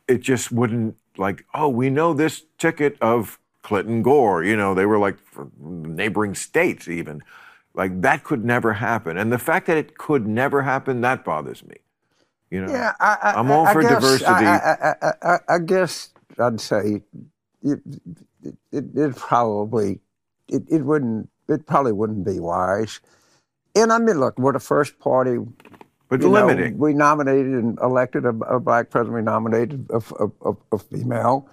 [0.09, 4.45] it just wouldn't like, oh, we know this ticket of Clinton Gore.
[4.45, 5.19] You know, they were like
[5.59, 7.23] neighboring states even.
[7.75, 11.65] Like that could never happen, and the fact that it could never happen that bothers
[11.65, 11.77] me.
[12.51, 14.31] You know, Yeah, I, I, I'm all I for guess, diversity.
[14.31, 17.03] I, I, guess I'd say
[17.63, 17.81] it,
[18.43, 20.01] it, it, it probably
[20.49, 23.01] it, it wouldn't it probably wouldn't be wise.
[23.75, 25.39] And I mean, look, we're the first party.
[26.09, 26.79] but you know, limiting.
[26.79, 29.17] we nominated and elected a, a black president.
[29.17, 30.01] We nominated a,
[30.45, 31.49] a, a, female.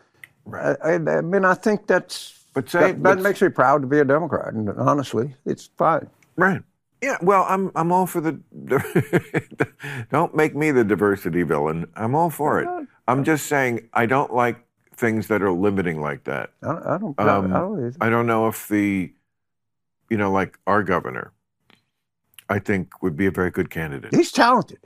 [0.53, 3.81] I, I, uh, I mean, I think that's But say- that, that makes me proud
[3.81, 4.53] to be a Democrat.
[4.53, 6.07] And honestly, it's fine.
[6.35, 6.61] Right.
[7.01, 7.17] Yeah.
[7.21, 8.39] Well, I'm I'm all for the.
[10.11, 11.87] don't make me the diversity villain.
[11.95, 12.87] I'm all for it.
[13.07, 14.65] I'm just saying I don't like
[14.95, 16.51] things that are limiting like that.
[16.61, 17.19] I, don't- I don't.
[17.19, 19.11] Um, I don't I don't know if the,
[20.09, 21.31] you know, like our governor,
[22.49, 24.13] I think would be a very good candidate.
[24.13, 24.79] he's talented.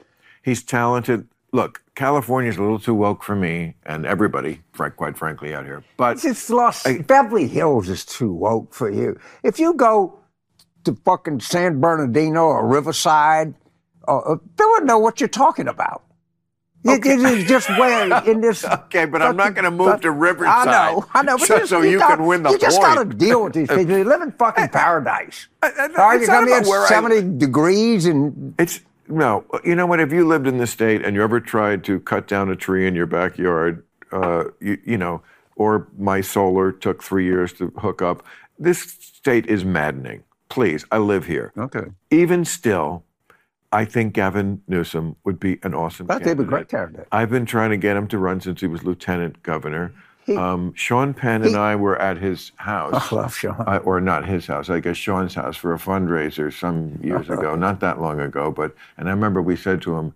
[0.44, 1.28] He's talented.
[1.52, 4.62] Look, California's a little too woke for me and everybody,
[4.98, 5.84] quite frankly, out here.
[5.96, 9.18] But It's Los Beverly Hills is too woke for you.
[9.42, 10.20] If you go
[10.86, 13.54] to fucking San Bernardino or Riverside,
[14.08, 16.04] uh, uh, they wouldn't know what you're talking about.
[16.84, 18.64] It- it is just where in this.
[18.86, 21.38] Okay, but I'm not gonna move to Riverside I know, I know.
[21.38, 23.44] But so- you, so you you got- can win the You just got to deal
[23.44, 23.90] with these people.
[23.98, 25.48] You live in fucking paradise.
[25.64, 29.46] I- I- All right, you come here about where I- 70 degrees and It's no.
[29.64, 30.00] You know what?
[30.00, 32.88] If you lived in the state and you ever tried to cut down a tree
[32.88, 35.22] in your backyard, uh, you, you know,
[35.56, 38.24] or my solar took three years to hook up.
[38.60, 40.24] This state is maddening.
[40.50, 41.52] Please, I live here.
[41.58, 41.86] okay.
[42.12, 43.04] Even still,
[43.72, 46.06] I think Gavin Newsom would be an awesome.
[46.08, 46.48] Be candidate.
[46.48, 47.08] great candidate.
[47.12, 49.92] I've been trying to get him to run since he was lieutenant governor.
[50.26, 53.64] He- um, Sean Penn and I were at his house I love Sean.
[53.68, 57.56] uh, or not his house, I guess Sean's house for a fundraiser some years ago,
[57.56, 58.50] not that long ago.
[58.52, 60.14] But and I remember we said to him,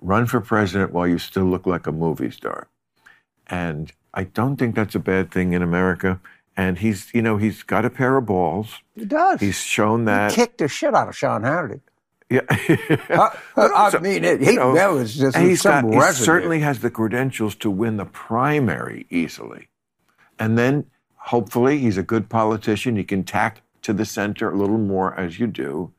[0.00, 2.66] "Run for president while you still look like a movie star,"
[3.46, 6.20] and I don't think that's a bad thing in America.
[6.56, 8.80] And he's, you know, he's got a pair of balls.
[8.94, 9.40] He does.
[9.40, 10.32] He's shown that.
[10.32, 11.80] kicked the shit out of Sean Hannity.
[12.30, 12.40] Yeah.
[13.56, 16.24] I, I mean, it, you he, know, that was just he's some got, he residue.
[16.24, 19.68] certainly has the credentials to win the primary easily.
[20.38, 22.96] And then hopefully he's a good politician.
[22.96, 25.92] He can tack to the center a little more as you do.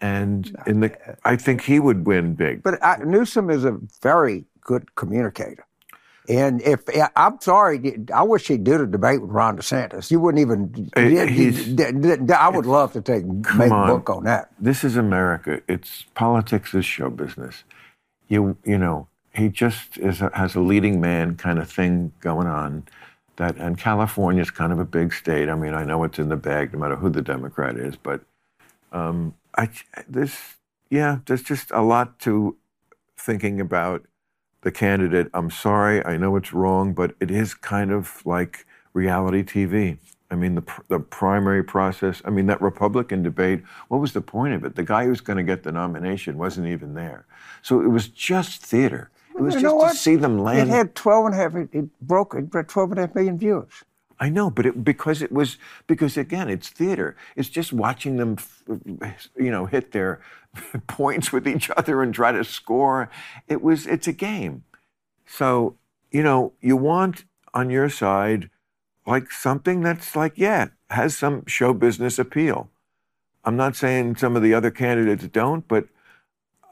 [0.00, 2.62] And in the, I think he would win big.
[2.62, 5.64] But I, Newsom is a very good communicator.
[6.28, 6.82] And if
[7.16, 10.10] I'm sorry, I wish he'd do the debate with Ron DeSantis.
[10.10, 10.90] You wouldn't even.
[10.94, 13.88] I would love to take make on.
[13.88, 14.50] a book on that.
[14.60, 15.62] This is America.
[15.66, 17.64] It's politics is show business.
[18.28, 22.46] You you know he just is a, has a leading man kind of thing going
[22.46, 22.84] on.
[23.36, 25.48] That and California's kind of a big state.
[25.48, 28.20] I mean, I know it's in the bag no matter who the Democrat is, but
[28.92, 29.70] um, I
[30.06, 30.56] this
[30.90, 32.56] yeah, there's just a lot to
[33.16, 34.04] thinking about
[34.62, 35.28] the candidate.
[35.34, 39.98] I'm sorry, I know it's wrong, but it is kind of like reality TV.
[40.30, 42.20] I mean, the pr- the primary process.
[42.24, 43.62] I mean, that Republican debate.
[43.88, 44.74] What was the point of it?
[44.76, 47.24] The guy who was going to get the nomination wasn't even there.
[47.62, 49.10] So it was just theater.
[49.34, 49.96] It was You just know to what?
[49.96, 50.68] see them land.
[50.68, 53.38] It had 12 and a half, it, broke, it had 12 and a half million
[53.38, 53.84] viewers.
[54.20, 57.16] I know, but it, because it was because again, it's theater.
[57.36, 58.36] It's just watching them,
[59.36, 60.20] you know, hit their
[60.86, 63.10] points with each other and try to score.
[63.46, 64.64] It was it's a game.
[65.26, 65.76] So
[66.10, 67.24] you know, you want
[67.54, 68.50] on your side
[69.06, 72.70] like something that's like yeah has some show business appeal.
[73.44, 75.86] I'm not saying some of the other candidates don't, but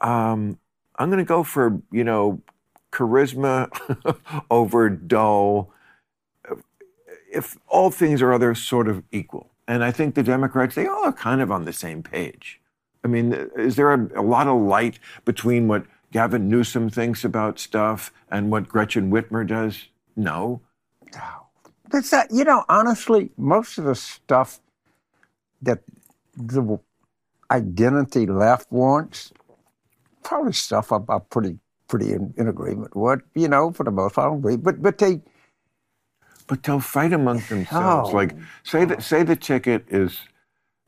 [0.01, 0.59] um,
[0.95, 2.41] I'm going to go for you know
[2.91, 3.69] charisma
[4.51, 5.71] over dull
[7.31, 9.51] if all things are other sort of equal.
[9.67, 12.61] And I think the Democrats, they all are kind of on the same page.
[13.07, 17.57] I mean, is there a, a lot of light between what Gavin Newsom thinks about
[17.57, 19.87] stuff and what Gretchen Whitmer does?
[20.17, 20.59] No.
[21.89, 24.59] That's that, you know, honestly, most of the stuff
[25.61, 25.79] that
[26.35, 26.79] the
[27.49, 29.31] identity left wants,
[30.21, 33.21] probably stuff I'm, I'm pretty pretty in, in agreement with.
[33.35, 34.57] You know, for the most part, I don't agree.
[34.57, 35.21] But but they
[36.47, 38.09] But they'll fight amongst themselves.
[38.11, 38.15] Oh.
[38.15, 40.19] Like, say that say the ticket is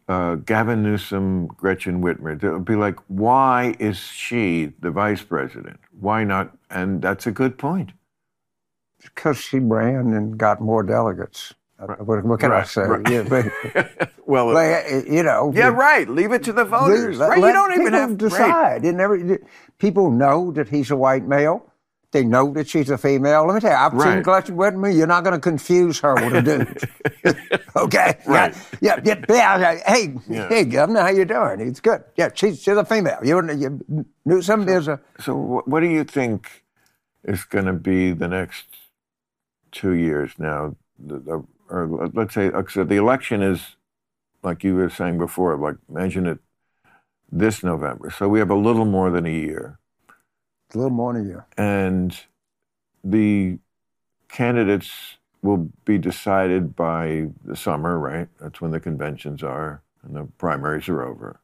[0.10, 2.40] uh, Gavin Newsom, Gretchen Whitmer.
[2.42, 5.80] They'll be like, why is she the vice president?
[6.00, 6.58] Why not?
[6.72, 7.92] And that's a good point.
[9.04, 11.54] because she ran and got more delegates.
[11.80, 12.84] Uh, What, what can I say?
[12.84, 13.10] right.
[13.10, 13.46] Yeah, but,
[14.28, 16.10] well, but, uh, you know, yeah, right.
[16.10, 17.18] Leave it to the voters.
[17.20, 17.40] Let- right?
[17.40, 18.86] You don't even have to decide.
[18.86, 19.40] It never,
[19.80, 21.66] people know that he's a white male.
[22.12, 23.46] They know that she's a female.
[23.46, 24.24] Let me tell you, I've seen Right.
[24.24, 24.96] Gretchen Whitmer.
[24.96, 26.42] You're not going to confuse her with a
[27.24, 27.62] dude.
[27.76, 28.18] okay.
[28.26, 28.56] Right.
[28.82, 29.00] Yeah.
[29.04, 29.24] Yeah.
[29.30, 29.82] yeah, yeah.
[29.86, 30.48] Hey, Yeah.
[30.50, 31.60] hey, Governor, how you doing?
[31.62, 32.04] It's good.
[32.16, 33.20] Yeah, she's, she's a female.
[33.24, 35.00] You, you knew some is a.
[35.20, 36.64] So, what do you think
[37.24, 38.66] is going to be the next
[39.72, 40.76] two years now?
[40.98, 43.76] The, the or let- let's say, so the election is,
[44.42, 46.40] like you were saying before, like imagine it
[47.32, 48.10] this November.
[48.10, 49.79] So we have a little more than a year.
[50.74, 51.46] A little more than a year.
[51.58, 52.18] and
[53.04, 53.58] the
[54.28, 58.28] candidates will be decided by the summer, right?
[58.40, 61.40] That's when the conventions are and the primaries are over.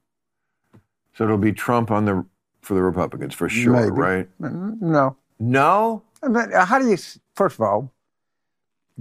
[1.14, 2.26] So it'll be Trump on the
[2.62, 3.92] for the Republicans for sure, Maybe.
[3.92, 4.30] right?
[4.40, 5.16] No.
[5.40, 6.98] No, I mean, how do you,
[7.36, 7.92] first of all,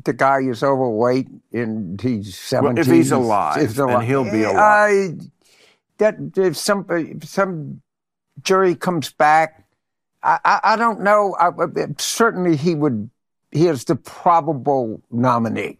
[0.02, 2.74] the guy is overweight and he's 17.
[2.74, 4.58] Well, if he's alive, and he'll be alive.
[4.58, 5.14] I,
[5.98, 7.82] that if some, if some
[8.42, 9.63] jury comes back,
[10.24, 11.36] I, I, I don't know.
[11.38, 11.50] I,
[11.98, 13.10] certainly he would,
[13.52, 15.78] he is the probable nominee.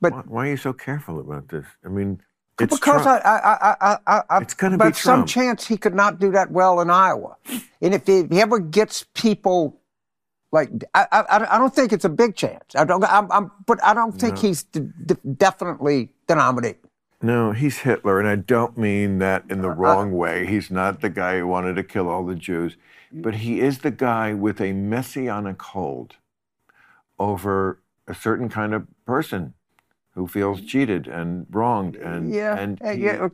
[0.00, 1.66] But why, why are you so careful about this?
[1.84, 2.20] I mean,
[2.60, 3.24] it's because Trump.
[3.24, 6.50] I, I, I, I, It's gonna be but some chance he could not do that
[6.50, 7.36] well in Iowa,
[7.80, 9.80] and if he, if he ever gets people
[10.52, 12.74] like, I, I, I don't think it's a big chance.
[12.74, 16.74] I don't, I'm, I'm but I don't think he's d- d- definitely the nominee.
[17.20, 20.46] No, he's Hitler, and I don't mean that in Uh, the wrong way.
[20.46, 22.76] He's not the guy who wanted to kill all the Jews,
[23.12, 26.16] but he is the guy with a messianic hold
[27.18, 29.54] over a certain kind of person
[30.14, 33.28] who feels cheated and wronged, and Yeah, and uh, he- yeah.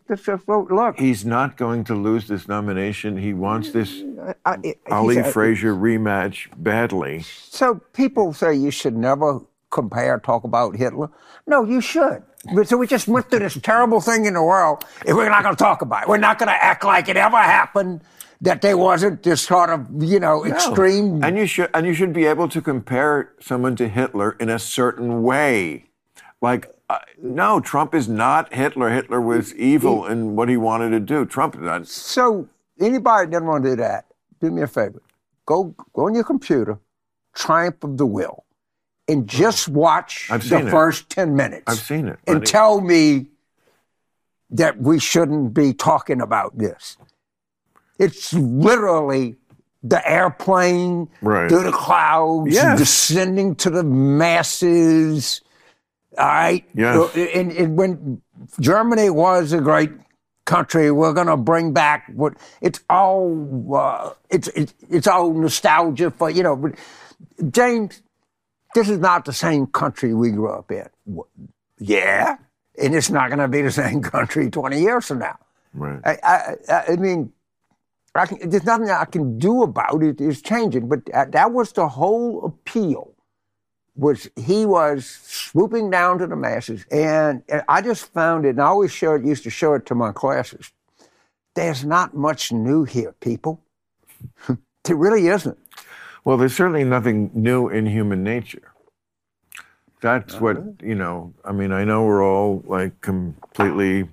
[0.47, 3.17] Look, look, he's not going to lose this nomination.
[3.17, 4.03] He wants this
[4.45, 7.23] I- I- Ali he's a- Frazier rematch badly.
[7.23, 9.41] So people say you should never
[9.71, 11.09] compare, talk about Hitler.
[11.47, 12.23] No, you should.
[12.65, 15.57] So we just went through this terrible thing in the world, and we're not going
[15.57, 16.09] to talk about it.
[16.11, 18.03] We're not going to act like it ever happened.
[18.45, 21.21] That there wasn't this sort of, you know, extreme.
[21.21, 21.27] No.
[21.29, 24.59] And you should and you should be able to compare someone to Hitler in a
[24.59, 25.87] certain way.
[26.43, 28.91] Like uh, no, Trump is not Hitler.
[28.91, 31.25] Hitler was evil in what he wanted to do.
[31.25, 31.89] Trump is not.
[31.89, 32.47] So
[32.79, 34.05] anybody that doesn't want to do that,
[34.41, 35.01] do me a favor.
[35.47, 36.79] Go go on your computer,
[37.35, 38.45] Triumph of the Will,
[39.09, 40.71] and just watch the it.
[40.71, 41.65] first ten minutes.
[41.67, 42.19] I've seen it.
[42.27, 43.27] and tell me
[44.51, 46.99] that we shouldn't be talking about this.
[47.99, 49.37] It's literally
[49.83, 51.49] the airplane Right.
[51.49, 52.79] through the clouds, Yes.
[52.79, 55.41] descending to the masses.
[56.19, 56.65] All right.
[56.75, 57.15] Yes.
[57.17, 58.23] And, and when
[58.61, 59.91] Germany was a great
[60.47, 63.75] country, we're going to bring back what it's all.
[63.77, 66.55] Uh, it's, it's it's all nostalgia for you know.
[66.57, 66.75] But
[67.51, 68.03] James,
[68.75, 70.87] this is not the same country we grew up in.
[71.79, 72.37] Yeah,
[72.81, 75.39] and it's not going to be the same country twenty years from now.
[75.75, 76.01] right.
[76.05, 77.33] I, I, I- mean,
[78.27, 80.21] can, there's nothing I can do about it.
[80.21, 83.11] It's changing, but that, that was the whole appeal.
[83.97, 88.51] Was he was swooping down to the masses, and, and I just found it.
[88.51, 90.73] And I always show it, used to show it to my classes.
[91.55, 93.61] There's not much new here, people.
[94.85, 95.59] there really isn't.
[96.25, 98.73] Well, there's certainly nothing new in human nature.
[100.01, 104.09] That's what, you know, I mean, I know we're all like completely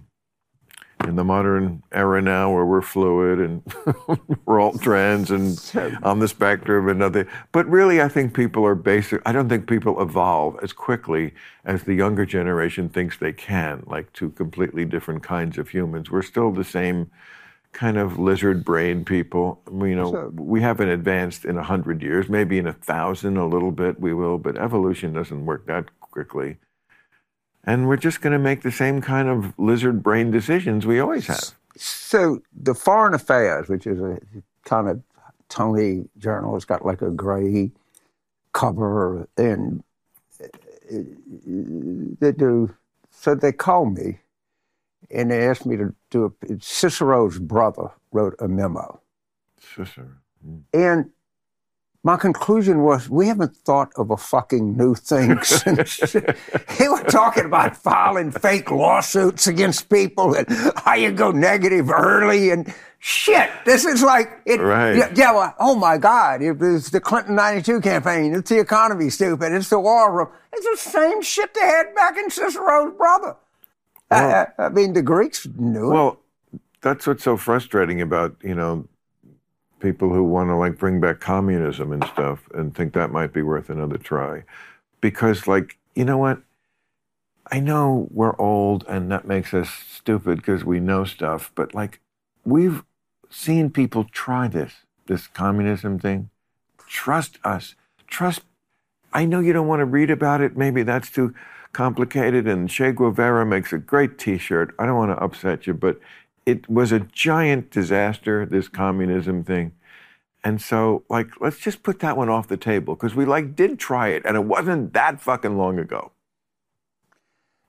[1.07, 3.61] in the modern era now where we're fluid and
[4.45, 5.59] we're all trans and
[6.03, 7.25] on the spectrum and nothing.
[7.51, 9.21] But really, I think people are basic.
[9.25, 11.33] I don't think people evolve as quickly
[11.65, 16.09] as the younger generation thinks they can, like two completely different kinds of humans.
[16.11, 17.09] We're still the same
[17.73, 19.61] kind of lizard brain people.
[19.71, 23.47] You know, So- we haven't advanced in a hundred years, maybe in a thousand, a
[23.47, 26.57] little bit we will, but evolution doesn't work that quickly.
[27.63, 31.27] And we're just going to make the same kind of lizard brain decisions we always
[31.27, 31.51] have.
[31.77, 34.19] So the Foreign Affairs, which is a
[34.65, 35.01] kind of
[35.49, 37.71] Tony journal, it's got like a gray
[38.53, 39.83] cover, and
[40.43, 40.47] uh,
[42.19, 42.73] they do.
[43.11, 44.19] So they called me,
[45.09, 46.59] and they asked me to do a.
[46.59, 48.99] Cicero's brother wrote a memo,
[49.59, 50.07] Cicero.
[50.73, 51.09] and
[52.03, 55.97] my conclusion was we haven't thought of a fucking new thing since
[56.79, 60.47] they were talking about filing fake lawsuits against people and
[60.77, 63.49] how you go negative early and shit.
[63.65, 64.59] This is like it.
[64.59, 64.95] Right.
[64.95, 66.41] Yeah, yeah, well, oh my God!
[66.41, 68.33] It was the Clinton '92 campaign.
[68.33, 69.51] It's the economy, stupid.
[69.53, 70.29] It's the war room.
[70.53, 73.35] It's the same shit they had back in Cicero's brother.
[74.09, 75.93] I- I, I mean, the Greeks knew it.
[75.93, 76.19] Well,
[76.81, 78.87] that's what's so frustrating about, you know,
[79.81, 83.41] people who want to like bring back communism and stuff and think that might be
[83.41, 84.43] worth another try.
[85.01, 86.41] Because, like, you know what?
[87.51, 91.99] I know we're old and that makes us stupid because we know stuff, but like,
[92.45, 92.83] we've
[93.29, 94.73] seen people try this,
[95.07, 96.29] this communism thing.
[96.87, 97.75] Trust us.
[98.07, 98.41] Trust.
[99.13, 100.55] I know you don't want to read about it.
[100.55, 101.33] Maybe that's too
[101.73, 102.47] complicated.
[102.47, 104.75] And Che Guevara makes a great t shirt.
[104.77, 105.99] I don't want to upset you, but
[106.45, 109.73] it was a giant disaster, this communism thing.
[110.43, 113.79] And so, like, let's just put that one off the table because we like did
[113.79, 116.11] try it, and it wasn't that fucking long ago.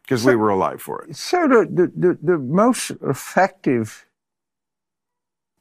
[0.02, 1.16] because we were alive for it.
[1.16, 4.06] So the, the, the, the most effective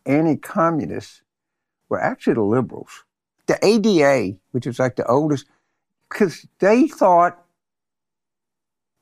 [0.05, 1.21] anti-communists
[1.89, 3.05] were actually the liberals.
[3.47, 5.47] The ADA, which is like the oldest,
[6.09, 7.43] because they thought,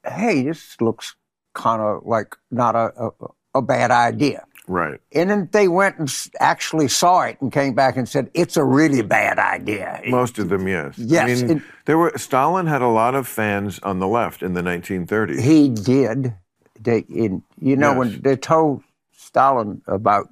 [0.06, 1.15] hey, this looks
[1.53, 3.11] kind of like not a, a,
[3.53, 4.45] a bad idea.
[4.67, 4.99] Right.
[5.13, 8.63] And then they went and actually saw it and came back and said, it's a
[8.63, 9.99] really bad idea.
[10.07, 10.95] Most of them, yes.
[10.97, 14.43] Yes, I mean, and- there were Stalin had a lot of fans on the left
[14.43, 15.39] in the 1930s.
[15.41, 16.35] He did.
[16.80, 17.97] They, in, you know, Yes.
[17.97, 20.30] when they told Stalin about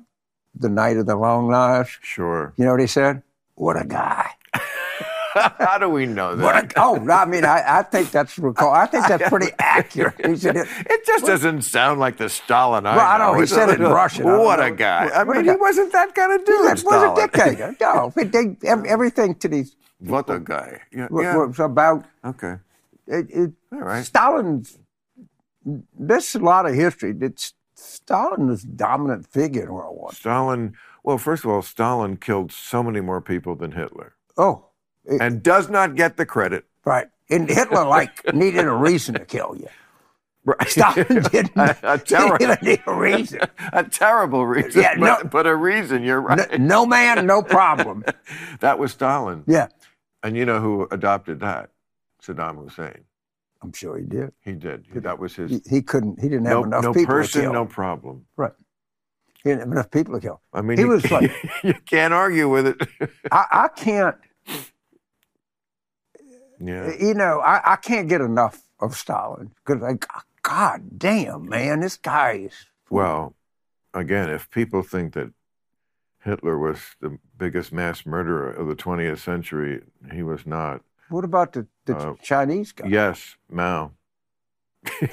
[0.53, 2.53] the night of the long knives, sure.
[2.57, 3.23] you know what he said?
[3.55, 4.29] What a guy.
[5.59, 6.73] How do we know that?
[6.77, 8.71] a, oh, I mean, I, I think that's recall.
[8.71, 10.25] I think that's pretty accurate.
[10.25, 10.67] He said, it,
[11.05, 13.87] just doesn't sound like the Stalin I Well, I know, he It's said it in
[13.87, 14.25] Russian.
[14.25, 15.09] What a guy.
[15.09, 16.83] I mean, he wasn't that kind of he dude.
[16.83, 17.75] was a dictator.
[17.79, 20.81] No, they, everything to these What a guy.
[20.91, 21.07] Yeah.
[21.09, 21.35] wa- yeah.
[21.37, 22.55] was about Okay.
[23.07, 24.05] it, it, All right.
[24.05, 24.77] Stalin's.
[25.99, 27.13] There's a lot of history.
[27.19, 30.11] It's Stalin was dominant figure in World War.
[30.13, 34.65] Stalin, well, first of all, Stalin killed so many more people than Hitler Oh,
[35.07, 36.65] and does not get the credit.
[36.85, 37.07] right.
[37.29, 39.67] And Hitler like needed a reason to kill you.
[40.45, 40.69] Right.
[40.69, 41.51] Stalin didn't.
[41.57, 43.39] a, a, he terri- didn't need a reason.
[43.73, 46.57] a terrible reason, Yeah, no- but, but a reason, you're right.
[46.59, 48.05] no man, no problem.
[48.61, 49.43] that was Stalin.
[49.45, 49.67] Yeah,
[50.23, 51.71] And you know who adopted that?
[52.23, 53.03] Saddam Hussein.
[53.61, 54.31] I'm sure he did.
[54.45, 54.85] He did.
[54.93, 55.51] That was his.
[55.51, 56.21] He, he couldn't.
[56.21, 57.53] He didn't have no enough no people to person, kill.
[57.53, 58.25] no problem.
[58.37, 58.53] Right.
[59.43, 60.41] He didn't have enough people to kill.
[60.53, 61.31] I mean, He you, was like-
[61.63, 62.77] you can't argue with it.
[63.31, 64.15] I, I can't.
[66.59, 66.91] Yeah.
[66.99, 70.05] You know, I, I can't get enough of Stalin because, like,
[70.43, 72.53] God damn, man, this guy is.
[72.89, 73.35] Well,
[73.93, 75.31] again, if people think that
[76.23, 79.81] Hitler was the biggest mass murderer of the 20th century,
[80.13, 80.81] he was not.
[81.09, 82.87] What about the, the Uh, Chinese guy?
[82.87, 83.91] Yes, Mao.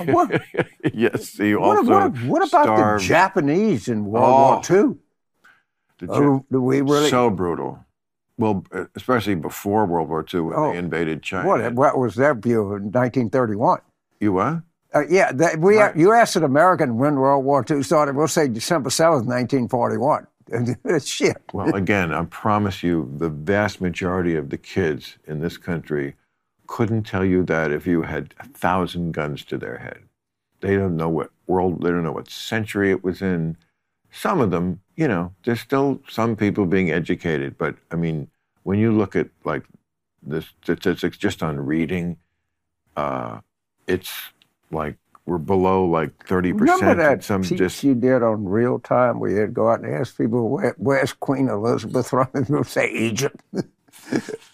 [0.06, 0.40] What-
[0.94, 4.96] yes, he What, also what, what about starved the Japanese in World Oh, War II?
[5.98, 7.10] the Oh, do we really?
[7.10, 7.84] so brutal.
[8.36, 8.64] Well,
[8.96, 11.46] especially before World War II when Oh, they invaded China.
[11.48, 13.80] what, what was their view in 1931?
[14.20, 14.62] You what?
[14.94, 15.96] Uh, yeah, that, we Right.
[15.96, 18.16] you asked an American when World War II started.
[18.16, 20.26] We'll say December seventh, nineteen forty-one.
[21.02, 21.38] Shit.
[21.52, 26.14] Well, again, I promise you, the vast majority of the kids in this country
[26.66, 30.00] couldn't tell you that if you had a thousand guns to their head.
[30.60, 33.56] They don't know what world, they don't know what century it was in.
[34.14, 38.28] Some of them, you know, there's still some people being educated, but I mean,
[38.62, 39.64] when you look at like
[40.22, 42.16] the statistics just on reading,
[42.96, 43.40] uh,
[43.88, 44.12] it's
[44.70, 44.96] like
[45.26, 49.30] we're below like 30% Remember that some piece just you did on real time where
[49.30, 52.28] you had to go out and ask people where, where's Queen Elizabeth from?
[52.34, 53.40] And people say Egypt.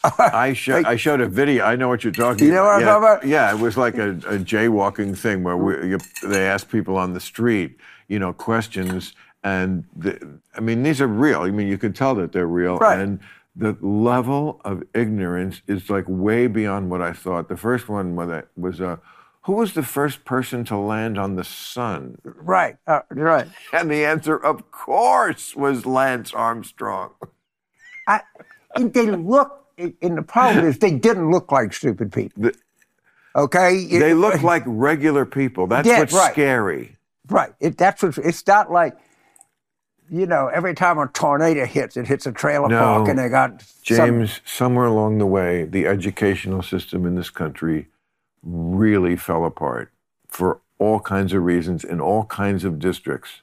[0.04, 1.64] I, show, I showed a video.
[1.64, 2.66] I know what you're talking You know about.
[2.66, 3.26] what I'm yeah, talking about?
[3.26, 7.12] Yeah, it was like a, a jaywalking thing where we, you, they asked people on
[7.14, 7.76] the street,
[8.08, 9.14] you know, questions.
[9.42, 11.40] And the, I mean, these are real.
[11.40, 12.78] I mean, you can tell that they're real.
[12.78, 12.98] Right.
[13.00, 13.20] And
[13.56, 17.48] the level of ignorance is like way beyond what I thought.
[17.48, 18.14] The first one
[18.56, 18.96] was, uh, uh,
[19.42, 22.18] who was the first person to land on the sun?
[22.24, 23.48] right, uh, right.
[23.72, 27.12] And the answer, of course, was Lance Armstrong.
[28.06, 28.20] I,
[28.76, 32.42] and they look, and the problem is they didn't look like stupid people.
[32.42, 32.54] The-
[33.36, 33.76] Okay?
[33.82, 35.66] It- They look like regular people.
[35.68, 36.32] That's Yeah, what's right.
[36.32, 36.96] scary.
[37.28, 37.52] Right.
[37.60, 38.96] It, that's what, it's not like,
[40.10, 42.80] you know, every time a tornado hits, it hits a trailer No.
[42.80, 47.30] park and they got some- James, somewhere along the way, the educational system in this
[47.30, 47.88] country
[48.42, 49.90] really fell apart
[50.26, 53.40] for all kinds of reasons in all kinds of districts.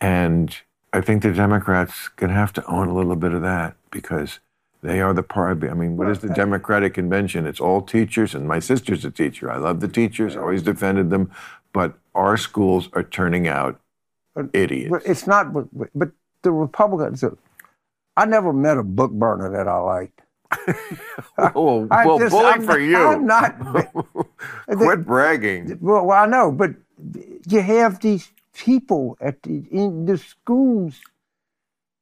[0.00, 0.56] And
[0.92, 4.40] I think the Democrats going to have to own a little bit of that because
[4.82, 5.62] they are the part.
[5.64, 7.46] I mean, what is the Democratic Convention?
[7.46, 9.50] It's all teachers, and my sister's a teacher.
[9.50, 11.30] I love the teachers, always defended them.
[11.72, 13.80] But our schools are turning out
[14.52, 15.04] idiots.
[15.06, 16.10] It's not, but, but
[16.42, 17.30] the Republicans, uh,
[18.16, 20.20] I never met a book burner that I liked.
[21.54, 22.96] Oh, I well, just- bully I'm for you.
[22.96, 23.58] I'm not.
[24.66, 25.78] Quit bragging.
[25.80, 26.72] Well, well, I know, but
[27.48, 31.00] you have these people at the, in the schools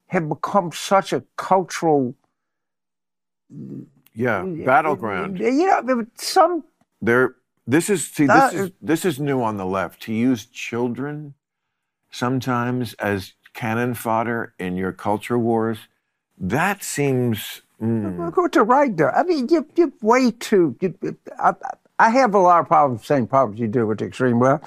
[0.06, 2.14] have become such a cultural
[4.14, 5.38] Yeah, uh, uh, battleground.
[5.38, 6.64] You know, some
[7.02, 7.36] There,
[7.66, 10.00] this is see, this Uh, is this is new on the left.
[10.02, 11.34] To use children
[12.16, 15.78] sometimes as cannon fodder in your culture wars,
[16.38, 17.62] that seems.
[17.80, 19.14] mm, go to right there.
[19.16, 20.76] I mean, you you're way too.
[20.80, 20.94] You,
[21.38, 21.52] I,
[21.98, 24.64] I have a lot of problems, same problems you do with the extreme left,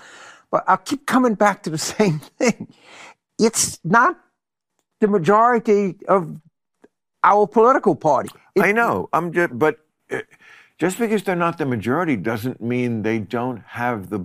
[0.51, 2.67] but I'll keep coming back to the same thing.
[3.39, 4.17] It's not
[4.99, 6.39] the majority of
[7.23, 8.29] our political party.
[8.55, 9.09] It- I know.
[9.13, 9.79] I'm just, but
[10.11, 10.21] uh,
[10.77, 14.21] just because they're not the majority doesn't mean they don't have the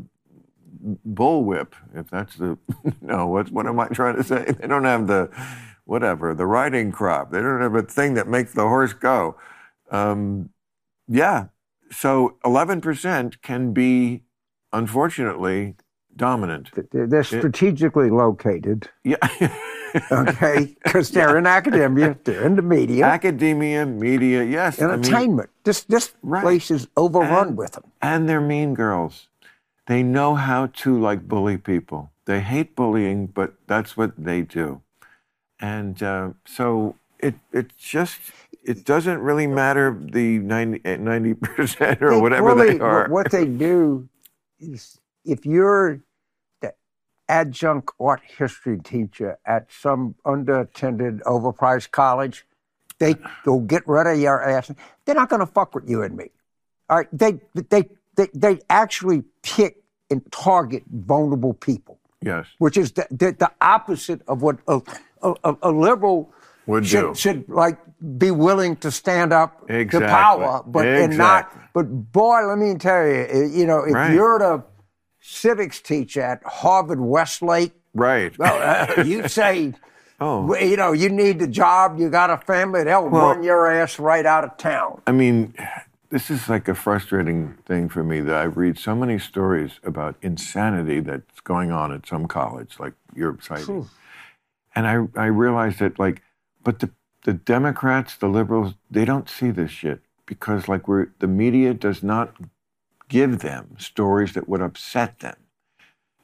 [1.08, 2.58] bullwhip, if that's the
[3.00, 3.26] no.
[3.26, 4.44] What what am I trying to say?
[4.60, 5.30] They don't have the
[5.84, 7.30] whatever the riding crop.
[7.30, 9.36] They don't have a thing that makes the horse go.
[9.90, 10.50] Um,
[11.08, 11.46] yeah,
[11.90, 14.22] so eleven percent can be,
[14.72, 15.74] unfortunately,
[16.16, 16.70] dominant.
[16.92, 19.16] They're, strategically located, Yeah.
[20.12, 20.76] okay?
[20.82, 24.80] Because they're in academia, they're in the media, Academia, media, yes.
[24.80, 25.50] I mean- entertainment.
[25.64, 26.42] this this Right.
[26.42, 27.84] place is overrun And- with them.
[28.02, 29.28] and they're mean girls.
[29.86, 32.10] They know how to like bully people.
[32.24, 34.80] They hate bullying, but that's what they do.
[35.60, 38.20] And uh, so it it just
[38.62, 43.08] it doesn't really matter the 90 percent or They whatever really- they are.
[43.08, 44.08] What they do
[44.58, 46.00] is if you're
[46.62, 46.72] the
[47.28, 52.46] adjunct art history teacher at some underattended, overpriced college,
[52.98, 54.70] they go get rid of your ass.
[55.04, 56.30] They're not going to fuck with you and me.
[56.88, 62.92] All right, they they they they actually pick and target vulnerable people, yes, which is
[62.92, 64.80] the the, the opposite of what a
[65.22, 66.32] a, a- liberal
[66.66, 67.14] Would should, do.
[67.14, 67.78] should like
[68.18, 70.00] be willing to stand up Exactly.
[70.00, 71.50] to power, but and not.
[71.72, 74.12] But boy, let me tell you, eh, you know, if Right.
[74.12, 74.62] you're the
[75.20, 78.36] civics teacher at Harvard Westlake, right.
[78.38, 78.56] well,
[78.98, 79.72] uh, you say,
[80.20, 83.66] oh, you know, you need the job, you got a family, they'll Well- run your
[83.70, 85.00] ass right out of town.
[85.06, 85.54] I mean,
[86.10, 90.16] this is like a frustrating thing for me that I read so many stories about
[90.22, 93.88] insanity that's going on at some college, like you're citing.
[94.74, 96.22] And I, I realize that, like,
[96.62, 96.90] but the,
[97.24, 102.02] the Democrats, the liberals, they don't see this shit because, like, we're, the media does
[102.02, 102.34] not
[103.08, 105.36] give them stories that would upset them.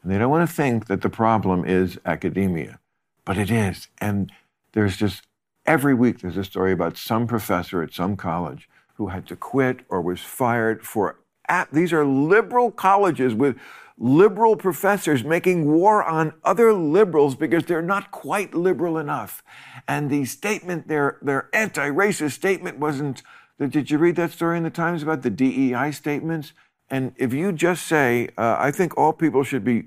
[0.02, 2.80] And they don't want to think that the problem is academia,
[3.24, 3.88] but it is.
[3.98, 4.32] And
[4.72, 5.26] there's just
[5.66, 8.68] every week there's a story about some professor at some college
[9.00, 11.18] who had to quit or was fired for.
[11.48, 13.56] At, these are liberal colleges with
[13.96, 19.42] liberal professors making war on other liberals because they're not quite liberal enough.
[19.88, 23.22] And the statement, their, their anti racist statement wasn't.
[23.58, 26.52] Did you read that story in the Times about the DEI statements?
[26.90, 29.84] And if you just say, uh, I think all people should be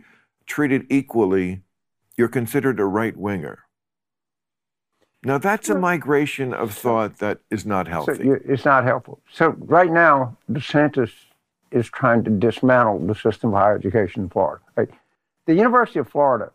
[0.47, 1.61] treated equally,
[2.17, 3.62] you're considered a right winger.
[5.25, 8.25] Now, that's a migration of thought that is not So healthy.
[8.25, 9.19] you, it's not helpful.
[9.31, 11.11] So right now, DeSantis
[11.71, 14.61] is trying to dismantle the system of higher education in Florida.
[14.75, 14.89] Right?
[15.45, 16.51] The University of Florida,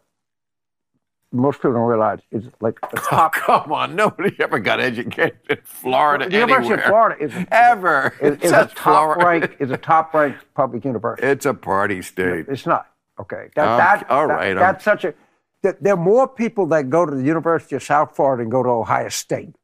[1.32, 3.96] most people don't realize, is like a Oh, come on.
[3.96, 8.14] Nobody ever got educated in Florida the University of Florida is, Ever.
[8.20, 8.78] is, is a top
[9.16, 9.24] Florida.
[9.26, 11.26] ranked is a top ranked public university.
[11.26, 12.46] It's a party state.
[12.48, 12.86] It's not
[13.18, 13.48] okay.
[13.56, 15.14] That, Okay, that, all that- right, I'm- that's such a.
[15.62, 18.62] That there are more people that go to the University of South Florida than go
[18.62, 19.54] to Ohio State.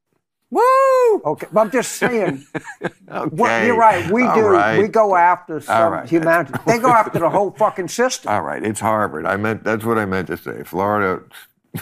[0.51, 1.21] Woo!
[1.25, 2.47] Okay, but I'm just saying.
[3.11, 3.31] Okay.
[3.33, 4.11] Well, you're right.
[4.11, 4.47] We All do.
[4.47, 4.79] right.
[4.81, 6.09] We go after some right.
[6.09, 6.55] humanity.
[6.67, 8.33] They go after the whole fucking system.
[8.33, 8.65] All right.
[8.65, 9.25] It's Harvard.
[9.27, 10.65] I meant that's what I meant to say.
[10.65, 11.23] Florida.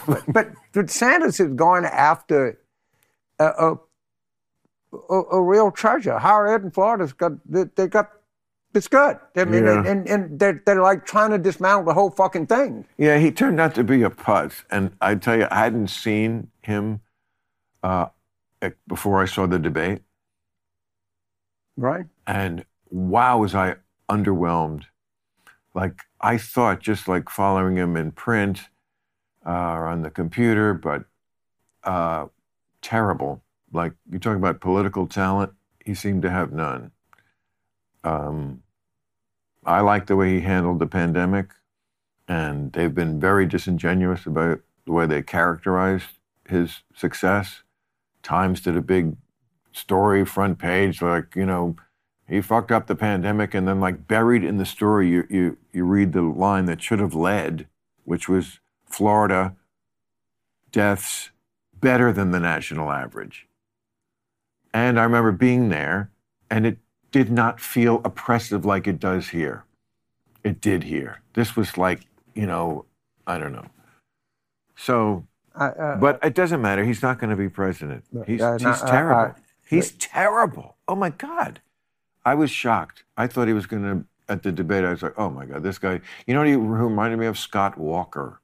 [0.07, 2.59] But, but Sanders is going after
[3.39, 3.79] a, a,
[5.09, 6.19] a, a real treasure.
[6.19, 8.11] Higher ed in Florida's got they, they got
[8.75, 9.19] it's good.
[9.37, 9.85] I mean, Yeah.
[9.87, 12.87] and, and they're, they're like trying to dismantle the whole fucking thing.
[12.97, 14.65] Yeah, he turned out to be a putz.
[14.71, 17.01] And I tell you, I hadn't seen him
[17.83, 18.07] uh,
[18.87, 20.03] before I saw the debate.
[21.77, 22.07] Right?
[22.27, 23.77] And wow, was I
[24.09, 24.85] underwhelmed.
[25.75, 28.69] Like, I thought just like following him in print
[29.47, 31.05] uh, or on the computer, but
[31.85, 32.27] uh,
[32.83, 33.43] terrible.
[33.73, 35.53] Like, you're talking about political talent,
[35.85, 36.91] he seemed to have none.
[38.05, 38.62] Um,
[39.65, 41.51] I like the way he handled the pandemic,
[42.27, 46.19] and they've been very disingenuous about the way they characterized
[46.49, 47.63] his success.
[48.23, 49.17] Times did a big
[49.73, 51.77] story front page, like, you know,
[52.29, 55.85] he fucked up the pandemic, and then like buried in the story, you you you
[55.85, 57.69] read the line that should have led,
[58.05, 59.55] which was Florida
[60.71, 61.31] deaths
[61.79, 63.49] better than the national average.
[64.73, 66.11] And I remember being there,
[66.51, 66.79] and it
[67.13, 69.65] did not feel oppressive like it does here.
[70.43, 71.21] It did here.
[71.35, 72.01] This was like,
[72.35, 72.87] you know,
[73.27, 73.67] I don't know.
[74.75, 76.85] So, I, uh, but it doesn't matter.
[76.85, 78.05] He's not going to be president.
[78.27, 79.35] He's, uh, he's I- terrible.
[79.69, 80.77] He's terrible.
[80.89, 81.61] Oh my God.
[82.25, 83.05] I was shocked.
[83.17, 85.63] I thought he was going to, at the debate, I was like, oh my God,
[85.63, 87.39] this guy, you know what he reminded me of?
[87.39, 88.41] Scott Walker.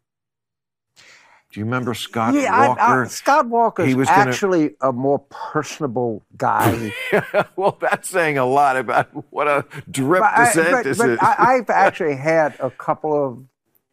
[1.51, 3.05] Do you remember Scott yeah, Walker?
[3.05, 6.93] I, Scott Walker He is was gonna- actually a more personable guy.
[7.57, 10.99] well, that's saying a lot about what a drip But, I, but, is.
[10.99, 13.45] But I, I've actually had a couple of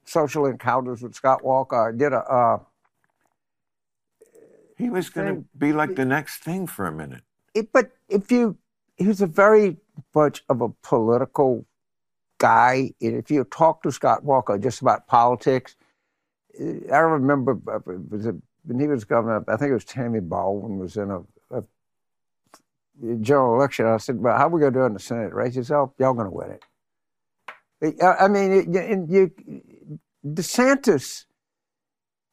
[0.03, 1.89] social encounters with Scott Walker.
[1.93, 2.17] I did a.
[2.19, 2.59] Uh,
[4.77, 7.21] he was going to be like the next thing for a minute.
[7.53, 8.57] it, but if you,
[8.97, 9.77] he was a very
[10.13, 11.65] much of a political
[12.37, 12.91] guy.
[13.01, 15.77] And if you talk to Scott Walker just about politics,
[16.59, 19.43] I remember uh, a, when he was governor.
[19.47, 21.21] I think it was Tammy Baldwin was in a,
[21.51, 21.63] a
[23.21, 23.85] general election.
[23.85, 25.75] I said, "Well, how are we going to do in the Senate race?" He said,
[25.77, 26.63] "Oh, y'all going to win it."
[28.01, 29.31] I mean, and you,
[30.25, 31.25] DeSantis.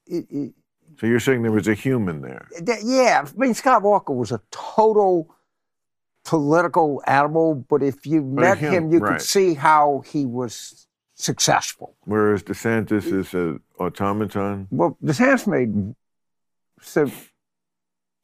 [0.06, 0.54] it- it-
[0.98, 2.48] So you're saying there was a human there?
[2.82, 5.34] yeah, I mean, Scott Walker was a total
[6.24, 9.12] political animal, but if you met him, him, you right.
[9.18, 10.86] could see how he was
[11.22, 11.94] successful.
[12.04, 14.68] Whereas DeSantis is an automaton.
[14.70, 15.94] Well, DeSantis made
[16.80, 17.10] so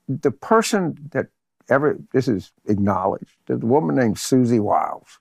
[0.09, 1.27] the person that
[1.69, 3.37] ever this is acknowledged.
[3.47, 5.19] There's a woman named Susie Wiles.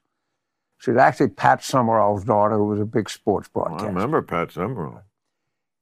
[0.79, 3.87] She was actually Pat Summerall's daughter, who was a big sports Well, broadcaster.
[3.87, 5.01] I remember Pat Summerall.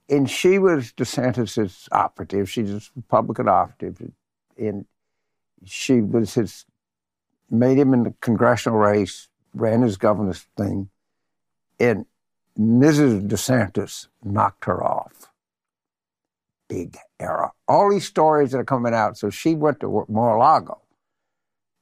[0.09, 2.49] and she was DeSantis's operative.
[2.49, 4.11] She's a Republican operative,
[4.57, 4.85] and
[5.65, 6.65] she was his
[7.49, 10.89] made him in the congressional race, ran his governor's thing,
[11.79, 12.05] and
[12.59, 13.27] Mrs.
[13.27, 15.29] DeSantis knocked her off.
[16.67, 17.51] Big error.
[17.67, 19.17] All these stories that are coming out.
[19.17, 20.81] So she went to work- Mar-a-Lago.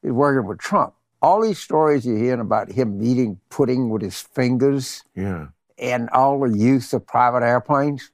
[0.01, 0.93] He's working with Trump.
[1.21, 5.47] All these stories you're hearing about him eating pudding with his fingers Yeah.
[5.77, 8.11] and all the use of private airplanes.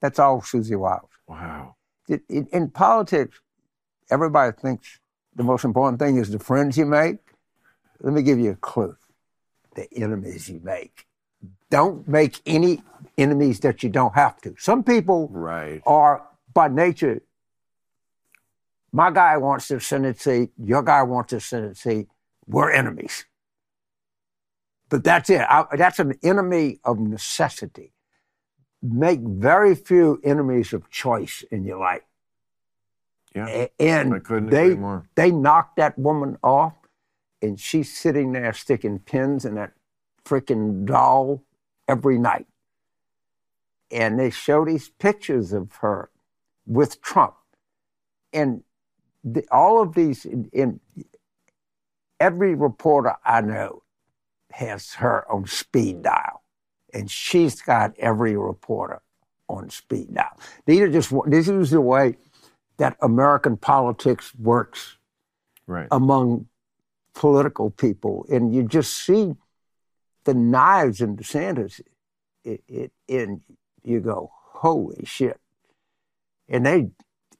[0.00, 1.08] That's all Susie Wiles.
[1.28, 1.76] Wow.
[2.08, 3.40] It, it, in politics,
[4.10, 4.98] everybody thinks
[5.36, 7.18] the most important thing is the friends you make.
[8.00, 8.96] Let me give you a clue
[9.74, 11.06] the enemies you make.
[11.70, 12.82] Don't make any
[13.18, 14.54] enemies that you don't have to.
[14.58, 15.82] Some people Right.
[15.86, 17.20] are, by nature,
[18.92, 22.08] my guy wants to the Senate seat, your guy wants to the Senate seat,
[22.46, 23.24] we're enemies.
[24.88, 25.40] But that's it.
[25.40, 27.92] I, that's an enemy of necessity.
[28.82, 32.02] Make very few enemies of choice in your life.
[33.34, 33.66] Yeah.
[33.80, 34.12] And
[34.50, 34.76] they,
[35.16, 36.74] they knocked that woman off,
[37.44, 39.72] and she's sitting there sticking pins in that
[40.24, 41.42] freaking doll
[41.88, 42.46] every night.
[43.90, 46.10] And they show these pictures of her
[46.66, 47.34] with Trump.
[48.32, 48.64] And
[49.24, 50.80] the, all of these, in, in
[52.20, 53.82] every reporter I know
[54.52, 56.42] has her on speed dial,
[56.94, 59.02] and she's got every reporter
[59.48, 60.38] on speed dial.
[60.66, 62.16] These are just this is the way
[62.78, 64.96] that American politics works
[65.66, 65.88] Right.
[65.90, 66.46] among
[67.14, 69.34] political people, and you just see
[70.24, 71.80] the knives in DeSantis.
[72.44, 73.40] It, it, and
[73.82, 75.40] you go, holy shit!
[76.48, 76.90] And they,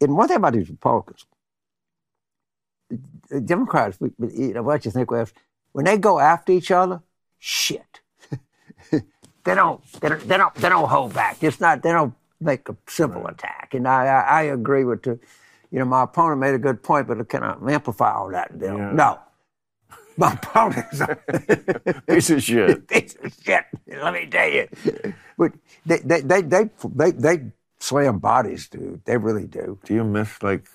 [0.01, 1.27] and one thing about these Republicans,
[3.29, 5.33] the Democrats, we- we- you know, what you think was
[5.73, 7.03] when they go after each other,
[7.39, 8.01] shit.
[8.91, 11.43] they don't, they don't, they don't, they don't hold back.
[11.43, 13.75] It's not, they don't make a simple attack.
[13.75, 15.19] And I, I, I agree with the,
[15.71, 18.53] you know, my opponent made a good point, but can I amplify all that?
[18.59, 18.93] Yeah.
[18.93, 19.19] No.
[20.17, 22.89] My opponent is a Piece of shit.
[22.89, 23.65] piece of shit.
[23.87, 24.69] Let me tell you.
[25.37, 25.53] But
[25.85, 27.43] they, they, they, they, they, they
[27.81, 29.05] slam bodies, dude.
[29.05, 29.79] They really do.
[29.85, 30.67] Do you miss like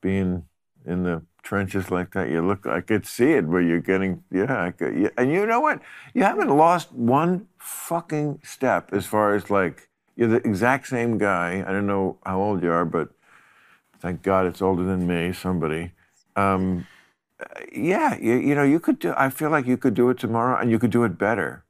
[0.00, 0.44] being
[0.86, 2.30] in the trenches like that?
[2.30, 5.08] You look, I could see it where you're getting, yeah, I could, yeah.
[5.18, 5.80] And you know what?
[6.14, 11.64] You haven't lost one fucking step as far as like, you're the exact same guy.
[11.66, 13.08] I don't know how old you are, but
[13.98, 15.90] thank God it's older than me, somebody.
[16.36, 16.86] Um,
[17.72, 20.60] yeah, you, you know, you could do, I feel like you could do it tomorrow
[20.60, 21.64] and you could do it better.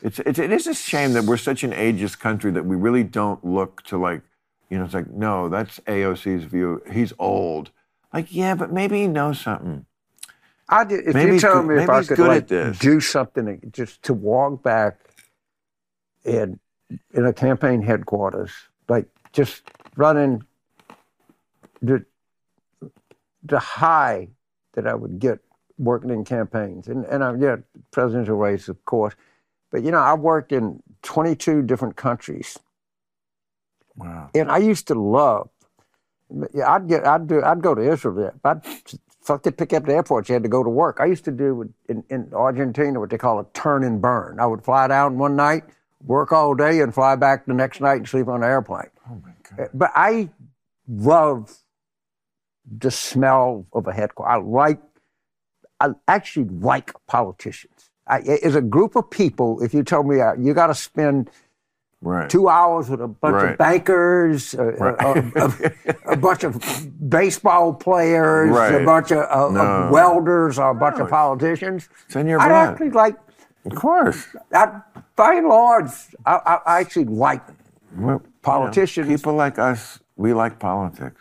[0.00, 3.04] It's, it's, it is a shame that we're such an ageist country that we really
[3.04, 4.22] don't look to like,
[4.68, 6.82] you know, it's like, no, that's AOC's view.
[6.90, 7.70] He's old.
[8.12, 9.86] Like, yeah, but maybe he knows something.
[10.68, 14.14] I did, if Maybe you tell me if I could like, do something just to
[14.14, 14.98] walk back
[16.24, 16.58] in
[17.12, 18.52] in a campaign headquarters,
[18.88, 19.62] like just
[19.96, 20.42] running
[21.82, 22.04] the
[23.42, 24.28] the high
[24.74, 25.40] that I would get
[25.78, 27.56] working in campaigns, and and I yeah,
[27.90, 29.14] presidential race of course,
[29.70, 32.58] but you know I worked in 22 different countries,
[33.96, 34.30] Wow.
[34.34, 35.48] and I used to love.
[36.54, 38.32] Yeah, I'd get, I'd do, I'd go to Israel.
[38.44, 38.62] I'd
[39.22, 40.28] fuck to pick up the airport.
[40.28, 40.98] You had to go to work.
[41.00, 44.40] I used to do in, in Argentina what they call a turn and burn.
[44.40, 45.64] I would fly down one night,
[46.04, 48.88] work all day, and fly back the next night and sleep on the airplane.
[49.10, 49.68] Oh my God.
[49.74, 50.30] But I
[50.88, 51.54] love
[52.70, 54.32] the smell of a headquarters.
[54.32, 54.80] I like,
[55.80, 57.90] I actually like politicians.
[58.06, 61.30] I, as a group of people, if you told me uh, you got to spend
[62.04, 62.28] Right.
[62.28, 63.52] two hours with a bunch Right.
[63.52, 65.44] of bankers, a, a-
[66.08, 66.60] a- a bunch of
[67.08, 68.82] baseball players, Right.
[68.82, 69.60] a bunch of, of, No.
[69.60, 71.88] of welders, or a bunch No, of politicians.
[72.06, 72.68] It's in your I blood.
[72.70, 73.16] actually like,
[73.66, 74.26] Of course.
[74.52, 74.80] I,
[75.14, 75.90] by and large,
[76.26, 77.54] I, I, I actually like Well,
[77.96, 81.20] you know, Politicians- people like us, we like politics.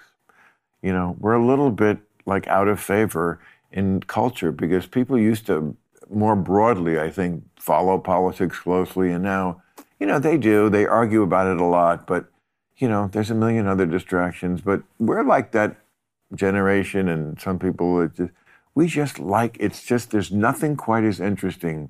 [0.81, 3.39] You know, we're a little bit like out of favor
[3.71, 5.75] in culture because people used to
[6.09, 9.11] more broadly, I think, follow politics closely.
[9.11, 9.61] And now,
[9.99, 10.69] you know, they do.
[10.69, 12.25] They argue about it a lot, but,
[12.77, 14.61] you know, there's a million other distractions.
[14.61, 15.77] But we're like that
[16.35, 18.31] generation, and some people, it just,
[18.73, 21.89] we just like, it's just, there's nothing quite as interesting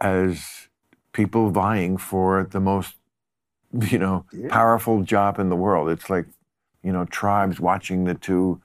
[0.00, 0.68] as
[1.12, 2.94] people vying for the most,
[3.72, 5.88] you know, powerful job in the world.
[5.88, 6.26] It's like,
[6.88, 8.62] you know, tribes watching the two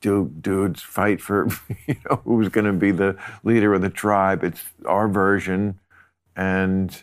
[0.00, 1.46] du- dudes fight for,
[1.86, 4.42] you know, who's going to be the leader of the tribe.
[4.42, 5.78] It's our version,
[6.34, 7.02] and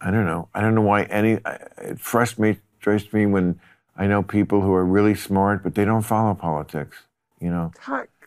[0.00, 0.48] I don't know.
[0.54, 1.40] I don't know why any.
[1.78, 3.58] It frustrates me when
[3.96, 6.98] I know people who are really smart, but they don't follow politics.
[7.40, 7.72] You know,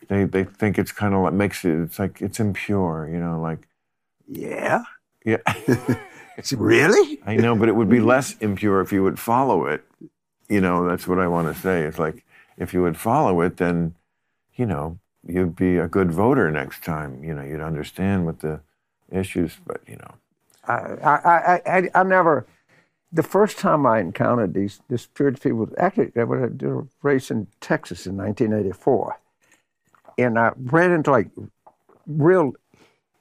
[0.08, 1.80] they they think it's kind of like makes it.
[1.84, 3.08] It's like it's impure.
[3.10, 3.66] You know, like
[4.26, 4.84] Yeah.
[5.24, 5.38] yeah.
[6.56, 7.18] Really?
[7.26, 9.82] I know, but it would be less impure if you would follow it.
[10.48, 11.82] You know, that's what I want to say.
[11.82, 12.24] It's like
[12.56, 13.94] if you would follow it, then,
[14.54, 17.22] you know, you'd be a good voter next time.
[17.22, 18.60] You know, you'd understand what the
[19.10, 20.14] issues, but, you know.
[20.66, 20.72] I,
[21.02, 22.46] I, I, I, never.
[23.10, 27.30] The first time I encountered these this period people, actually, I was did a race
[27.30, 29.18] in Texas in 1984,
[30.18, 31.30] and I ran into like
[32.06, 32.52] real.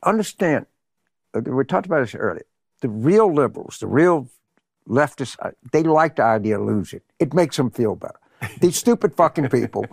[0.04, 0.66] Understand,
[1.34, 2.46] uh, we talked about this earlier.
[2.82, 4.30] The real liberals, the real
[4.88, 7.02] leftists, uh, they like the idea of losing.
[7.20, 8.20] It makes them feel better.
[8.60, 9.86] These stupid fucking people.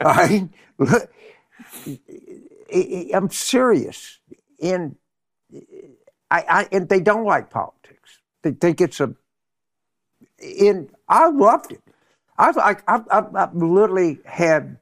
[0.00, 0.48] I,
[0.78, 1.10] look,
[1.86, 4.20] I, I'm serious.
[4.62, 4.96] And
[6.30, 8.20] I, I and they don't like politics.
[8.42, 9.14] They think it's a.
[10.40, 11.82] And I loved it.
[12.38, 14.78] I I've, I've, I've literally had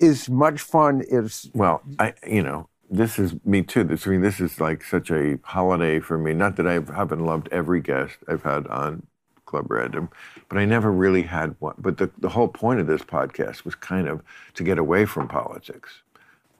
[0.00, 3.84] as much fun as Well, I, you know, this is me too.
[3.84, 6.34] This, I mean, this is like such a holiday for me.
[6.34, 9.06] Not that I haven't loved every guest I've had on
[9.46, 10.10] Club Random,
[10.48, 11.74] but I never really had one.
[11.78, 14.22] But the, the whole point of this podcast was kind of
[14.54, 16.02] to get away from politics.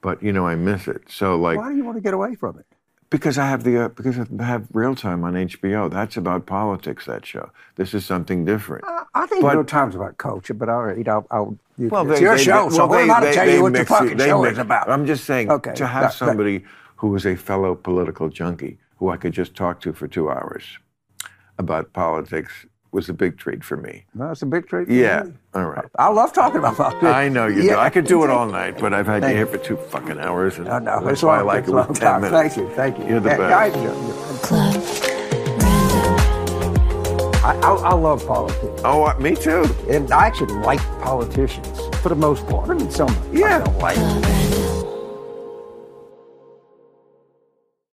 [0.00, 1.02] But, you know, I miss it.
[1.08, 2.66] So, like, why do you want to get away from it?
[3.10, 5.90] Because I have the uh, because I have real time on HBO.
[5.90, 7.06] That's about politics.
[7.06, 7.50] That show.
[7.74, 8.84] This is something different.
[8.86, 12.08] I, I think But- no times about culture, but all right, I'll, I'll you, Well,
[12.08, 13.74] it's they- your they- show, so well, who am they- I to tell you what
[13.74, 14.88] it- fucking show mix- is about?
[14.88, 16.64] I'm just saying Okay, to have that- that- somebody
[16.96, 20.78] who was a fellow political junkie who I could just talk to for two hours
[21.58, 24.04] about politics was a big treat for me.
[24.14, 24.86] That's it's a big treat.
[24.88, 25.22] for Yeah.
[25.24, 25.32] me.
[25.54, 25.84] All right.
[25.98, 27.04] I love talking about politics.
[27.04, 27.76] I know you do.
[27.76, 30.58] I could do it all night, but I've had you here for two fucking hours.
[30.58, 31.00] And I know.
[31.00, 32.20] That's It's why I like it's it with long 10 time.
[32.22, 32.54] minutes.
[32.54, 32.74] Thank you.
[32.76, 33.04] Thank you.
[33.06, 33.76] You're the Yeah, best.
[33.76, 33.80] I,
[34.40, 35.10] Club
[37.42, 38.82] I, I, I love politics.
[38.84, 39.64] Oh, uh, me too.
[39.88, 42.68] And I actually like politicians for the most part.
[42.70, 43.46] I mean, some yeah.
[43.46, 43.58] I Yeah.
[43.64, 43.96] don't like.
[43.96, 44.49] Club Random.